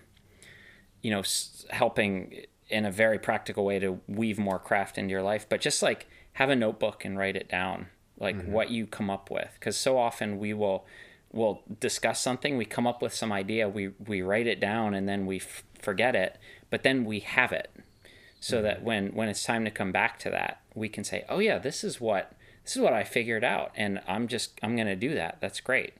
you 1.01 1.11
know 1.11 1.19
s- 1.19 1.65
helping 1.69 2.45
in 2.69 2.85
a 2.85 2.91
very 2.91 3.19
practical 3.19 3.65
way 3.65 3.79
to 3.79 3.99
weave 4.07 4.39
more 4.39 4.57
craft 4.59 4.97
into 4.97 5.11
your 5.11 5.21
life. 5.21 5.45
But 5.47 5.61
just 5.61 5.83
like 5.83 6.07
have 6.33 6.49
a 6.49 6.55
notebook 6.55 7.05
and 7.05 7.17
write 7.17 7.35
it 7.35 7.47
down 7.47 7.87
like 8.19 8.41
what 8.45 8.69
you 8.69 8.85
come 8.87 9.09
up 9.09 9.29
with 9.29 9.49
because 9.55 9.75
so 9.75 9.97
often 9.97 10.37
we 10.39 10.53
will 10.53 10.85
will 11.31 11.63
discuss 11.79 12.19
something 12.19 12.57
we 12.57 12.65
come 12.65 12.85
up 12.87 13.01
with 13.01 13.13
some 13.13 13.31
idea 13.31 13.67
we 13.67 13.89
we 14.07 14.21
write 14.21 14.47
it 14.47 14.59
down 14.59 14.93
and 14.93 15.07
then 15.09 15.25
we 15.25 15.37
f- 15.37 15.63
forget 15.79 16.15
it 16.15 16.37
but 16.73 16.81
then 16.81 17.05
we 17.05 17.19
have 17.19 17.51
it 17.51 17.69
so 18.39 18.61
that 18.63 18.83
when 18.83 19.09
when 19.17 19.29
it's 19.29 19.43
time 19.43 19.63
to 19.63 19.71
come 19.71 19.91
back 19.91 20.17
to 20.17 20.29
that 20.29 20.59
we 20.73 20.89
can 20.89 21.03
say 21.03 21.23
oh 21.29 21.39
yeah 21.39 21.59
this 21.59 21.83
is 21.83 22.01
what 22.01 22.33
this 22.63 22.75
is 22.75 22.81
what 22.81 22.93
i 22.93 23.03
figured 23.03 23.43
out 23.43 23.71
and 23.75 24.01
i'm 24.07 24.27
just 24.27 24.59
i'm 24.63 24.75
going 24.75 24.87
to 24.87 24.95
do 24.95 25.13
that 25.13 25.37
that's 25.39 25.59
great 25.61 25.93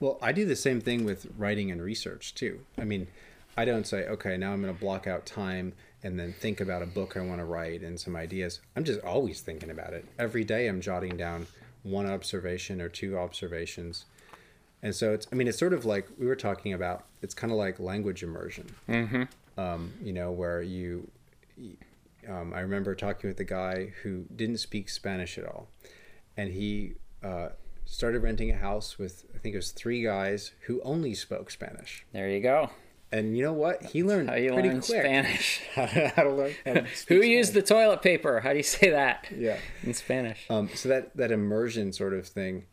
Well, 0.00 0.18
I 0.20 0.32
do 0.32 0.44
the 0.44 0.56
same 0.56 0.80
thing 0.80 1.04
with 1.04 1.26
writing 1.38 1.70
and 1.70 1.80
research 1.80 2.34
too. 2.34 2.60
I 2.76 2.84
mean, 2.84 3.06
I 3.56 3.64
don't 3.64 3.86
say, 3.86 4.06
okay, 4.06 4.36
now 4.36 4.52
I'm 4.52 4.60
going 4.60 4.74
to 4.74 4.78
block 4.78 5.06
out 5.06 5.24
time 5.24 5.72
and 6.02 6.18
then 6.18 6.34
think 6.34 6.60
about 6.60 6.82
a 6.82 6.86
book 6.86 7.16
I 7.16 7.20
want 7.20 7.40
to 7.40 7.44
write 7.44 7.80
and 7.82 7.98
some 7.98 8.16
ideas. 8.16 8.60
I'm 8.76 8.84
just 8.84 9.00
always 9.00 9.40
thinking 9.40 9.70
about 9.70 9.92
it. 9.94 10.04
Every 10.18 10.44
day 10.44 10.68
I'm 10.68 10.80
jotting 10.80 11.16
down 11.16 11.46
one 11.82 12.06
observation 12.06 12.80
or 12.80 12.88
two 12.88 13.16
observations. 13.16 14.04
And 14.82 14.94
so 14.94 15.14
it's, 15.14 15.26
I 15.32 15.36
mean, 15.36 15.48
it's 15.48 15.58
sort 15.58 15.72
of 15.72 15.84
like 15.86 16.08
we 16.18 16.26
were 16.26 16.36
talking 16.36 16.72
about, 16.74 17.04
it's 17.22 17.32
kind 17.34 17.50
of 17.52 17.58
like 17.58 17.80
language 17.80 18.22
immersion, 18.22 18.66
mm-hmm. 18.88 19.22
Um, 19.56 19.92
you 20.02 20.12
know, 20.12 20.30
where 20.32 20.62
you, 20.62 21.10
um, 22.28 22.52
I 22.54 22.60
remember 22.60 22.94
talking 22.94 23.28
with 23.28 23.38
a 23.40 23.44
guy 23.44 23.92
who 24.02 24.24
didn't 24.34 24.58
speak 24.58 24.88
Spanish 24.88 25.38
at 25.38 25.44
all. 25.46 25.68
And 26.36 26.52
he 26.52 26.94
uh, 27.22 27.50
started 27.84 28.20
renting 28.22 28.50
a 28.50 28.56
house 28.56 28.98
with, 28.98 29.24
I 29.34 29.38
think 29.38 29.54
it 29.54 29.58
was 29.58 29.70
three 29.72 30.02
guys 30.02 30.52
who 30.66 30.80
only 30.82 31.14
spoke 31.14 31.50
Spanish. 31.50 32.04
there 32.12 32.28
you 32.28 32.40
go 32.40 32.70
And 33.12 33.36
you 33.36 33.44
know 33.44 33.52
what? 33.52 33.84
He 33.84 34.02
learned 34.02 34.28
how 34.30 34.34
you 34.36 34.52
pretty 34.52 34.70
learn 34.70 34.80
quick 34.80 35.02
spanish 35.02 35.60
how 35.74 35.86
to, 35.86 36.08
how 36.08 36.22
to 36.24 36.30
learn. 36.32 36.52
How 36.66 36.72
to 36.74 36.80
who 36.82 36.86
speak 36.96 37.24
used 37.24 37.54
the 37.54 37.62
toilet 37.62 38.02
paper 38.02 38.40
how 38.40 38.50
do 38.50 38.56
you 38.56 38.62
say 38.64 38.90
that 38.90 39.28
Yeah. 39.36 39.58
in 39.84 39.94
spanish 39.94 40.46
Um, 40.50 40.68
so 40.74 40.88
that 40.88 41.16
that 41.16 41.30
immersion 41.30 41.92
sort 41.92 42.14
of 42.14 42.26
thing 42.26 42.64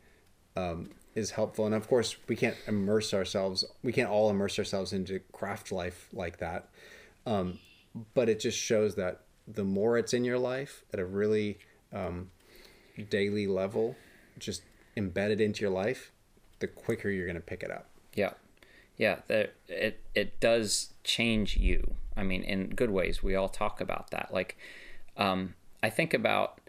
um, 0.57 0.89
is 1.15 1.31
helpful, 1.31 1.65
and 1.65 1.75
of 1.75 1.87
course 1.87 2.15
we 2.27 2.35
can't 2.35 2.55
immerse 2.67 3.13
ourselves. 3.13 3.65
We 3.83 3.91
can't 3.91 4.09
all 4.09 4.29
immerse 4.29 4.57
ourselves 4.57 4.93
into 4.93 5.19
craft 5.31 5.71
life 5.71 6.07
like 6.13 6.37
that. 6.37 6.69
Um, 7.25 7.59
but 8.13 8.29
it 8.29 8.39
just 8.39 8.57
shows 8.57 8.95
that 8.95 9.21
the 9.47 9.63
more 9.63 9.97
it's 9.97 10.13
in 10.13 10.23
your 10.23 10.39
life 10.39 10.83
at 10.93 10.99
a 10.99 11.05
really 11.05 11.59
um, 11.93 12.31
daily 13.09 13.47
level, 13.47 13.95
just 14.39 14.63
embedded 14.95 15.41
into 15.41 15.61
your 15.61 15.71
life, 15.71 16.11
the 16.59 16.67
quicker 16.67 17.09
you're 17.09 17.25
going 17.25 17.35
to 17.35 17.41
pick 17.41 17.63
it 17.63 17.71
up. 17.71 17.89
Yeah, 18.13 18.33
yeah. 18.97 19.19
That 19.27 19.53
it 19.67 20.01
it 20.15 20.39
does 20.39 20.93
change 21.03 21.57
you. 21.57 21.95
I 22.15 22.23
mean, 22.23 22.43
in 22.43 22.69
good 22.69 22.91
ways. 22.91 23.23
We 23.23 23.35
all 23.35 23.49
talk 23.49 23.81
about 23.81 24.11
that. 24.11 24.29
Like, 24.33 24.57
um, 25.17 25.55
I 25.83 25.89
think 25.89 26.13
about 26.13 26.59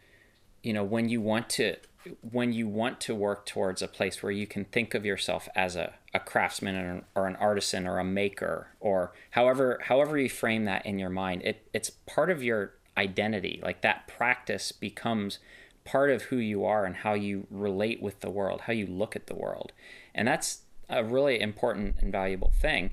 you 0.63 0.73
know 0.73 0.85
when 0.85 1.09
you 1.09 1.21
want 1.21 1.49
to 1.51 1.77
when 2.21 2.53
you 2.53 2.67
want 2.67 3.01
to 3.01 3.15
work 3.15 3.47
towards 3.47 3.83
a 3.83 3.89
place 3.89 4.23
where 4.23 4.33
you 4.33 4.47
can 4.47 4.65
think 4.65 4.95
of 4.95 5.05
yourself 5.05 5.49
as 5.55 5.77
a, 5.77 5.95
a 6.15 6.21
craftsman 6.21 6.77
or 6.77 6.91
an, 6.91 7.05
or 7.15 7.27
an 7.27 7.37
artisan 7.37 7.87
or 7.87 7.99
a 7.99 8.05
maker 8.05 8.69
or 8.81 9.13
however 9.31 9.81
however 9.87 10.19
you 10.19 10.29
frame 10.29 10.65
that 10.65 10.85
in 10.85 10.99
your 10.99 11.11
mind 11.11 11.43
it 11.43 11.67
it's 11.73 11.91
part 11.91 12.31
of 12.31 12.43
your 12.43 12.75
identity 12.97 13.61
like 13.63 13.81
that 13.83 14.07
practice 14.07 14.73
becomes 14.73 15.39
part 15.85 16.11
of 16.11 16.23
who 16.25 16.37
you 16.37 16.65
are 16.65 16.85
and 16.85 16.97
how 16.97 17.15
you 17.15 17.47
relate 17.51 18.03
with 18.03 18.21
the 18.21 18.31
world 18.31 18.63
how 18.63 18.73
you 18.73 18.87
look 18.87 19.17
at 19.17 19.27
the 19.27 19.35
world 19.35 19.73
and 20.15 20.29
that's 20.29 20.61
a 20.89 21.03
really 21.03 21.41
important 21.41 21.97
and 22.01 22.13
valuable 22.13 22.53
thing 22.61 22.91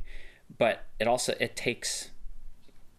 but 0.58 0.86
it 1.00 1.08
also 1.08 1.34
it 1.40 1.56
takes 1.56 2.10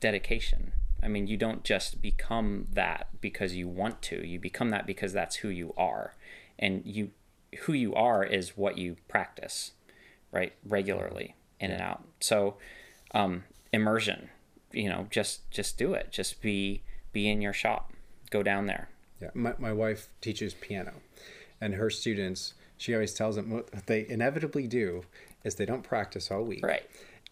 dedication. 0.01 0.73
I 1.03 1.09
mean, 1.09 1.27
you 1.27 1.37
don't 1.37 1.65
just 1.65 2.03
become 2.03 2.67
that 2.73 3.09
because 3.21 3.55
you 3.55 3.69
want 3.69 4.03
to. 4.03 4.27
You 4.27 4.39
become 4.39 4.71
that 4.71 4.87
because 4.87 5.13
that's 5.13 5.37
who 5.37 5.49
you 5.49 5.75
are. 5.77 6.15
And 6.59 6.83
you 6.85 7.11
who 7.61 7.73
you 7.73 7.95
are 7.95 8.23
is 8.23 8.57
what 8.57 8.79
you 8.79 8.97
practice, 9.09 9.73
right? 10.31 10.53
Regularly 10.65 11.35
in 11.59 11.71
and 11.71 11.81
out. 11.81 12.05
So, 12.21 12.57
um, 13.13 13.45
immersion, 13.73 14.31
you 14.73 14.89
know, 14.89 15.07
just 15.11 15.51
just 15.51 15.79
do 15.79 15.95
it. 15.95 16.11
Just 16.11 16.41
be 16.41 16.83
be 17.13 17.29
in 17.29 17.41
your 17.41 17.53
shop. 17.53 17.93
Go 18.31 18.43
down 18.43 18.67
there. 18.67 18.89
Yeah, 19.21 19.31
my, 19.35 19.55
my 19.59 19.73
wife 19.73 20.09
teaches 20.21 20.55
piano, 20.55 20.95
and 21.61 21.75
her 21.75 21.91
students, 21.91 22.55
she 22.79 22.95
always 22.95 23.13
tells 23.13 23.37
them 23.37 23.51
what 23.51 23.87
they 23.87 24.07
inevitably 24.09 24.67
do 24.67 25.05
is 25.45 25.57
they 25.57 25.67
don't 25.67 25.83
practice 25.83 26.31
all 26.31 26.43
week. 26.43 26.65
Right. 26.65 26.89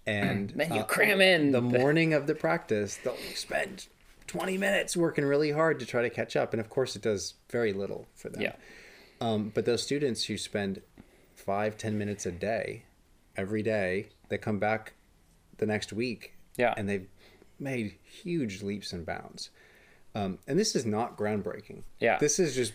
And 0.09 0.51
Then 0.57 0.73
you 0.73 0.81
uh, 0.81 0.85
cram 0.85 1.21
in 1.21 1.53
the 1.53 1.61
morning 1.61 2.15
of 2.15 2.27
the 2.27 2.35
practice, 2.35 2.99
they'll 3.03 3.17
spend 3.35 3.87
20 4.27 4.57
minutes 4.59 4.97
working 4.97 5.25
really 5.25 5.51
hard 5.51 5.79
to 5.81 5.87
try 5.87 6.03
to 6.03 6.11
catch 6.11 6.35
up. 6.37 6.53
And 6.53 6.61
of 6.61 6.71
course, 6.71 6.97
it 6.97 7.03
does 7.03 7.35
very 7.51 7.73
little 7.73 8.07
for 8.15 8.29
them. 8.29 8.41
Yeah. 8.43 8.53
Um, 9.21 9.51
but 9.55 9.65
those 9.65 9.83
students 9.83 10.25
who 10.25 10.39
spend 10.39 10.81
five, 11.35 11.77
ten 11.77 11.97
minutes 11.99 12.27
a 12.27 12.33
day 12.33 12.85
every 13.37 13.63
day. 13.63 14.09
They 14.29 14.39
come 14.39 14.59
back 14.59 14.95
the 15.59 15.67
next 15.67 15.93
week, 15.93 16.35
Yeah. 16.57 16.75
and 16.77 16.89
they've 16.89 17.09
made 17.59 17.97
huge 18.05 18.63
leaps 18.63 18.93
and 18.93 19.07
bounds. 19.07 19.51
Um, 20.15 20.39
and 20.47 20.59
this 20.59 20.75
is 20.77 20.85
not 20.85 21.17
groundbreaking. 21.17 21.83
Yeah. 22.01 22.19
this 22.19 22.39
is 22.39 22.55
just 22.55 22.73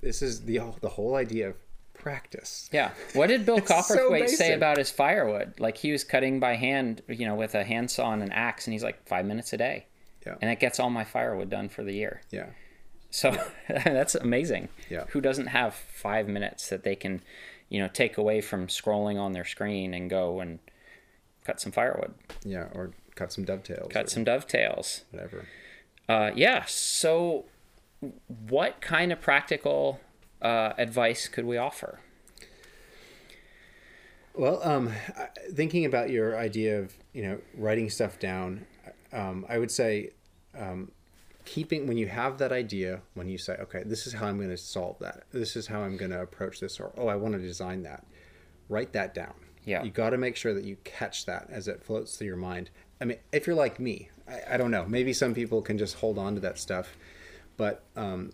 this 0.00 0.22
is 0.22 0.42
the 0.42 0.60
the 0.80 0.90
whole 0.90 1.14
idea 1.14 1.48
of 1.50 1.56
practice. 1.94 2.68
Yeah. 2.72 2.90
What 3.14 3.28
did 3.28 3.46
Bill 3.46 3.56
It's 3.58 3.68
so 3.68 3.74
Coperthwaite 4.10 4.28
say 4.28 4.52
about 4.52 4.76
his 4.78 4.90
firewood? 4.90 5.58
Like 5.58 5.76
he 5.78 5.92
was 5.92 6.04
cutting 6.04 6.40
by 6.40 6.56
hand, 6.56 7.02
you 7.08 7.26
know, 7.26 7.34
with 7.34 7.54
a 7.54 7.64
handsaw 7.64 8.12
and 8.12 8.22
an 8.22 8.32
axe, 8.32 8.66
and 8.66 8.72
he's 8.72 8.84
like 8.84 9.06
five 9.06 9.24
minutes 9.24 9.52
a 9.52 9.56
day, 9.56 9.86
Yeah, 10.26 10.34
and 10.42 10.50
it 10.50 10.60
gets 10.60 10.78
all 10.78 10.90
my 10.90 11.04
firewood 11.04 11.50
done 11.50 11.68
for 11.68 11.82
the 11.82 11.92
year. 11.94 12.20
yeah, 12.30 12.46
So 13.10 13.36
that's 13.68 14.14
amazing. 14.14 14.68
Yeah. 14.90 15.04
Who 15.10 15.20
doesn't 15.20 15.46
have 15.48 15.74
five 15.74 16.28
minutes 16.28 16.68
that 16.68 16.82
they 16.84 16.94
can, 16.96 17.22
you 17.68 17.80
know, 17.80 17.88
take 17.88 18.18
away 18.18 18.40
from 18.40 18.66
scrolling 18.66 19.18
on 19.18 19.32
their 19.32 19.44
screen 19.44 19.94
and 19.94 20.10
go 20.10 20.40
and 20.40 20.58
cut 21.44 21.60
some 21.60 21.72
firewood, 21.72 22.14
yeah. 22.44 22.68
Or 22.74 22.90
cut 23.14 23.32
some 23.32 23.44
dovetails. 23.44 23.92
cut 23.92 24.10
some 24.10 24.24
dovetails. 24.24 25.04
whatever. 25.10 25.46
Uh, 26.08 26.30
yeah. 26.34 26.64
So, 26.66 27.44
what 28.48 28.80
kind 28.82 29.12
of 29.12 29.20
practical 29.20 30.00
uh, 30.44 30.74
advice 30.78 31.26
could 31.26 31.46
we 31.46 31.56
offer? 31.56 32.00
Well, 34.34 34.60
um, 34.62 34.92
thinking 35.52 35.84
about 35.84 36.10
your 36.10 36.36
idea 36.38 36.80
of 36.80 36.94
you 37.12 37.22
know 37.22 37.38
writing 37.56 37.88
stuff 37.88 38.18
down, 38.18 38.66
um, 39.12 39.46
I 39.48 39.58
would 39.58 39.70
say 39.70 40.10
um, 40.56 40.90
keeping 41.44 41.86
when 41.86 41.96
you 41.96 42.08
have 42.08 42.38
that 42.38 42.52
idea, 42.52 43.00
when 43.14 43.28
you 43.28 43.38
say, 43.38 43.54
okay, 43.60 43.82
this 43.84 44.06
is 44.06 44.12
how 44.12 44.26
I'm 44.26 44.36
going 44.36 44.50
to 44.50 44.56
solve 44.56 44.98
that. 45.00 45.24
This 45.32 45.56
is 45.56 45.66
how 45.66 45.80
I'm 45.80 45.96
going 45.96 46.10
to 46.10 46.20
approach 46.20 46.60
this, 46.60 46.80
or 46.80 46.92
oh, 46.96 47.08
I 47.08 47.16
want 47.16 47.34
to 47.34 47.40
design 47.40 47.82
that. 47.84 48.04
Write 48.68 48.92
that 48.92 49.14
down. 49.14 49.34
Yeah. 49.64 49.82
You 49.82 49.90
got 49.90 50.10
to 50.10 50.18
make 50.18 50.36
sure 50.36 50.52
that 50.52 50.64
you 50.64 50.76
catch 50.84 51.26
that 51.26 51.48
as 51.50 51.68
it 51.68 51.82
floats 51.82 52.16
through 52.16 52.26
your 52.26 52.36
mind. 52.36 52.70
I 53.00 53.06
mean, 53.06 53.18
if 53.32 53.46
you're 53.46 53.56
like 53.56 53.80
me, 53.80 54.10
I, 54.28 54.54
I 54.54 54.56
don't 54.56 54.70
know. 54.70 54.84
Maybe 54.86 55.12
some 55.12 55.34
people 55.34 55.62
can 55.62 55.78
just 55.78 55.96
hold 55.96 56.18
on 56.18 56.34
to 56.34 56.40
that 56.40 56.58
stuff, 56.58 56.96
but 57.56 57.84
um, 57.96 58.32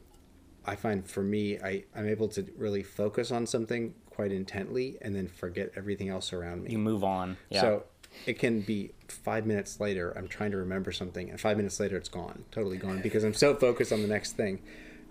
I 0.64 0.76
find 0.76 1.06
for 1.06 1.22
me, 1.22 1.58
I, 1.58 1.84
I'm 1.94 2.08
able 2.08 2.28
to 2.28 2.46
really 2.56 2.82
focus 2.82 3.30
on 3.30 3.46
something 3.46 3.94
quite 4.10 4.32
intently 4.32 4.98
and 5.00 5.14
then 5.16 5.28
forget 5.28 5.72
everything 5.76 6.08
else 6.08 6.32
around 6.32 6.64
me. 6.64 6.72
You 6.72 6.78
move 6.78 7.02
on. 7.02 7.38
Yeah. 7.48 7.60
So 7.62 7.84
it 8.26 8.38
can 8.38 8.60
be 8.60 8.90
five 9.08 9.46
minutes 9.46 9.80
later, 9.80 10.12
I'm 10.16 10.28
trying 10.28 10.50
to 10.50 10.56
remember 10.56 10.92
something, 10.92 11.30
and 11.30 11.40
five 11.40 11.56
minutes 11.56 11.78
later, 11.78 11.96
it's 11.96 12.08
gone, 12.08 12.44
totally 12.50 12.76
gone, 12.76 13.00
because 13.00 13.22
I'm 13.24 13.34
so 13.34 13.54
focused 13.54 13.92
on 13.92 14.02
the 14.02 14.08
next 14.08 14.32
thing, 14.32 14.60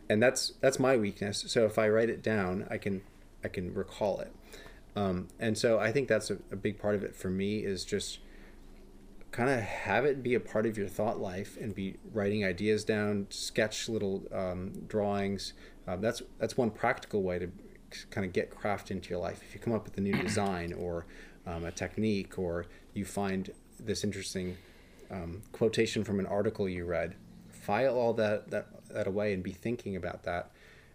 and 0.09 0.21
that's 0.21 0.53
that's 0.59 0.79
my 0.79 0.97
weakness. 0.97 1.45
So 1.47 1.65
if 1.65 1.79
I 1.79 1.87
write 1.87 2.09
it 2.09 2.21
down, 2.21 2.67
I 2.69 2.77
can 2.77 3.01
I 3.43 3.47
can 3.47 3.73
recall 3.73 4.19
it, 4.19 4.33
um, 4.97 5.29
and 5.39 5.57
so 5.57 5.79
I 5.79 5.93
think 5.93 6.09
that's 6.09 6.29
a, 6.29 6.39
a 6.51 6.57
big 6.57 6.77
part 6.77 6.95
of 6.95 7.03
it 7.03 7.15
for 7.15 7.29
me 7.29 7.59
is 7.59 7.85
just 7.85 8.19
kind 9.31 9.49
of 9.49 9.59
have 9.59 10.05
it 10.05 10.23
be 10.23 10.33
a 10.35 10.39
part 10.39 10.65
of 10.65 10.77
your 10.77 10.87
thought 10.87 11.19
life 11.19 11.57
and 11.59 11.75
be 11.75 11.97
writing 12.13 12.43
ideas 12.43 12.83
down, 12.83 13.27
sketch 13.29 13.87
little 13.87 14.23
um, 14.31 14.71
drawings. 14.87 15.53
Um, 15.87 16.01
that's 16.01 16.21
that's 16.39 16.57
one 16.57 16.71
practical 16.71 17.21
way 17.23 17.39
to 17.39 17.51
kind 18.11 18.25
of 18.25 18.33
get 18.33 18.49
craft 18.49 18.91
into 18.91 19.09
your 19.09 19.19
life. 19.19 19.41
If 19.47 19.53
you 19.53 19.59
come 19.59 19.73
up 19.73 19.85
with 19.85 19.97
a 19.97 20.01
new 20.01 20.13
design 20.13 20.73
or 20.73 21.05
um, 21.47 21.65
a 21.65 21.71
technique, 21.71 22.37
or 22.37 22.65
you 22.93 23.05
find 23.05 23.49
this 23.79 24.03
interesting 24.03 24.57
um, 25.09 25.41
quotation 25.51 26.03
from 26.03 26.19
an 26.19 26.25
article 26.25 26.67
you 26.69 26.85
read, 26.85 27.15
file 27.49 27.95
all 27.95 28.13
that, 28.13 28.49
that 28.51 28.67
that 28.89 29.07
away 29.07 29.33
and 29.33 29.43
be 29.43 29.51
thinking 29.51 29.95
about 29.95 30.23
that. 30.23 30.51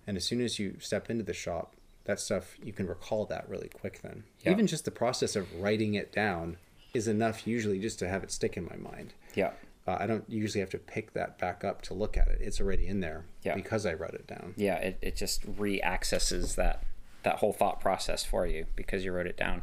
And 0.07 0.17
as 0.17 0.25
soon 0.25 0.41
as 0.41 0.59
you 0.59 0.77
step 0.81 1.09
into 1.09 1.25
the 1.25 1.33
shop, 1.33 1.77
that 2.05 2.21
stuff 2.21 2.57
you 2.63 2.73
can 2.73 2.87
recall 2.87 3.25
that 3.27 3.49
really 3.49 3.69
quick. 3.69 4.03
Then 4.03 4.25
Yeah. 4.43 4.53
even 4.53 4.67
just 4.67 4.85
the 4.85 4.91
process 4.91 5.37
of 5.37 5.47
writing 5.61 5.95
it 5.95 6.13
down 6.13 6.59
is 6.95 7.09
enough 7.09 7.47
usually 7.47 7.79
just 7.79 7.99
to 7.99 8.09
have 8.09 8.23
it 8.23 8.31
stick 8.31 8.57
in 8.57 8.65
my 8.65 8.77
mind. 8.77 9.13
yeah. 9.35 9.51
Uh, 9.87 9.99
I 10.01 10.07
don't 10.07 10.25
usually 10.31 10.61
have 10.61 10.71
to 10.71 10.79
pick 10.79 11.13
that 11.13 11.37
back 11.39 11.63
up 11.63 11.83
to 11.83 11.93
look 11.93 12.17
at 12.17 12.29
it. 12.29 12.39
It's 12.41 12.59
already 12.59 12.87
in 12.87 13.01
there 13.01 13.27
Yeah. 13.43 13.55
because 13.55 13.85
I 13.85 13.93
wrote 13.93 14.15
it 14.15 14.27
down. 14.27 14.55
yeah 14.57 14.77
it, 14.77 14.99
it 15.03 15.15
just 15.17 15.45
re-accesses 15.59 16.55
that 16.55 16.83
that 17.23 17.37
whole 17.37 17.53
thought 17.53 17.81
process 17.81 18.25
for 18.25 18.47
you 18.47 18.65
because 18.77 19.05
you 19.05 19.13
wrote 19.13 19.27
it 19.27 19.37
down 19.37 19.63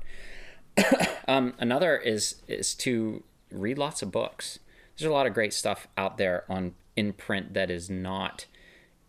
um, 1.27 1.53
another 1.59 1.97
is 1.97 2.35
is 2.47 2.73
to 2.75 3.23
read 3.51 3.77
lots 3.77 4.01
of 4.01 4.11
books 4.11 4.59
there's 4.97 5.09
a 5.09 5.13
lot 5.13 5.25
of 5.27 5.33
great 5.33 5.53
stuff 5.53 5.87
out 5.97 6.17
there 6.17 6.43
on 6.49 6.73
in 6.95 7.13
print 7.13 7.53
that 7.53 7.69
is 7.71 7.89
not 7.89 8.45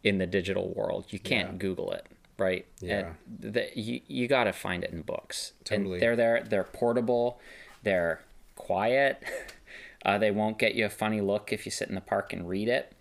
in 0.03 0.19
the 0.19 0.27
digital 0.27 0.73
world 0.75 1.07
you 1.11 1.19
can't 1.19 1.53
Yeah. 1.53 1.59
google 1.59 1.93
it 1.93 2.07
right 2.39 2.65
Yeah. 2.81 3.13
And 3.41 3.55
the, 3.55 3.69
you, 3.75 4.01
you 4.07 4.29
got 4.29 4.45
to 4.45 4.53
find 4.53 4.83
it 4.85 4.91
in 4.91 5.03
books 5.03 5.53
Totally. 5.65 5.95
and 5.95 6.03
they're 6.03 6.17
there 6.17 6.43
they're 6.49 6.65
portable 6.65 7.39
they're 7.83 8.21
quiet. 8.57 9.23
Uh, 10.05 10.19
they 10.19 10.31
won't 10.31 10.59
get 10.59 10.75
you 10.75 10.85
a 10.85 10.91
funny 10.91 11.21
look 11.21 11.53
if 11.53 11.65
you 11.65 11.71
sit 11.71 11.89
in 11.89 11.95
the 11.95 12.01
park 12.01 12.33
and 12.33 12.49
read 12.49 12.69
it. 12.69 12.93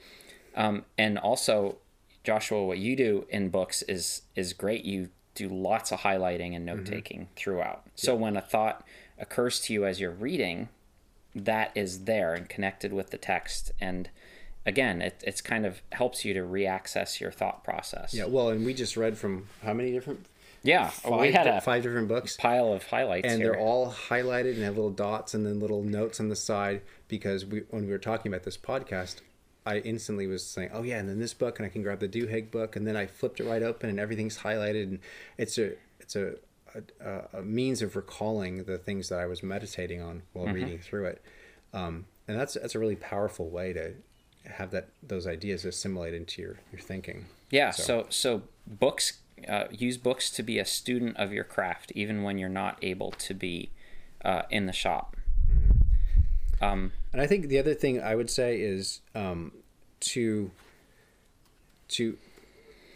Um, 0.56 0.86
and 0.98 1.18
also 1.18 1.78
joshua 2.24 2.64
what 2.64 2.78
you 2.78 2.96
do 2.96 3.26
in 3.30 3.50
books 3.50 3.82
is 3.84 4.22
is 4.36 4.54
great. 4.54 4.86
You 4.86 5.10
do 5.34 5.48
lots 5.50 5.92
of 5.92 6.02
highlighting 6.02 6.56
and 6.56 6.66
note 6.66 6.86
taking 6.86 7.30
throughout. 7.36 7.84
So 7.96 8.16
when 8.16 8.38
a 8.38 8.42
thought 8.42 8.86
occurs 9.18 9.60
to 9.62 9.74
you 9.74 9.86
as 9.86 10.00
you're 10.00 10.12
reading 10.12 10.70
that 11.34 11.72
is 11.74 12.04
there 12.04 12.34
and 12.34 12.48
connected 12.50 12.92
with 12.94 13.10
the 13.10 13.18
text. 13.18 13.72
And 13.80 14.10
again 14.66 15.02
it, 15.02 15.24
it's 15.26 15.42
kind 15.42 15.66
of 15.66 15.82
helps 15.94 16.24
you 16.24 16.34
to 16.36 16.44
re-access 16.44 17.20
your 17.20 17.32
thought 17.32 17.64
process. 17.64 18.14
Yeah. 18.14 18.26
Well, 18.26 18.50
and 18.50 18.64
we 18.64 18.76
just 18.76 18.96
read 18.96 19.18
from 19.18 19.48
how 19.64 19.74
many 19.74 19.92
different 19.92 20.28
yeah 20.64 20.88
five, 20.90 21.20
we 21.20 21.32
had 21.32 21.48
a 21.48 21.60
five 21.62 21.84
different 21.84 22.08
books. 22.08 22.36
pile 22.38 22.72
of 22.74 22.84
highlights 22.86 23.28
and 23.28 23.42
here 23.42 23.52
they're 23.54 23.60
all 23.60 23.92
highlighted 24.10 24.54
and 24.56 24.64
have 24.64 24.76
little 24.76 24.92
dots 24.92 25.34
and 25.34 25.46
then 25.46 25.60
little 25.60 25.84
notes 25.84 26.20
on 26.20 26.30
the 26.30 26.36
side 26.36 26.82
because 27.08 27.46
we 27.46 27.60
when 27.70 27.86
we 27.86 27.92
were 27.92 27.98
talking 27.98 28.32
about 28.32 28.44
this 28.44 28.58
podcast 28.58 29.16
i 29.66 29.78
instantly 29.80 30.28
was 30.28 30.46
saying 30.46 30.70
oh 30.74 30.84
yeah 30.84 30.98
and 31.00 31.10
then 31.10 31.20
this 31.20 31.34
book 31.34 31.60
and 31.60 31.66
i 31.66 31.70
can 31.70 31.82
grab 31.82 32.00
the 32.00 32.08
duhigg 32.08 32.52
book 32.52 32.76
and 32.76 32.86
then 32.86 32.96
i 32.96 33.06
flipped 33.06 33.40
it 33.40 33.46
right 33.46 33.64
open 33.64 33.90
and 33.90 34.00
everything's 34.00 34.38
highlighted 34.40 34.84
and 34.84 35.00
it's 35.38 35.58
a 35.58 35.74
it's 36.00 36.16
a 36.16 36.34
a, 37.04 37.40
a 37.40 37.42
means 37.42 37.82
of 37.82 37.96
recalling 37.96 38.64
the 38.64 38.78
things 38.78 39.10
that 39.10 39.20
i 39.20 39.26
was 39.26 39.44
meditating 39.44 40.02
on 40.02 40.22
while 40.34 40.46
Mm-hmm. 40.46 40.56
reading 40.56 40.80
through 40.80 41.06
it 41.06 41.22
um, 41.74 42.06
and 42.28 42.40
that's 42.40 42.54
that's 42.56 42.76
a 42.76 42.80
really 42.80 42.96
powerful 42.96 43.50
way 43.50 43.74
to 43.74 43.94
have 44.46 44.72
that 44.72 44.88
those 45.04 45.28
ideas 45.28 45.66
assimilate 45.66 46.14
into 46.14 46.42
your 46.42 46.58
your 46.72 46.82
thinking 46.82 47.26
Yeah, 47.50 47.72
so 47.72 48.06
so, 48.10 48.42
books 48.68 49.20
uh, 49.48 49.66
use 49.72 49.98
books 49.98 50.30
to 50.32 50.44
be 50.44 50.60
a 50.60 50.66
student 50.66 51.18
of 51.18 51.32
your 51.34 51.44
craft, 51.44 51.92
even 51.96 52.24
when 52.24 52.38
you're 52.38 52.50
not 52.50 52.78
able 52.82 53.12
to 53.12 53.34
be 53.34 53.72
uh, 54.24 54.44
in 54.50 54.66
the 54.66 54.74
shop. 54.74 55.16
Um, 56.62 56.92
And 57.12 57.22
I 57.22 57.28
think 57.28 57.48
the 57.48 57.58
other 57.60 57.74
thing 57.74 58.02
I 58.02 58.16
would 58.16 58.30
say 58.30 58.60
is 58.60 59.02
um, 59.16 59.52
to 60.02 60.52
to 61.90 62.18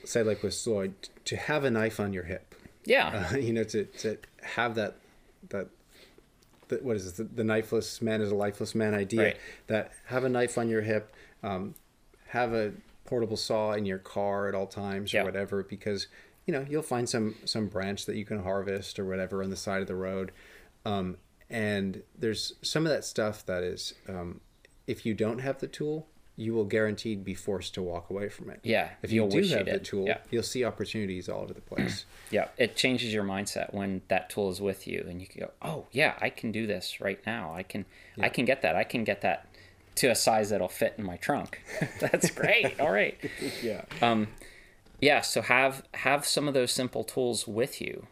say 0.06 0.24
like 0.24 0.44
with 0.44 0.54
Sloyd 0.54 0.94
to 1.26 1.36
have 1.36 1.64
a 1.64 1.72
knife 1.72 2.00
on 2.00 2.14
your 2.14 2.24
hip. 2.24 2.56
yeah, 2.86 3.28
Uh, 3.34 3.38
you 3.48 3.54
know, 3.54 3.64
to, 3.64 3.86
to 3.86 4.18
have 4.44 4.76
that 4.76 4.96
that 5.50 5.68
that 6.68 6.84
what 6.84 6.96
is 6.96 7.06
this? 7.06 7.14
The, 7.14 7.24
the 7.24 7.44
knifeless 7.44 8.02
man 8.02 8.22
is 8.22 8.32
a 8.32 8.36
lifeless 8.36 8.76
man 8.76 8.94
idea. 8.94 9.22
Right. 9.24 9.38
That 9.68 9.92
have 10.06 10.24
a 10.24 10.30
knife 10.30 10.58
on 10.58 10.70
your 10.70 10.82
hip, 10.82 11.14
um, 11.44 11.74
have 12.28 12.54
a 12.54 12.72
portable 13.06 13.38
saw 13.38 13.74
in 13.74 13.86
your 13.86 14.00
car 14.00 14.48
at 14.48 14.56
all 14.56 14.68
times 14.68 15.12
or 15.14 15.26
whatever, 15.26 15.64
because 15.64 16.08
you 16.46 16.54
know 16.54 16.66
you'll 16.70 16.82
find 16.82 17.08
some 17.10 17.36
some 17.46 17.68
branch 17.68 18.06
that 18.06 18.16
you 18.16 18.26
can 18.26 18.44
harvest 18.44 19.00
or 19.00 19.06
whatever 19.06 19.44
on 19.44 19.50
the 19.50 19.56
side 19.56 19.82
of 19.82 19.88
the 19.88 19.96
road. 19.96 20.32
Um, 20.86 21.18
and 21.50 22.04
there's 22.18 22.54
some 22.62 22.86
of 22.86 22.92
that 22.92 23.04
stuff 23.06 23.46
that 23.46 23.64
is, 23.64 23.94
um, 24.10 24.42
if 24.88 25.06
you 25.06 25.14
don't 25.14 25.40
have 25.40 25.60
the 25.60 25.68
tool, 25.68 26.08
you 26.38 26.54
will 26.54 26.66
guaranteed 26.66 27.24
be 27.24 27.34
forced 27.36 27.74
to 27.76 27.82
walk 27.84 28.10
away 28.10 28.30
from 28.30 28.50
it. 28.50 28.60
Yeah, 28.64 28.90
If 29.04 29.12
you 29.12 29.28
do 29.30 29.42
have 29.50 29.66
the 29.68 29.80
tool, 29.80 30.06
Yeah. 30.08 30.18
you'll 30.32 30.44
see 30.44 30.64
opportunities 30.66 31.30
all 31.30 31.42
over 31.44 31.54
the 31.54 31.62
place. 31.62 32.06
yeah. 32.32 32.48
It 32.58 32.76
changes 32.76 33.14
your 33.14 33.24
mindset 33.24 33.74
when 33.74 34.02
that 34.10 34.30
tool 34.30 34.50
is 34.50 34.60
with 34.60 34.86
you, 34.88 35.06
and 35.08 35.22
you 35.22 35.28
can 35.28 35.40
go, 35.42 35.52
"Oh, 35.62 35.86
yeah, 35.92 36.16
I 36.20 36.30
can 36.30 36.52
do 36.52 36.68
this 36.68 37.00
right 37.00 37.20
now. 37.26 37.54
I 37.54 37.64
can, 37.64 37.86
I 38.20 38.30
can 38.30 38.46
get 38.46 38.62
that. 38.64 38.76
I 38.76 38.84
can 38.84 39.04
get 39.04 39.22
that 39.22 39.48
to 39.96 40.08
a 40.08 40.16
size 40.16 40.50
that'll 40.50 40.68
fit 40.68 40.96
in 40.98 41.04
my 41.06 41.16
trunk. 41.18 41.62
That's 42.00 42.30
great. 42.32 42.80
all 42.80 42.92
right." 42.92 43.18
yeah. 43.64 43.86
Yeah 45.02 45.22
so 45.22 45.42
have 45.42 45.84
have 45.94 46.26
some 46.26 46.48
of 46.48 46.54
those 46.54 46.72
simple 46.72 47.04
tools 47.04 47.48
with 47.48 47.82
you 47.82 48.08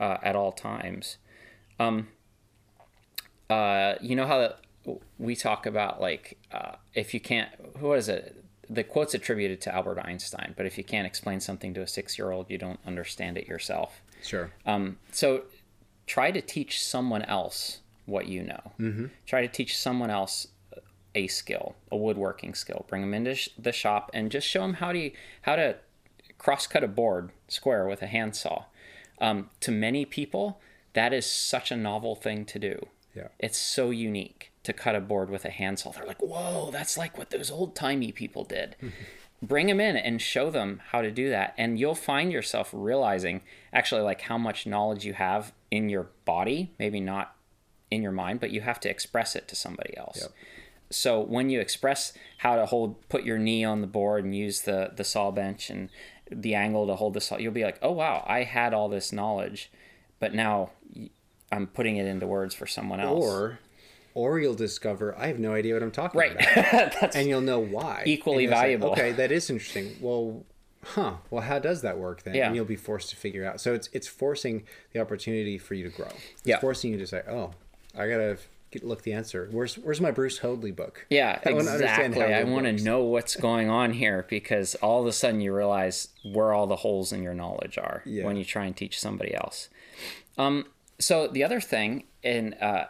uh, 0.00 0.16
at 0.22 0.34
all 0.36 0.52
times 0.52 1.18
um 1.78 2.08
uh 3.50 3.94
you 4.00 4.16
know 4.16 4.26
how 4.26 4.54
we 5.18 5.34
talk 5.36 5.66
about 5.66 6.00
like 6.00 6.38
uh, 6.52 6.72
if 6.94 7.14
you 7.14 7.20
can't 7.20 7.50
who 7.78 7.92
is 7.92 8.08
it 8.08 8.42
the 8.68 8.82
quote's 8.82 9.14
attributed 9.14 9.60
to 9.60 9.74
albert 9.74 9.98
einstein 10.00 10.54
but 10.56 10.66
if 10.66 10.78
you 10.78 10.84
can't 10.84 11.06
explain 11.06 11.40
something 11.40 11.74
to 11.74 11.82
a 11.82 11.86
six 11.86 12.18
year 12.18 12.30
old 12.30 12.50
you 12.50 12.58
don't 12.58 12.80
understand 12.86 13.36
it 13.36 13.46
yourself 13.46 14.02
Sure. 14.22 14.50
um, 14.64 14.96
so 15.12 15.42
try 16.06 16.30
to 16.30 16.40
teach 16.40 16.82
someone 16.82 17.20
else 17.22 17.80
what 18.06 18.26
you 18.26 18.42
know. 18.42 18.72
Mm-hmm. 18.80 19.06
Try 19.26 19.42
to 19.42 19.48
teach 19.48 19.76
someone 19.78 20.10
else 20.10 20.48
a 21.14 21.26
skill, 21.26 21.74
a 21.90 21.96
woodworking 21.96 22.54
skill. 22.54 22.84
Bring 22.88 23.02
them 23.02 23.12
into 23.14 23.34
sh- 23.34 23.48
the 23.58 23.72
shop 23.72 24.10
and 24.14 24.30
just 24.30 24.46
show 24.46 24.60
them 24.62 24.74
how 24.74 24.92
to 24.92 25.10
how 25.42 25.56
to 25.56 25.76
cross 26.44 26.66
cut 26.66 26.84
a 26.84 26.88
board 26.88 27.30
square 27.48 27.86
with 27.86 28.02
a 28.02 28.06
handsaw. 28.06 28.66
Um, 29.18 29.48
to 29.60 29.72
many 29.72 30.04
people, 30.04 30.60
that 30.92 31.14
is 31.14 31.24
such 31.24 31.70
a 31.70 31.76
novel 31.76 32.14
thing 32.14 32.44
to 32.44 32.58
do. 32.58 32.86
Yeah. 33.16 33.28
It's 33.38 33.56
so 33.56 33.88
unique 33.88 34.52
to 34.64 34.74
cut 34.74 34.94
a 34.94 35.00
board 35.00 35.30
with 35.30 35.46
a 35.46 35.50
handsaw. 35.50 35.92
They're 35.92 36.04
like, 36.04 36.20
whoa, 36.20 36.70
that's 36.70 36.98
like 36.98 37.16
what 37.16 37.30
those 37.30 37.50
old 37.50 37.74
timey 37.74 38.12
people 38.12 38.44
did. 38.44 38.76
Bring 39.42 39.68
them 39.68 39.80
in 39.80 39.96
and 39.96 40.20
show 40.20 40.50
them 40.50 40.82
how 40.90 41.00
to 41.00 41.10
do 41.10 41.30
that. 41.30 41.54
And 41.56 41.80
you'll 41.80 41.94
find 41.94 42.30
yourself 42.30 42.68
realizing 42.74 43.40
actually 43.72 44.02
like 44.02 44.20
how 44.22 44.36
much 44.36 44.66
knowledge 44.66 45.06
you 45.06 45.14
have 45.14 45.54
in 45.70 45.88
your 45.88 46.08
body, 46.26 46.74
maybe 46.78 47.00
not 47.00 47.36
in 47.90 48.02
your 48.02 48.12
mind, 48.12 48.40
but 48.40 48.50
you 48.50 48.60
have 48.60 48.80
to 48.80 48.90
express 48.90 49.34
it 49.34 49.48
to 49.48 49.56
somebody 49.56 49.96
else. 49.96 50.18
Yep. 50.20 50.32
So 50.90 51.20
when 51.20 51.50
you 51.50 51.60
express 51.60 52.12
how 52.38 52.56
to 52.56 52.66
hold, 52.66 53.08
put 53.08 53.24
your 53.24 53.38
knee 53.38 53.64
on 53.64 53.80
the 53.80 53.86
board 53.86 54.24
and 54.24 54.34
use 54.34 54.62
the, 54.62 54.92
the 54.94 55.04
saw 55.04 55.30
bench 55.30 55.70
and 55.70 55.88
the 56.30 56.54
angle 56.54 56.86
to 56.86 56.94
hold 56.94 57.14
the 57.14 57.20
saw, 57.20 57.36
you'll 57.38 57.52
be 57.52 57.64
like, 57.64 57.78
oh 57.82 57.92
wow, 57.92 58.24
I 58.26 58.42
had 58.44 58.72
all 58.74 58.88
this 58.88 59.12
knowledge, 59.12 59.70
but 60.20 60.34
now 60.34 60.70
i'm 61.52 61.66
putting 61.68 61.96
it 61.98 62.06
into 62.06 62.26
words 62.26 62.54
for 62.54 62.66
someone 62.66 63.00
else. 63.00 63.24
Or, 63.24 63.58
or 64.14 64.40
you'll 64.40 64.54
discover 64.54 65.14
I 65.18 65.26
have 65.28 65.38
no 65.38 65.52
idea 65.54 65.74
what 65.74 65.82
I'm 65.82 65.90
talking 65.90 66.18
right. 66.18 66.32
about, 66.34 67.14
and 67.14 67.28
you'll 67.28 67.40
know 67.42 67.58
why. 67.60 68.02
Equally 68.06 68.46
valuable. 68.46 68.90
okay, 68.92 69.12
that 69.12 69.30
is 69.30 69.50
interesting. 69.50 69.96
Well, 70.00 70.44
huh? 70.84 71.14
Well, 71.30 71.42
how 71.42 71.58
does 71.58 71.82
that 71.82 71.98
work 71.98 72.22
then? 72.22 72.34
Yeah. 72.34 72.46
And 72.46 72.56
you'll 72.56 72.64
be 72.64 72.76
forced 72.76 73.10
to 73.10 73.16
figure 73.16 73.44
out. 73.44 73.60
So 73.60 73.74
it's 73.74 73.88
it's 73.92 74.06
forcing 74.08 74.64
the 74.92 75.00
opportunity 75.00 75.58
for 75.58 75.74
you 75.74 75.84
to 75.88 75.94
grow. 75.96 76.06
It's 76.08 76.42
Yeah. 76.44 76.60
forcing 76.60 76.92
you 76.92 76.98
to 76.98 77.06
say, 77.06 77.22
oh, 77.28 77.52
I 77.96 78.08
gotta 78.08 78.38
look 78.82 79.02
the 79.02 79.12
answer. 79.12 79.48
Where's 79.52 79.76
where's 79.76 80.00
my 80.00 80.10
Bruce 80.10 80.38
Hoadley 80.38 80.72
book? 80.72 81.06
Yeah, 81.10 81.38
I 81.44 81.50
exactly. 81.50 82.22
I 82.22 82.42
want 82.44 82.66
to 82.66 82.72
know 82.84 83.04
what's 83.04 83.36
going 83.36 83.68
on 83.70 83.92
here 83.92 84.26
because 84.28 84.74
all 84.76 85.02
of 85.02 85.06
a 85.06 85.12
sudden 85.12 85.40
you 85.40 85.54
realize 85.54 86.08
where 86.24 86.52
all 86.52 86.66
the 86.66 86.76
holes 86.76 87.12
in 87.12 87.22
your 87.22 87.34
knowledge 87.34 87.78
are 87.78 88.02
Yeah. 88.04 88.24
when 88.24 88.36
you 88.36 88.44
try 88.44 88.64
and 88.64 88.76
teach 88.76 88.98
somebody 88.98 89.34
else. 89.34 89.68
Um, 90.38 90.66
so 90.98 91.28
the 91.28 91.44
other 91.44 91.60
thing, 91.60 92.04
and 92.24 92.54
uh, 92.60 92.86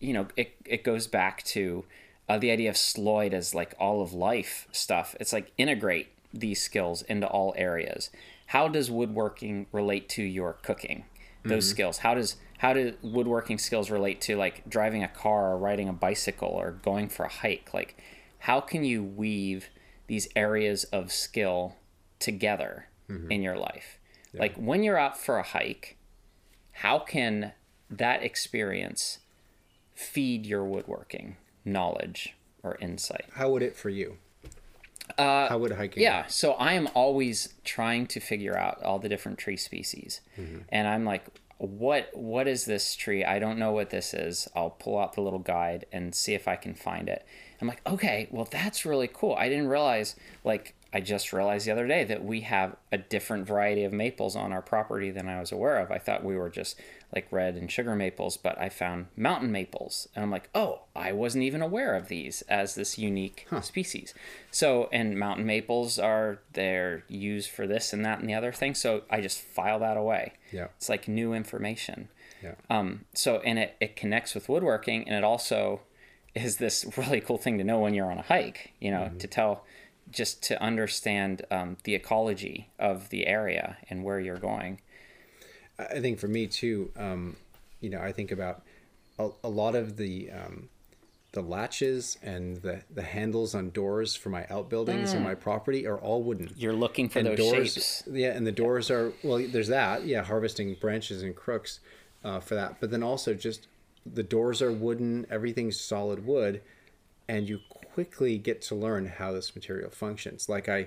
you 0.00 0.12
know, 0.12 0.28
it 0.36 0.54
it 0.64 0.84
goes 0.84 1.06
back 1.06 1.42
to 1.44 1.84
uh, 2.28 2.38
the 2.38 2.50
idea 2.50 2.70
of 2.70 2.76
Sloyd 2.76 3.32
as 3.34 3.54
like 3.54 3.74
all 3.78 4.00
of 4.02 4.12
life 4.12 4.68
stuff. 4.72 5.14
It's 5.20 5.32
like 5.32 5.52
integrate 5.58 6.08
these 6.32 6.60
skills 6.62 7.02
into 7.02 7.26
all 7.26 7.54
areas. 7.56 8.10
How 8.50 8.68
does 8.68 8.90
woodworking 8.90 9.66
relate 9.72 10.08
to 10.10 10.22
your 10.22 10.54
cooking? 10.62 11.04
Those 11.44 11.68
skills. 11.70 11.98
How 11.98 12.14
does 12.14 12.36
how 12.58 12.72
do 12.72 12.94
woodworking 13.02 13.58
skills 13.58 13.90
relate 13.90 14.20
to 14.22 14.36
like 14.36 14.68
driving 14.68 15.02
a 15.02 15.08
car 15.08 15.52
or 15.52 15.58
riding 15.58 15.88
a 15.88 15.92
bicycle 15.92 16.48
or 16.48 16.72
going 16.72 17.08
for 17.08 17.24
a 17.24 17.28
hike? 17.28 17.72
Like, 17.74 17.96
how 18.40 18.60
can 18.60 18.84
you 18.84 19.02
weave 19.02 19.68
these 20.06 20.28
areas 20.36 20.84
of 20.84 21.12
skill 21.12 21.76
together 22.18 22.88
in 23.30 23.42
your 23.42 23.56
life? 23.56 23.98
Like 24.34 24.56
when 24.56 24.82
you're 24.82 24.98
out 24.98 25.18
for 25.18 25.38
a 25.38 25.42
hike, 25.42 25.96
how 26.72 26.98
can 26.98 27.52
that 27.88 28.22
experience 28.22 29.18
feed 29.94 30.44
your 30.44 30.64
woodworking 30.64 31.36
knowledge 31.64 32.34
or 32.62 32.76
insight? 32.80 33.26
How 33.34 33.50
would 33.50 33.62
it 33.62 33.76
for 33.76 33.88
you? 33.88 34.18
Uh, 35.16 35.48
how 35.48 35.58
would 35.58 35.72
hiking? 35.72 36.02
Yeah, 36.02 36.26
so 36.26 36.52
I 36.54 36.72
am 36.72 36.88
always 36.94 37.54
trying 37.64 38.06
to 38.08 38.20
figure 38.20 38.56
out 38.56 38.82
all 38.82 38.98
the 38.98 39.08
different 39.08 39.38
tree 39.38 39.56
species, 39.56 40.20
and 40.68 40.88
I'm 40.88 41.04
like, 41.04 41.24
what 41.58 42.10
what 42.12 42.46
is 42.46 42.64
this 42.66 42.94
tree? 42.94 43.24
I 43.24 43.38
don't 43.38 43.58
know 43.58 43.72
what 43.72 43.90
this 43.90 44.12
is. 44.12 44.48
I'll 44.54 44.70
pull 44.70 44.98
out 44.98 45.14
the 45.14 45.22
little 45.22 45.38
guide 45.38 45.86
and 45.90 46.14
see 46.14 46.34
if 46.34 46.46
I 46.46 46.56
can 46.56 46.74
find 46.74 47.08
it. 47.08 47.24
I'm 47.60 47.68
like, 47.68 47.80
okay, 47.86 48.28
well 48.30 48.46
that's 48.50 48.84
really 48.84 49.08
cool. 49.08 49.34
I 49.38 49.48
didn't 49.48 49.68
realize 49.68 50.16
like 50.44 50.74
I 50.92 51.00
just 51.00 51.32
realized 51.32 51.66
the 51.66 51.72
other 51.72 51.86
day 51.86 52.04
that 52.04 52.24
we 52.24 52.42
have 52.42 52.76
a 52.92 52.98
different 52.98 53.46
variety 53.46 53.84
of 53.84 53.92
maples 53.92 54.36
on 54.36 54.52
our 54.52 54.62
property 54.62 55.10
than 55.10 55.28
I 55.28 55.40
was 55.40 55.52
aware 55.52 55.78
of. 55.78 55.90
I 55.90 55.98
thought 55.98 56.24
we 56.24 56.36
were 56.36 56.50
just 56.50 56.78
like 57.14 57.30
red 57.30 57.54
and 57.54 57.70
sugar 57.70 57.94
maples, 57.94 58.36
but 58.36 58.58
I 58.58 58.68
found 58.68 59.06
mountain 59.16 59.52
maples. 59.52 60.08
And 60.14 60.24
I'm 60.24 60.30
like, 60.30 60.50
oh, 60.54 60.80
I 60.94 61.12
wasn't 61.12 61.44
even 61.44 61.62
aware 61.62 61.94
of 61.94 62.08
these 62.08 62.42
as 62.42 62.74
this 62.74 62.98
unique 62.98 63.46
species. 63.62 64.12
So, 64.50 64.88
and 64.92 65.18
mountain 65.18 65.46
maples 65.46 65.98
are, 65.98 66.40
they're 66.52 67.04
used 67.08 67.50
for 67.50 67.66
this 67.66 67.92
and 67.92 68.04
that 68.04 68.18
and 68.18 68.28
the 68.28 68.34
other 68.34 68.52
thing. 68.52 68.74
So 68.74 69.02
I 69.10 69.20
just 69.20 69.40
file 69.40 69.78
that 69.80 69.96
away. 69.96 70.34
Yeah. 70.52 70.68
It's 70.76 70.88
like 70.88 71.06
new 71.06 71.32
information. 71.32 72.08
Yeah. 72.42 72.54
Um, 72.68 73.04
so, 73.14 73.38
and 73.38 73.58
it, 73.58 73.76
it 73.80 73.96
connects 73.96 74.34
with 74.34 74.48
woodworking 74.48 75.08
and 75.08 75.16
it 75.16 75.24
also 75.24 75.80
is 76.34 76.56
this 76.56 76.86
really 76.96 77.20
cool 77.20 77.38
thing 77.38 77.58
to 77.58 77.64
know 77.64 77.80
when 77.80 77.94
you're 77.94 78.10
on 78.10 78.18
a 78.18 78.22
hike, 78.22 78.72
you 78.80 78.90
know, 78.90 79.10
to 79.18 79.26
tell, 79.26 79.64
just 80.10 80.42
to 80.44 80.60
understand 80.62 81.42
um, 81.50 81.76
the 81.84 81.94
ecology 81.94 82.70
of 82.78 83.10
the 83.10 83.26
area 83.26 83.78
and 83.88 84.04
where 84.04 84.20
you're 84.20 84.36
going. 84.36 84.80
I 85.78 85.84
I 85.84 86.00
think 86.00 86.18
for 86.18 86.28
me 86.28 86.46
too, 86.46 86.90
um, 86.96 87.36
you 87.80 87.90
know, 87.90 88.00
I 88.00 88.12
think 88.12 88.30
about 88.32 88.62
a, 89.18 89.30
a 89.44 89.48
lot 89.48 89.74
of 89.74 89.96
the 89.96 90.30
um, 90.30 90.68
the 91.32 91.42
latches 91.42 92.16
and 92.22 92.56
the, 92.62 92.80
the 92.94 93.02
handles 93.02 93.54
on 93.54 93.68
doors 93.70 94.14
for 94.16 94.30
my 94.30 94.46
outbuildings 94.48 95.10
Mm. 95.12 95.16
and 95.16 95.24
my 95.24 95.34
property 95.34 95.86
are 95.86 95.98
all 95.98 96.22
wooden. 96.22 96.50
You're 96.56 96.72
looking 96.72 97.10
for 97.10 97.18
and 97.18 97.28
those 97.28 97.38
doors, 97.38 97.74
shapes. 97.74 98.02
yeah, 98.10 98.32
and 98.32 98.46
the 98.46 98.52
doors 98.52 98.90
are 98.90 99.12
well. 99.22 99.44
There's 99.46 99.68
that, 99.68 100.06
yeah, 100.06 100.22
harvesting 100.24 100.74
branches 100.80 101.22
and 101.22 101.36
crooks 101.36 101.80
uh, 102.24 102.40
for 102.40 102.54
that. 102.54 102.76
But 102.80 102.90
then 102.90 103.02
also 103.02 103.34
just 103.34 103.66
the 104.06 104.22
doors 104.22 104.62
are 104.62 104.72
wooden. 104.72 105.26
Everything's 105.30 105.78
solid 105.78 106.24
wood, 106.26 106.62
and 107.28 107.48
you 107.48 107.60
quickly 107.92 108.38
get 108.38 108.62
to 108.62 108.74
learn 108.74 109.04
how 109.06 109.32
this 109.32 109.54
material 109.54 109.90
functions. 109.90 110.48
Like 110.48 110.68
I 110.70 110.86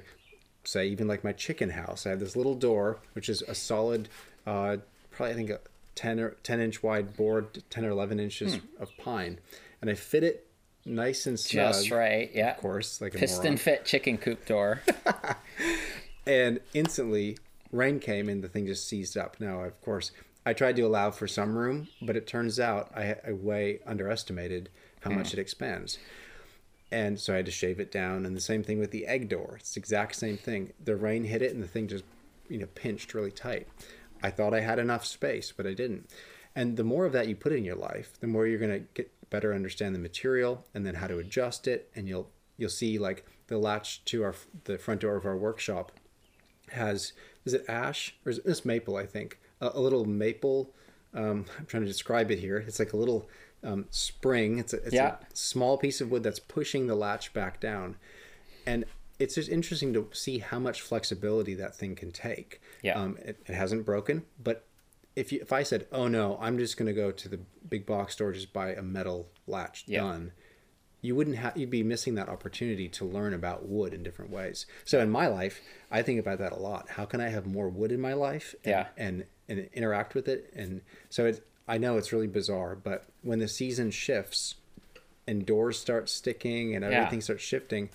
say, 0.63 0.87
even 0.87 1.07
like 1.07 1.23
my 1.23 1.31
chicken 1.33 1.71
house, 1.71 2.07
I 2.07 2.09
have 2.09 2.19
this 2.19 2.35
little 2.35 2.55
door 2.55 2.97
which 3.13 3.29
is 3.29 3.43
a 3.43 3.53
solid, 3.53 4.09
uh, 4.49 4.77
probably 5.11 5.33
I 5.33 5.35
think 5.35 5.49
a 5.49 5.59
ten 5.95 6.19
or 6.19 6.31
ten 6.43 6.59
inch 6.59 6.81
wide 6.83 7.15
board, 7.15 7.63
ten 7.69 7.85
or 7.85 7.89
eleven 7.89 8.19
inches 8.19 8.55
Hmm. 8.55 8.81
of 8.83 8.95
pine, 8.97 9.39
and 9.81 9.89
I 9.89 9.93
fit 9.93 10.23
it 10.23 10.47
nice 10.85 11.25
and 11.27 11.39
snug. 11.39 11.73
Just 11.73 11.91
right, 11.91 12.31
yeah. 12.33 12.51
Of 12.51 12.57
course, 12.57 13.01
like 13.01 13.13
a 13.15 13.17
Piston 13.17 13.57
fit 13.57 13.85
chicken 13.85 14.17
coop 14.17 14.45
door. 14.45 14.81
and 16.25 16.59
instantly 16.73 17.37
rain 17.71 17.99
came 17.99 18.29
and 18.29 18.43
the 18.43 18.47
thing 18.49 18.65
just 18.65 18.87
seized 18.87 19.15
up 19.15 19.39
now 19.39 19.61
of 19.61 19.79
course 19.81 20.11
i 20.45 20.53
tried 20.53 20.75
to 20.75 20.81
allow 20.81 21.11
for 21.11 21.27
some 21.27 21.55
room 21.55 21.87
but 22.01 22.15
it 22.17 22.25
turns 22.27 22.59
out 22.59 22.91
i, 22.95 23.15
I 23.27 23.31
way 23.31 23.79
underestimated 23.85 24.69
how 25.01 25.11
much 25.11 25.33
it 25.33 25.39
expands 25.39 25.97
and 26.91 27.19
so 27.19 27.33
i 27.33 27.37
had 27.37 27.45
to 27.45 27.51
shave 27.51 27.79
it 27.79 27.91
down 27.91 28.25
and 28.25 28.35
the 28.35 28.41
same 28.41 28.63
thing 28.63 28.79
with 28.79 28.91
the 28.91 29.05
egg 29.05 29.29
door 29.29 29.57
it's 29.59 29.75
the 29.75 29.79
exact 29.79 30.15
same 30.15 30.35
thing 30.37 30.73
the 30.83 30.95
rain 30.95 31.23
hit 31.25 31.41
it 31.43 31.53
and 31.53 31.61
the 31.63 31.67
thing 31.67 31.87
just 31.87 32.03
you 32.49 32.57
know 32.57 32.67
pinched 32.75 33.13
really 33.13 33.31
tight 33.31 33.67
i 34.23 34.29
thought 34.29 34.53
i 34.53 34.59
had 34.61 34.79
enough 34.79 35.05
space 35.05 35.51
but 35.55 35.65
i 35.67 35.73
didn't. 35.73 36.09
And 36.55 36.77
the 36.77 36.83
more 36.83 37.05
of 37.05 37.13
that 37.13 37.27
you 37.27 37.35
put 37.35 37.51
in 37.53 37.63
your 37.63 37.75
life 37.75 38.13
the 38.19 38.27
more 38.27 38.47
you're 38.47 38.59
going 38.59 38.71
to 38.79 38.85
get 38.93 39.11
better 39.29 39.53
understand 39.53 39.93
the 39.93 39.99
material 39.99 40.65
and 40.73 40.85
then 40.85 40.95
how 40.95 41.07
to 41.07 41.19
adjust 41.19 41.67
it. 41.67 41.89
And 41.95 42.07
you'll 42.07 42.29
you'll 42.57 42.69
see 42.69 42.97
like 42.97 43.25
the 43.47 43.57
latch 43.57 44.03
to 44.05 44.23
our 44.23 44.35
the 44.65 44.77
front 44.77 45.01
door 45.01 45.15
of 45.15 45.25
our 45.25 45.37
workshop 45.37 45.91
has 46.71 47.13
is 47.45 47.53
it 47.53 47.65
ash? 47.67 48.15
Or 48.25 48.31
is 48.31 48.39
it 48.39 48.45
this 48.45 48.65
maple 48.65 48.97
i 48.97 49.05
think. 49.05 49.39
A, 49.61 49.71
a 49.73 49.79
little 49.79 50.05
maple 50.05 50.71
um, 51.13 51.45
i'm 51.57 51.65
trying 51.65 51.83
to 51.83 51.87
describe 51.87 52.31
it 52.31 52.39
here. 52.39 52.57
It's 52.57 52.79
like 52.79 52.93
a 52.93 52.97
little 52.97 53.29
um, 53.63 53.85
spring. 53.89 54.57
It's, 54.59 54.73
a, 54.73 54.77
it's 54.77 54.93
Yeah. 54.93 55.15
a 55.21 55.35
small 55.35 55.77
piece 55.77 56.01
of 56.01 56.09
wood 56.11 56.23
that's 56.23 56.39
pushing 56.39 56.87
the 56.87 56.95
latch 56.95 57.33
back 57.33 57.59
down. 57.59 57.97
And 58.65 58.85
it's 59.19 59.35
just 59.35 59.49
interesting 59.49 59.93
to 59.93 60.07
see 60.13 60.37
how 60.39 60.59
much 60.59 60.81
flexibility 60.81 61.53
that 61.55 61.75
thing 61.75 61.95
can 61.95 62.11
take 62.11 62.61
Yeah. 62.81 62.99
um, 63.01 63.17
it, 63.23 63.41
it 63.45 63.53
hasn't 63.55 63.85
broken 63.85 64.23
but 64.41 64.65
if 65.15 65.31
you 65.31 65.39
if 65.41 65.51
i 65.51 65.63
said 65.63 65.87
oh 65.91 66.07
no 66.07 66.37
i'm 66.41 66.57
just 66.57 66.77
going 66.77 66.87
to 66.87 66.93
go 66.93 67.11
to 67.11 67.27
the 67.29 67.39
big 67.67 67.85
box 67.85 68.13
store 68.13 68.31
just 68.31 68.53
buy 68.53 68.71
a 68.73 68.81
metal 68.81 69.27
latch 69.47 69.83
Yeah. 69.87 70.01
done 70.01 70.31
you 71.01 71.15
wouldn't 71.15 71.37
have 71.37 71.55
you'd 71.57 71.69
be 71.69 71.83
missing 71.83 72.15
that 72.15 72.29
opportunity 72.29 72.87
to 72.89 73.05
learn 73.05 73.33
about 73.33 73.67
wood 73.67 73.93
in 73.93 74.03
different 74.03 74.31
ways 74.31 74.65
so 74.85 74.99
in 74.99 75.09
my 75.09 75.27
life 75.27 75.61
i 75.91 76.01
think 76.01 76.19
about 76.19 76.39
that 76.39 76.51
a 76.51 76.57
lot 76.59 76.89
how 76.89 77.05
can 77.05 77.19
i 77.21 77.29
have 77.29 77.45
more 77.45 77.69
wood 77.69 77.91
in 77.91 77.99
my 78.01 78.13
life 78.13 78.53
and, 78.63 78.71
Yeah. 78.71 78.87
and 78.97 79.25
and 79.47 79.69
interact 79.73 80.13
with 80.15 80.27
it 80.27 80.51
and 80.55 80.81
so 81.09 81.25
it 81.25 81.45
i 81.67 81.77
know 81.77 81.97
it's 81.97 82.13
really 82.13 82.27
bizarre 82.27 82.75
but 82.75 83.05
when 83.23 83.39
the 83.39 83.47
season 83.47 83.91
shifts 83.91 84.55
and 85.27 85.45
doors 85.45 85.77
start 85.79 86.09
sticking 86.09 86.75
and 86.75 86.83
Yeah. 86.85 86.91
everything 86.99 87.21
starts 87.21 87.43
shifting 87.43 87.89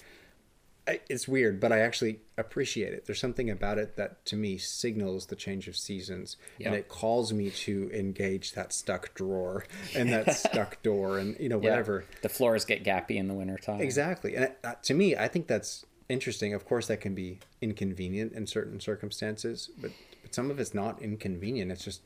it's 0.86 1.26
weird 1.26 1.60
but 1.60 1.72
i 1.72 1.78
actually 1.78 2.20
appreciate 2.36 2.92
it 2.92 3.06
there's 3.06 3.20
something 3.20 3.48
about 3.48 3.78
it 3.78 3.96
that 3.96 4.24
to 4.26 4.36
me 4.36 4.58
signals 4.58 5.26
the 5.26 5.36
change 5.36 5.66
of 5.66 5.76
seasons 5.76 6.36
and 6.62 6.74
it 6.74 6.88
calls 6.88 7.32
me 7.32 7.50
to 7.50 7.90
engage 7.94 8.52
that 8.52 8.72
stuck 8.72 9.14
drawer 9.14 9.64
and 9.94 10.12
that 10.12 10.34
stuck 10.36 10.82
door 10.82 11.18
and 11.18 11.36
you 11.40 11.48
know 11.48 11.58
whatever 11.58 12.04
The 12.22 12.28
floors 12.28 12.64
get 12.64 12.84
gappy 12.84 13.16
in 13.16 13.28
the 13.28 13.34
wintertime. 13.34 13.80
Exactly. 13.80 14.36
And 14.36 14.52
uh, 14.62 14.74
to 14.82 14.94
me, 14.94 15.16
I 15.16 15.28
think 15.28 15.46
that's 15.46 15.84
interesting. 16.08 16.54
Of 16.54 16.64
course, 16.64 16.86
that 16.88 17.00
can 17.00 17.14
be 17.14 17.40
inconvenient 17.60 18.32
in 18.32 18.46
certain 18.46 18.80
circumstances, 18.80 19.70
but, 19.80 19.90
but 20.22 20.34
some 20.34 20.50
of 20.50 20.58
it's 20.58 20.74
not 20.74 21.00
inconvenient. 21.02 21.70
It's 21.70 21.84
just 21.84 22.02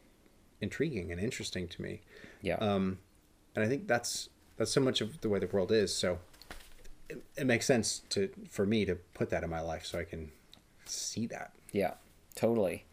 intriguing 0.60 1.12
and 1.12 1.20
interesting 1.20 1.68
to 1.68 1.82
me. 1.82 2.00
Yeah. 2.42 2.56
Um, 2.56 2.98
and 3.54 3.64
I 3.64 3.68
think 3.68 3.86
that's 3.86 4.28
that's 4.56 4.72
so 4.72 4.80
much 4.80 5.00
of 5.00 5.20
the 5.20 5.28
way 5.28 5.38
the 5.38 5.46
world 5.46 5.70
is. 5.70 5.94
So 5.94 6.18
it, 7.08 7.22
it 7.36 7.46
makes 7.46 7.66
sense 7.66 8.02
to 8.10 8.28
for 8.50 8.66
me 8.66 8.84
to 8.84 8.96
put 9.14 9.30
that 9.30 9.42
in 9.44 9.50
my 9.50 9.60
life 9.60 9.84
so 9.86 9.98
I 9.98 10.04
can 10.04 10.30
see 10.84 11.26
that. 11.28 11.52
Yeah, 11.72 11.94
totally. 12.34 12.84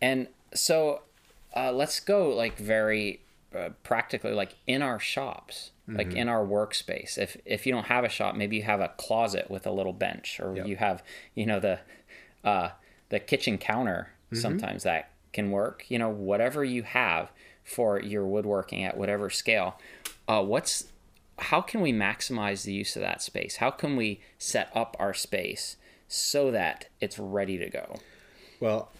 And 0.00 0.28
so 0.54 1.02
uh, 1.54 1.72
let's 1.72 2.00
go 2.00 2.28
like 2.34 2.56
very 2.58 3.20
uh, 3.54 3.70
practically, 3.82 4.32
like 4.32 4.56
in 4.66 4.82
our 4.82 4.98
shops, 4.98 5.70
like 5.88 6.12
in 6.14 6.28
our 6.28 6.44
workspace. 6.44 7.16
If 7.16 7.36
if 7.44 7.64
you 7.64 7.72
don't 7.72 7.86
have 7.86 8.04
a 8.04 8.08
shop, 8.08 8.34
maybe 8.34 8.56
you 8.56 8.64
have 8.64 8.80
a 8.80 8.88
closet 8.96 9.50
with 9.50 9.66
a 9.66 9.70
little 9.70 9.92
bench, 9.92 10.40
or 10.40 10.56
Yep. 10.56 10.66
you 10.66 10.76
have 10.76 11.02
you 11.34 11.46
know 11.46 11.60
the 11.60 11.78
uh, 12.44 12.70
the 13.08 13.20
kitchen 13.20 13.56
counter. 13.58 14.10
Sometimes 14.32 14.82
that 14.82 15.10
can 15.32 15.50
work. 15.52 15.84
You 15.88 15.98
know, 16.00 16.08
whatever 16.10 16.64
you 16.64 16.82
have 16.82 17.30
for 17.62 18.00
your 18.00 18.26
woodworking 18.26 18.82
at 18.84 18.96
whatever 18.96 19.30
scale. 19.30 19.78
Uh, 20.28 20.42
what's 20.42 20.88
how 21.38 21.60
can 21.60 21.80
we 21.80 21.92
maximize 21.92 22.64
the 22.64 22.72
use 22.72 22.96
of 22.96 23.02
that 23.02 23.22
space? 23.22 23.56
How 23.56 23.70
can 23.70 23.96
we 23.96 24.20
set 24.38 24.70
up 24.74 24.96
our 24.98 25.14
space 25.14 25.76
so 26.08 26.50
that 26.50 26.86
it's 27.00 27.18
ready 27.18 27.58
to 27.58 27.68
go? 27.68 27.98
Well, 28.60 28.90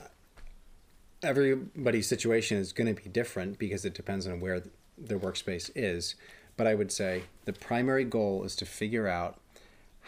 everybody's 1.22 2.06
situation 2.06 2.58
is 2.58 2.72
going 2.72 2.94
to 2.94 3.02
be 3.02 3.08
different 3.08 3.58
because 3.58 3.84
it 3.84 3.94
depends 3.94 4.26
on 4.26 4.40
where 4.40 4.62
their 4.98 5.18
workspace 5.18 5.70
is. 5.74 6.14
But 6.56 6.66
I 6.66 6.74
would 6.74 6.92
say 6.92 7.24
the 7.44 7.52
primary 7.52 8.04
goal 8.04 8.44
is 8.44 8.56
to 8.56 8.66
figure 8.66 9.08
out 9.08 9.38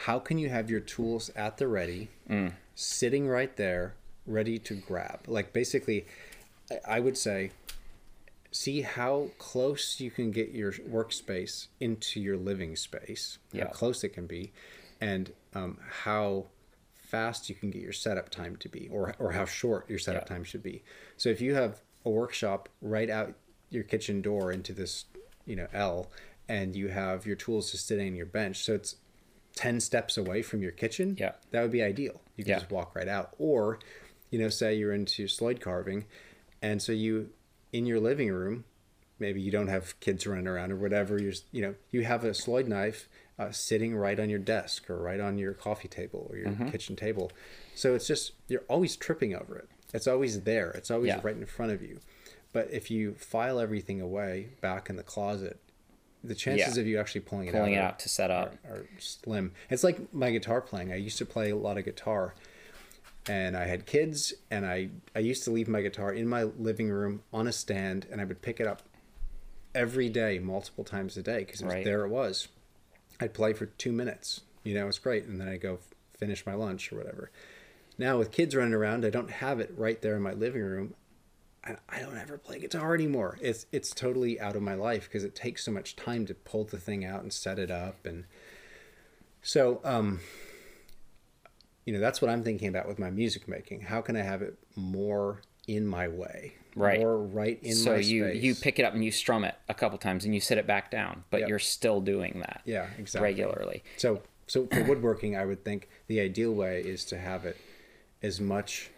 how 0.04 0.18
can 0.18 0.38
you 0.38 0.48
have 0.48 0.70
your 0.70 0.80
tools 0.80 1.30
at 1.34 1.56
the 1.56 1.66
ready, 1.66 2.08
mm. 2.28 2.52
sitting 2.74 3.28
right 3.28 3.54
there, 3.56 3.94
ready 4.26 4.58
to 4.60 4.74
grab. 4.74 5.20
Like 5.26 5.52
basically, 5.52 6.06
I 6.86 7.00
would 7.00 7.18
say 7.18 7.50
see 8.50 8.80
how 8.82 9.30
close 9.38 10.00
you 10.00 10.10
can 10.10 10.30
get 10.30 10.50
your 10.50 10.72
workspace 10.72 11.66
into 11.80 12.20
your 12.20 12.36
living 12.36 12.76
space, 12.76 13.38
Yeah. 13.52 13.64
how 13.66 13.70
close 13.70 14.02
it 14.04 14.10
can 14.10 14.26
be, 14.26 14.52
and 15.00 15.32
um, 15.54 15.78
how 16.04 16.46
fast 16.94 17.48
you 17.48 17.54
can 17.54 17.70
get 17.70 17.82
your 17.82 17.92
setup 17.92 18.30
time 18.30 18.56
to 18.56 18.68
be, 18.68 18.88
or, 18.88 19.14
or 19.18 19.32
how 19.32 19.44
short 19.44 19.88
your 19.88 19.98
setup 19.98 20.22
Yeah. 20.24 20.34
time 20.34 20.44
should 20.44 20.62
be. 20.62 20.82
So 21.16 21.28
if 21.28 21.40
you 21.40 21.54
have 21.54 21.80
a 22.04 22.10
workshop 22.10 22.68
right 22.80 23.08
out 23.10 23.34
your 23.70 23.82
kitchen 23.84 24.22
door 24.22 24.50
into 24.52 24.72
this, 24.72 25.04
you 25.46 25.56
know, 25.56 25.68
L, 25.72 26.10
and 26.48 26.74
you 26.74 26.88
have 26.88 27.26
your 27.26 27.36
tools 27.36 27.70
just 27.72 27.86
sitting 27.86 28.08
on 28.08 28.16
your 28.16 28.26
bench, 28.26 28.64
so 28.64 28.74
it's 28.74 28.96
10 29.56 29.80
steps 29.80 30.16
away 30.16 30.40
from 30.40 30.62
your 30.62 30.72
kitchen, 30.72 31.16
Yeah. 31.18 31.32
that 31.50 31.62
would 31.62 31.72
be 31.72 31.82
ideal. 31.82 32.20
You 32.36 32.44
can 32.44 32.50
Yeah. 32.52 32.58
just 32.60 32.70
walk 32.70 32.94
right 32.94 33.08
out. 33.08 33.34
Or, 33.38 33.78
you 34.30 34.38
know, 34.38 34.48
say 34.48 34.74
you're 34.74 34.92
into 34.94 35.26
sloyd 35.28 35.60
carving, 35.60 36.06
and 36.62 36.80
so 36.82 36.92
you, 36.92 37.30
in 37.72 37.86
your 37.86 38.00
living 38.00 38.30
room, 38.30 38.64
maybe 39.18 39.40
you 39.40 39.50
don't 39.50 39.68
have 39.68 39.98
kids 40.00 40.26
running 40.26 40.46
around 40.46 40.72
or 40.72 40.76
whatever, 40.76 41.20
you're, 41.20 41.32
you 41.52 41.60
know, 41.62 41.74
you 41.90 42.04
have 42.04 42.24
a 42.24 42.32
sloyd 42.34 42.68
knife 42.68 43.08
uh, 43.38 43.50
sitting 43.50 43.94
right 43.96 44.18
on 44.18 44.28
your 44.30 44.38
desk 44.38 44.88
or 44.90 44.98
right 44.98 45.20
on 45.20 45.38
your 45.38 45.52
coffee 45.54 45.88
table 45.88 46.26
or 46.30 46.36
your 46.36 46.48
Mm-hmm. 46.48 46.68
kitchen 46.70 46.96
table. 46.96 47.30
So 47.74 47.94
it's 47.94 48.06
just, 48.06 48.32
you're 48.48 48.64
always 48.68 48.96
tripping 48.96 49.34
over 49.34 49.56
it. 49.56 49.68
It's 49.94 50.06
always 50.06 50.42
there. 50.42 50.70
It's 50.72 50.90
always 50.90 51.08
Yeah. 51.08 51.20
right 51.22 51.36
in 51.36 51.46
front 51.46 51.72
of 51.72 51.82
you. 51.82 52.00
But 52.52 52.68
if 52.72 52.90
you 52.90 53.14
file 53.14 53.60
everything 53.60 54.00
away 54.00 54.50
back 54.60 54.88
in 54.90 54.96
the 54.96 55.02
closet, 55.02 55.60
the 56.24 56.34
chances 56.34 56.76
Yeah. 56.76 56.80
of 56.80 56.86
you 56.86 56.98
actually 56.98 57.20
pulling 57.20 57.48
it 57.48 57.52
Pulling 57.52 57.74
it 57.74 57.76
out 57.78 57.82
are- 57.84 57.88
out 57.88 57.98
to 58.00 58.08
set 58.08 58.30
up. 58.30 58.56
are 58.64 58.86
slim. 58.98 59.52
It's 59.70 59.84
like 59.84 60.12
my 60.12 60.30
guitar 60.30 60.60
playing. 60.60 60.92
I 60.92 60.96
used 60.96 61.18
to 61.18 61.26
play 61.26 61.50
a 61.50 61.56
lot 61.56 61.78
of 61.78 61.84
guitar, 61.84 62.34
and 63.28 63.56
I 63.56 63.66
had 63.66 63.86
kids, 63.86 64.32
and 64.50 64.66
I 64.66 64.88
I 65.14 65.20
used 65.20 65.44
to 65.44 65.50
leave 65.50 65.68
my 65.68 65.82
guitar 65.82 66.12
in 66.12 66.26
my 66.28 66.44
living 66.44 66.88
room 66.88 67.22
on 67.32 67.46
a 67.46 67.52
stand, 67.52 68.06
and 68.10 68.20
I 68.20 68.24
would 68.24 68.42
pick 68.42 68.58
it 68.60 68.66
up 68.66 68.82
every 69.74 70.08
day, 70.08 70.38
multiple 70.38 70.82
times 70.84 71.16
a 71.16 71.22
day, 71.22 71.40
because 71.40 71.62
Right. 71.62 71.84
there 71.84 72.04
it 72.04 72.08
was. 72.08 72.48
I'd 73.20 73.34
play 73.34 73.52
for 73.52 73.66
two 73.66 73.92
minutes. 73.92 74.40
You 74.64 74.74
know, 74.74 74.88
it's 74.88 74.98
great, 74.98 75.24
and 75.24 75.40
then 75.40 75.48
I 75.48 75.52
would 75.52 75.60
go 75.60 75.74
f- 75.74 75.94
finish 76.18 76.44
my 76.46 76.54
lunch 76.54 76.92
or 76.92 76.96
whatever. 76.96 77.30
Now 77.98 78.18
with 78.18 78.30
kids 78.30 78.54
running 78.54 78.74
around, 78.74 79.04
I 79.04 79.10
don't 79.10 79.30
have 79.30 79.60
it 79.60 79.72
right 79.76 80.00
there 80.00 80.16
in 80.16 80.22
my 80.22 80.32
living 80.32 80.62
room. 80.62 80.94
I, 81.64 81.76
I 81.88 81.98
don't 82.00 82.16
ever 82.16 82.38
play 82.38 82.60
guitar 82.60 82.94
anymore. 82.94 83.38
It's 83.42 83.66
it's 83.72 83.90
totally 83.90 84.40
out 84.40 84.54
of 84.56 84.62
my 84.62 84.74
life 84.74 85.04
because 85.04 85.24
it 85.24 85.34
takes 85.34 85.64
so 85.64 85.72
much 85.72 85.96
time 85.96 86.24
to 86.26 86.34
pull 86.34 86.64
the 86.64 86.78
thing 86.78 87.04
out 87.04 87.22
and 87.22 87.32
set 87.32 87.58
it 87.58 87.70
up 87.70 88.06
and 88.06 88.24
so 89.42 89.80
um 89.84 90.20
you 91.88 91.94
know 91.94 92.00
that's 92.00 92.20
what 92.20 92.30
I'm 92.30 92.42
thinking 92.42 92.68
about 92.68 92.86
with 92.86 92.98
my 92.98 93.08
music 93.08 93.48
making. 93.48 93.80
How 93.80 94.02
can 94.02 94.14
I 94.14 94.20
have 94.20 94.42
it 94.42 94.58
more 94.76 95.40
in 95.66 95.86
my 95.86 96.06
way? 96.06 96.52
Right. 96.76 97.00
More 97.00 97.16
right 97.16 97.58
in 97.62 97.74
so 97.74 97.92
my 97.92 97.96
you 97.96 98.28
space. 98.28 98.42
you 98.42 98.54
pick 98.54 98.78
it 98.78 98.82
up 98.82 98.92
and 98.92 99.02
you 99.02 99.10
strum 99.10 99.42
it 99.42 99.54
a 99.70 99.74
couple 99.74 99.96
times 99.96 100.26
and 100.26 100.34
you 100.34 100.40
sit 100.42 100.58
it 100.58 100.66
back 100.66 100.90
down, 100.90 101.24
but 101.30 101.40
Yep. 101.40 101.48
you're 101.48 101.58
still 101.58 102.02
doing 102.02 102.40
that 102.40 102.60
Yeah, 102.66 102.88
exactly. 102.98 103.24
regularly. 103.30 103.84
So 103.96 104.20
so 104.46 104.66
for 104.66 104.84
woodworking, 104.84 105.34
I 105.34 105.46
would 105.46 105.64
think 105.64 105.88
the 106.08 106.20
ideal 106.20 106.52
way 106.52 106.82
is 106.82 107.06
to 107.06 107.16
have 107.18 107.46
it 107.46 107.56
as 108.22 108.38
much 108.38 108.90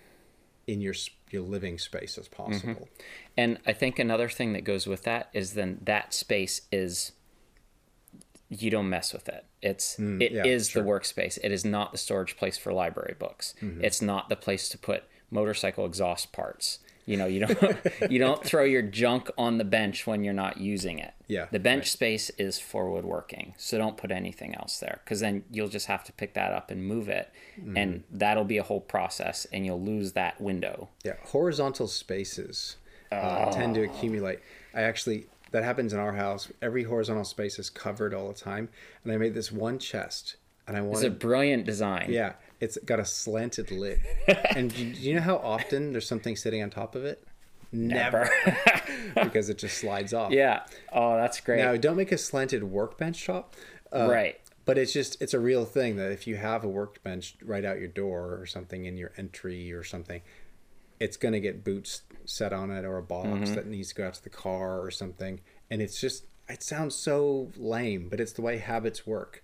in 0.66 0.80
your 0.80 0.94
your 1.30 1.42
living 1.42 1.78
space 1.78 2.18
as 2.18 2.26
possible. 2.26 2.72
Mm-hmm. 2.72 3.04
And 3.36 3.58
I 3.64 3.72
think 3.72 4.00
another 4.00 4.28
thing 4.28 4.52
that 4.54 4.64
goes 4.64 4.88
with 4.88 5.04
that 5.04 5.30
is 5.32 5.54
then 5.54 5.78
that 5.84 6.12
space 6.12 6.62
is 6.72 7.12
you 8.50 8.68
don't 8.70 8.88
mess 8.88 9.12
with 9.12 9.28
it. 9.28 9.44
It's 9.62 9.96
it 9.98 10.02
is 10.02 10.08
Mm, 10.10 10.20
yeah, 10.34 10.42
the 10.42 10.64
sure. 10.64 10.82
workspace. 10.84 11.38
It 11.42 11.52
is 11.52 11.64
not 11.64 11.92
the 11.92 11.98
storage 11.98 12.36
place 12.36 12.58
for 12.58 12.72
library 12.72 13.14
books. 13.18 13.54
Mm-hmm. 13.62 13.84
It's 13.84 14.02
not 14.02 14.28
the 14.28 14.36
place 14.36 14.68
to 14.70 14.76
put 14.78 15.04
motorcycle 15.30 15.86
exhaust 15.86 16.32
parts. 16.32 16.80
You 17.06 17.16
know, 17.16 17.26
you 17.26 17.46
don't 17.46 17.78
you 18.10 18.18
don't 18.18 18.44
throw 18.44 18.64
your 18.64 18.82
junk 18.82 19.30
on 19.38 19.58
the 19.58 19.64
bench 19.64 20.06
when 20.06 20.22
you're 20.24 20.34
not 20.34 20.58
using 20.58 20.98
it. 20.98 21.12
Yeah, 21.28 21.46
The 21.52 21.58
bench 21.60 21.82
right. 21.82 21.86
space 21.88 22.30
is 22.38 22.58
for 22.58 22.90
woodworking. 22.90 23.54
So 23.56 23.78
don't 23.78 23.96
put 23.96 24.10
anything 24.10 24.54
else 24.56 24.78
there 24.78 25.00
cuz 25.06 25.20
then 25.20 25.44
you'll 25.50 25.68
just 25.68 25.86
have 25.86 26.02
to 26.04 26.12
pick 26.12 26.34
that 26.34 26.52
up 26.52 26.70
and 26.70 26.84
move 26.84 27.08
it 27.08 27.30
Mm-hmm. 27.58 27.76
and 27.76 28.04
that'll 28.10 28.44
be 28.44 28.58
a 28.58 28.62
whole 28.62 28.80
process 28.80 29.46
and 29.52 29.64
you'll 29.66 29.80
lose 29.82 30.12
that 30.12 30.40
window. 30.40 30.88
Yeah, 31.04 31.14
horizontal 31.24 31.86
spaces 31.88 32.76
uh, 33.12 33.50
tend 33.52 33.74
to 33.74 33.82
accumulate. 33.82 34.38
I 34.74 34.82
actually 34.82 35.26
that 35.50 35.64
happens 35.64 35.92
in 35.92 35.98
our 35.98 36.12
house. 36.12 36.48
Every 36.62 36.84
horizontal 36.84 37.24
space 37.24 37.58
is 37.58 37.70
covered 37.70 38.14
all 38.14 38.28
the 38.28 38.34
time, 38.34 38.68
and 39.04 39.12
I 39.12 39.16
made 39.16 39.34
this 39.34 39.50
one 39.50 39.78
chest, 39.78 40.36
and 40.66 40.76
I 40.76 40.82
It's 40.84 41.02
a 41.02 41.10
brilliant 41.10 41.64
design. 41.64 42.06
yeah, 42.10 42.34
it's 42.60 42.78
got 42.84 43.00
a 43.00 43.04
slanted 43.04 43.70
lid, 43.70 44.00
and 44.54 44.74
do, 44.74 44.92
do 44.92 45.00
you 45.00 45.14
know 45.14 45.22
how 45.22 45.36
often 45.36 45.92
there's 45.92 46.06
something 46.06 46.36
sitting 46.36 46.62
on 46.62 46.70
top 46.70 46.94
of 46.94 47.04
it? 47.04 47.24
Never, 47.72 48.28
because 49.14 49.48
it 49.48 49.58
just 49.58 49.78
slides 49.78 50.12
off. 50.12 50.32
Yeah. 50.32 50.64
Oh, 50.92 51.16
that's 51.16 51.40
great. 51.40 51.58
Now, 51.58 51.76
don't 51.76 51.96
make 51.96 52.10
a 52.10 52.18
slanted 52.18 52.64
workbench 52.64 53.24
top. 53.24 53.54
Uh, 53.92 54.08
right. 54.10 54.40
But 54.64 54.76
it's 54.76 54.92
just 54.92 55.20
it's 55.22 55.34
a 55.34 55.40
real 55.40 55.64
thing 55.64 55.96
that 55.96 56.12
if 56.12 56.26
you 56.26 56.36
have 56.36 56.64
a 56.64 56.68
workbench 56.68 57.36
right 57.44 57.64
out 57.64 57.78
your 57.78 57.88
door 57.88 58.36
or 58.40 58.46
something 58.46 58.84
in 58.84 58.96
your 58.96 59.12
entry 59.16 59.72
or 59.72 59.82
something, 59.82 60.20
it's 61.00 61.16
going 61.16 61.32
to 61.32 61.40
get 61.40 61.64
boots 61.64 62.02
set 62.30 62.52
on 62.52 62.70
it 62.70 62.84
or 62.84 62.96
a 62.96 63.02
box 63.02 63.26
Mm-hmm. 63.28 63.54
that 63.54 63.66
needs 63.66 63.88
to 63.90 63.94
go 63.96 64.06
out 64.06 64.14
to 64.14 64.22
the 64.22 64.30
car 64.30 64.80
or 64.80 64.90
something. 64.90 65.40
And 65.70 65.82
it's 65.82 66.00
just 66.00 66.24
it 66.48 66.62
sounds 66.62 66.94
so 66.94 67.50
lame, 67.56 68.08
but 68.08 68.20
it's 68.20 68.32
the 68.32 68.42
way 68.42 68.58
habits 68.58 69.06
work. 69.06 69.42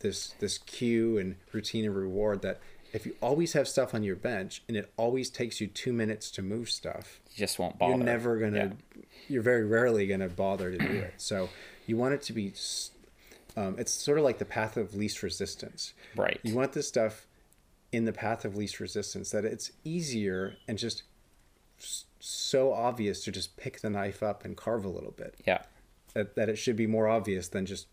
This 0.00 0.28
this 0.38 0.58
cue 0.58 1.18
and 1.18 1.36
routine 1.52 1.84
and 1.84 1.96
reward 1.96 2.42
that 2.42 2.60
if 2.92 3.06
you 3.06 3.16
always 3.20 3.54
have 3.54 3.66
stuff 3.66 3.94
on 3.94 4.02
your 4.04 4.14
bench 4.16 4.62
and 4.68 4.76
it 4.76 4.92
always 4.96 5.28
takes 5.30 5.60
you 5.60 5.66
two 5.66 5.92
minutes 5.92 6.30
to 6.32 6.42
move 6.42 6.70
stuff, 6.70 7.20
You 7.32 7.38
just 7.38 7.58
won't 7.58 7.78
bother. 7.78 7.94
you're 7.96 8.04
never 8.04 8.38
gonna 8.38 8.72
you're 9.28 9.42
very 9.42 9.64
rarely 9.64 10.06
gonna 10.06 10.28
bother 10.28 10.70
to 10.70 10.78
do 10.78 10.98
it 11.00 11.14
so 11.16 11.48
you 11.86 11.96
want 11.96 12.14
it 12.14 12.22
to 12.22 12.32
be. 12.32 12.52
Um, 13.56 13.76
it's 13.78 13.92
sort 13.92 14.18
of 14.18 14.24
like 14.24 14.38
the 14.38 14.44
path 14.44 14.76
of 14.76 14.94
least 14.96 15.22
resistance 15.22 15.94
Right. 16.16 16.40
you 16.42 16.54
want 16.56 16.72
this 16.72 16.88
stuff 16.88 17.26
in 17.92 18.04
the 18.04 18.12
path 18.12 18.44
of 18.44 18.56
least 18.56 18.80
resistance 18.80 19.30
that 19.30 19.44
it's 19.44 19.70
easier 19.84 20.56
and 20.66 20.76
just 20.76 21.04
so 22.20 22.72
obvious 22.72 23.22
to 23.24 23.30
just 23.32 23.56
pick 23.56 23.80
the 23.80 23.90
knife 23.90 24.22
up 24.22 24.44
and 24.44 24.56
carve 24.56 24.84
a 24.84 24.88
little 24.88 25.10
bit 25.12 25.34
Yeah. 25.46 25.62
that, 26.14 26.36
that 26.36 26.48
it 26.48 26.56
should 26.56 26.76
be 26.76 26.86
more 26.86 27.08
obvious 27.08 27.48
than 27.48 27.66
just 27.66 27.86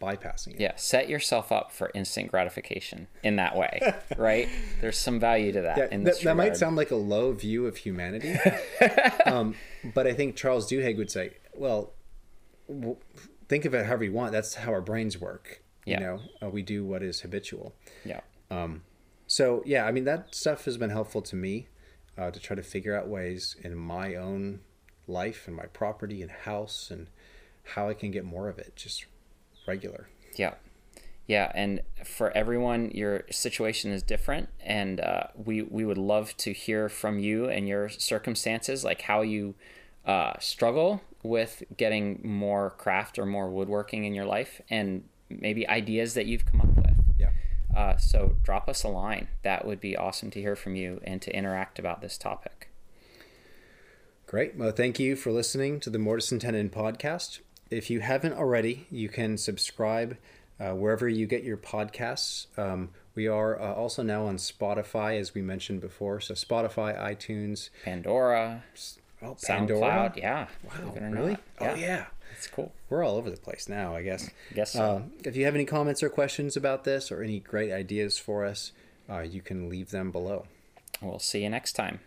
bypassing 0.00 0.54
it 0.54 0.60
Yeah. 0.60 0.72
Set 0.76 1.08
yourself 1.08 1.50
up 1.52 1.70
for 1.72 1.90
instant 1.94 2.30
gratification 2.30 3.06
in 3.22 3.36
that 3.36 3.56
way, 3.56 3.80
right? 4.16 4.48
There's 4.80 4.98
some 4.98 5.18
value 5.20 5.52
to 5.52 5.60
that. 5.62 5.76
Yeah, 5.78 5.86
that, 5.98 6.20
that 6.20 6.36
might 6.36 6.56
sound 6.56 6.76
like 6.76 6.90
a 6.90 6.96
low 6.96 7.32
view 7.32 7.66
of 7.66 7.76
humanity, 7.76 8.36
um, 9.26 9.54
but 9.94 10.06
I 10.06 10.12
think 10.12 10.36
Charles 10.36 10.68
Duhigg 10.70 10.96
would 10.96 11.10
say, 11.10 11.30
"Well, 11.54 11.92
w- 12.68 12.96
think 13.48 13.64
of 13.64 13.74
it 13.74 13.86
however 13.86 14.04
you 14.04 14.12
want. 14.12 14.32
That's 14.32 14.54
how 14.56 14.72
our 14.72 14.80
brains 14.80 15.20
work. 15.20 15.62
Yeah. 15.84 15.98
You 16.00 16.06
know, 16.06 16.20
uh, 16.42 16.50
we 16.50 16.62
do 16.62 16.84
what 16.84 17.02
is 17.02 17.20
habitual. 17.20 17.74
Yeah. 18.04 18.20
So 19.26 19.62
yeah, 19.64 19.84
I 19.86 19.92
mean 19.92 20.04
that 20.04 20.34
stuff 20.34 20.64
has 20.66 20.76
been 20.76 20.90
helpful 20.90 21.22
to 21.22 21.36
me 21.36 21.68
uh, 22.18 22.30
to 22.30 22.40
try 22.40 22.54
to 22.56 22.62
figure 22.62 22.96
out 22.96 23.08
ways 23.08 23.56
in 23.62 23.76
my 23.76 24.14
own 24.14 24.60
life 25.06 25.46
and 25.46 25.56
my 25.56 25.66
property 25.66 26.22
and 26.22 26.30
house 26.30 26.90
and 26.90 27.08
how 27.74 27.88
I 27.88 27.94
can 27.94 28.10
get 28.10 28.24
more 28.24 28.48
of 28.48 28.58
it 28.58 28.74
just 28.76 29.06
regular. 29.66 30.08
Yeah. 30.36 30.54
Yeah, 31.26 31.52
and 31.54 31.82
for 32.04 32.36
everyone, 32.36 32.90
your 32.90 33.22
situation 33.30 33.92
is 33.92 34.02
different, 34.02 34.48
and 34.60 35.00
uh, 35.00 35.28
we 35.36 35.62
we 35.62 35.84
would 35.84 35.96
love 35.96 36.36
to 36.38 36.52
hear 36.52 36.88
from 36.88 37.20
you 37.20 37.48
and 37.48 37.68
your 37.68 37.88
circumstances, 37.88 38.82
like 38.82 39.02
how 39.02 39.22
you 39.22 39.54
uh, 40.04 40.32
struggle 40.40 41.00
with 41.22 41.62
getting 41.76 42.20
more 42.24 42.70
craft 42.70 43.20
or 43.20 43.24
more 43.24 43.48
woodworking 43.48 44.04
in 44.04 44.14
your 44.14 44.24
life, 44.24 44.60
and 44.68 45.04
maybe 45.30 45.66
ideas 45.68 46.14
that 46.14 46.26
you've 46.26 46.44
come 46.44 46.60
up 46.60 46.76
with. 46.76 46.81
Yeah. 47.72 47.80
Uh, 47.80 47.96
so 47.96 48.36
drop 48.42 48.68
us 48.68 48.84
a 48.84 48.88
line. 48.88 49.28
That 49.42 49.66
would 49.66 49.80
be 49.80 49.96
awesome 49.96 50.30
to 50.32 50.40
hear 50.40 50.56
from 50.56 50.76
you 50.76 51.00
and 51.04 51.20
to 51.22 51.34
interact 51.34 51.78
about 51.78 52.00
this 52.00 52.18
topic. 52.18 52.68
Great. 54.26 54.56
Well, 54.56 54.72
thank 54.72 54.98
you 54.98 55.14
for 55.16 55.30
listening 55.30 55.78
to 55.80 55.90
the 55.90 55.98
Mortise 55.98 56.32
and 56.32 56.40
Tenon 56.40 56.70
podcast. 56.70 57.40
If 57.70 57.90
you 57.90 58.00
haven't 58.00 58.32
already, 58.34 58.86
you 58.90 59.08
can 59.08 59.36
subscribe 59.36 60.16
uh, 60.58 60.72
wherever 60.72 61.08
you 61.08 61.26
get 61.26 61.42
your 61.42 61.56
podcasts. 61.56 62.46
Um, 62.58 62.90
we 63.14 63.26
are 63.28 63.60
uh, 63.60 63.74
also 63.74 64.02
now 64.02 64.26
on 64.26 64.36
Spotify, 64.36 65.18
as 65.18 65.34
we 65.34 65.42
mentioned 65.42 65.80
before. 65.80 66.20
So 66.20 66.34
Spotify, 66.34 66.98
iTunes, 66.98 67.68
Pandora, 67.84 68.64
oh, 69.22 69.34
SoundCloud. 69.34 70.16
Yeah. 70.16 70.46
Wow, 70.64 70.70
believe 70.78 70.96
it 70.96 71.02
or 71.02 71.10
really? 71.10 71.30
not. 71.30 71.42
Oh 71.60 71.74
yeah. 71.74 72.06
It's 72.36 72.46
cool. 72.46 72.72
We're 72.88 73.04
all 73.04 73.16
over 73.16 73.30
the 73.30 73.36
place 73.36 73.68
now, 73.68 73.94
I 73.94 74.02
guess. 74.02 74.30
Guess 74.54 74.72
so. 74.72 74.82
Uh, 74.82 75.02
if 75.24 75.36
you 75.36 75.44
have 75.44 75.54
any 75.54 75.64
comments 75.64 76.02
or 76.02 76.08
questions 76.08 76.56
about 76.56 76.84
this 76.84 77.10
or 77.10 77.22
any 77.22 77.40
great 77.40 77.72
ideas 77.72 78.18
for 78.18 78.44
us, 78.44 78.72
uh, 79.08 79.20
you 79.20 79.40
can 79.40 79.68
leave 79.68 79.90
them 79.90 80.10
below. 80.10 80.46
We'll 81.00 81.18
see 81.18 81.42
you 81.42 81.50
next 81.50 81.72
time. 81.72 82.00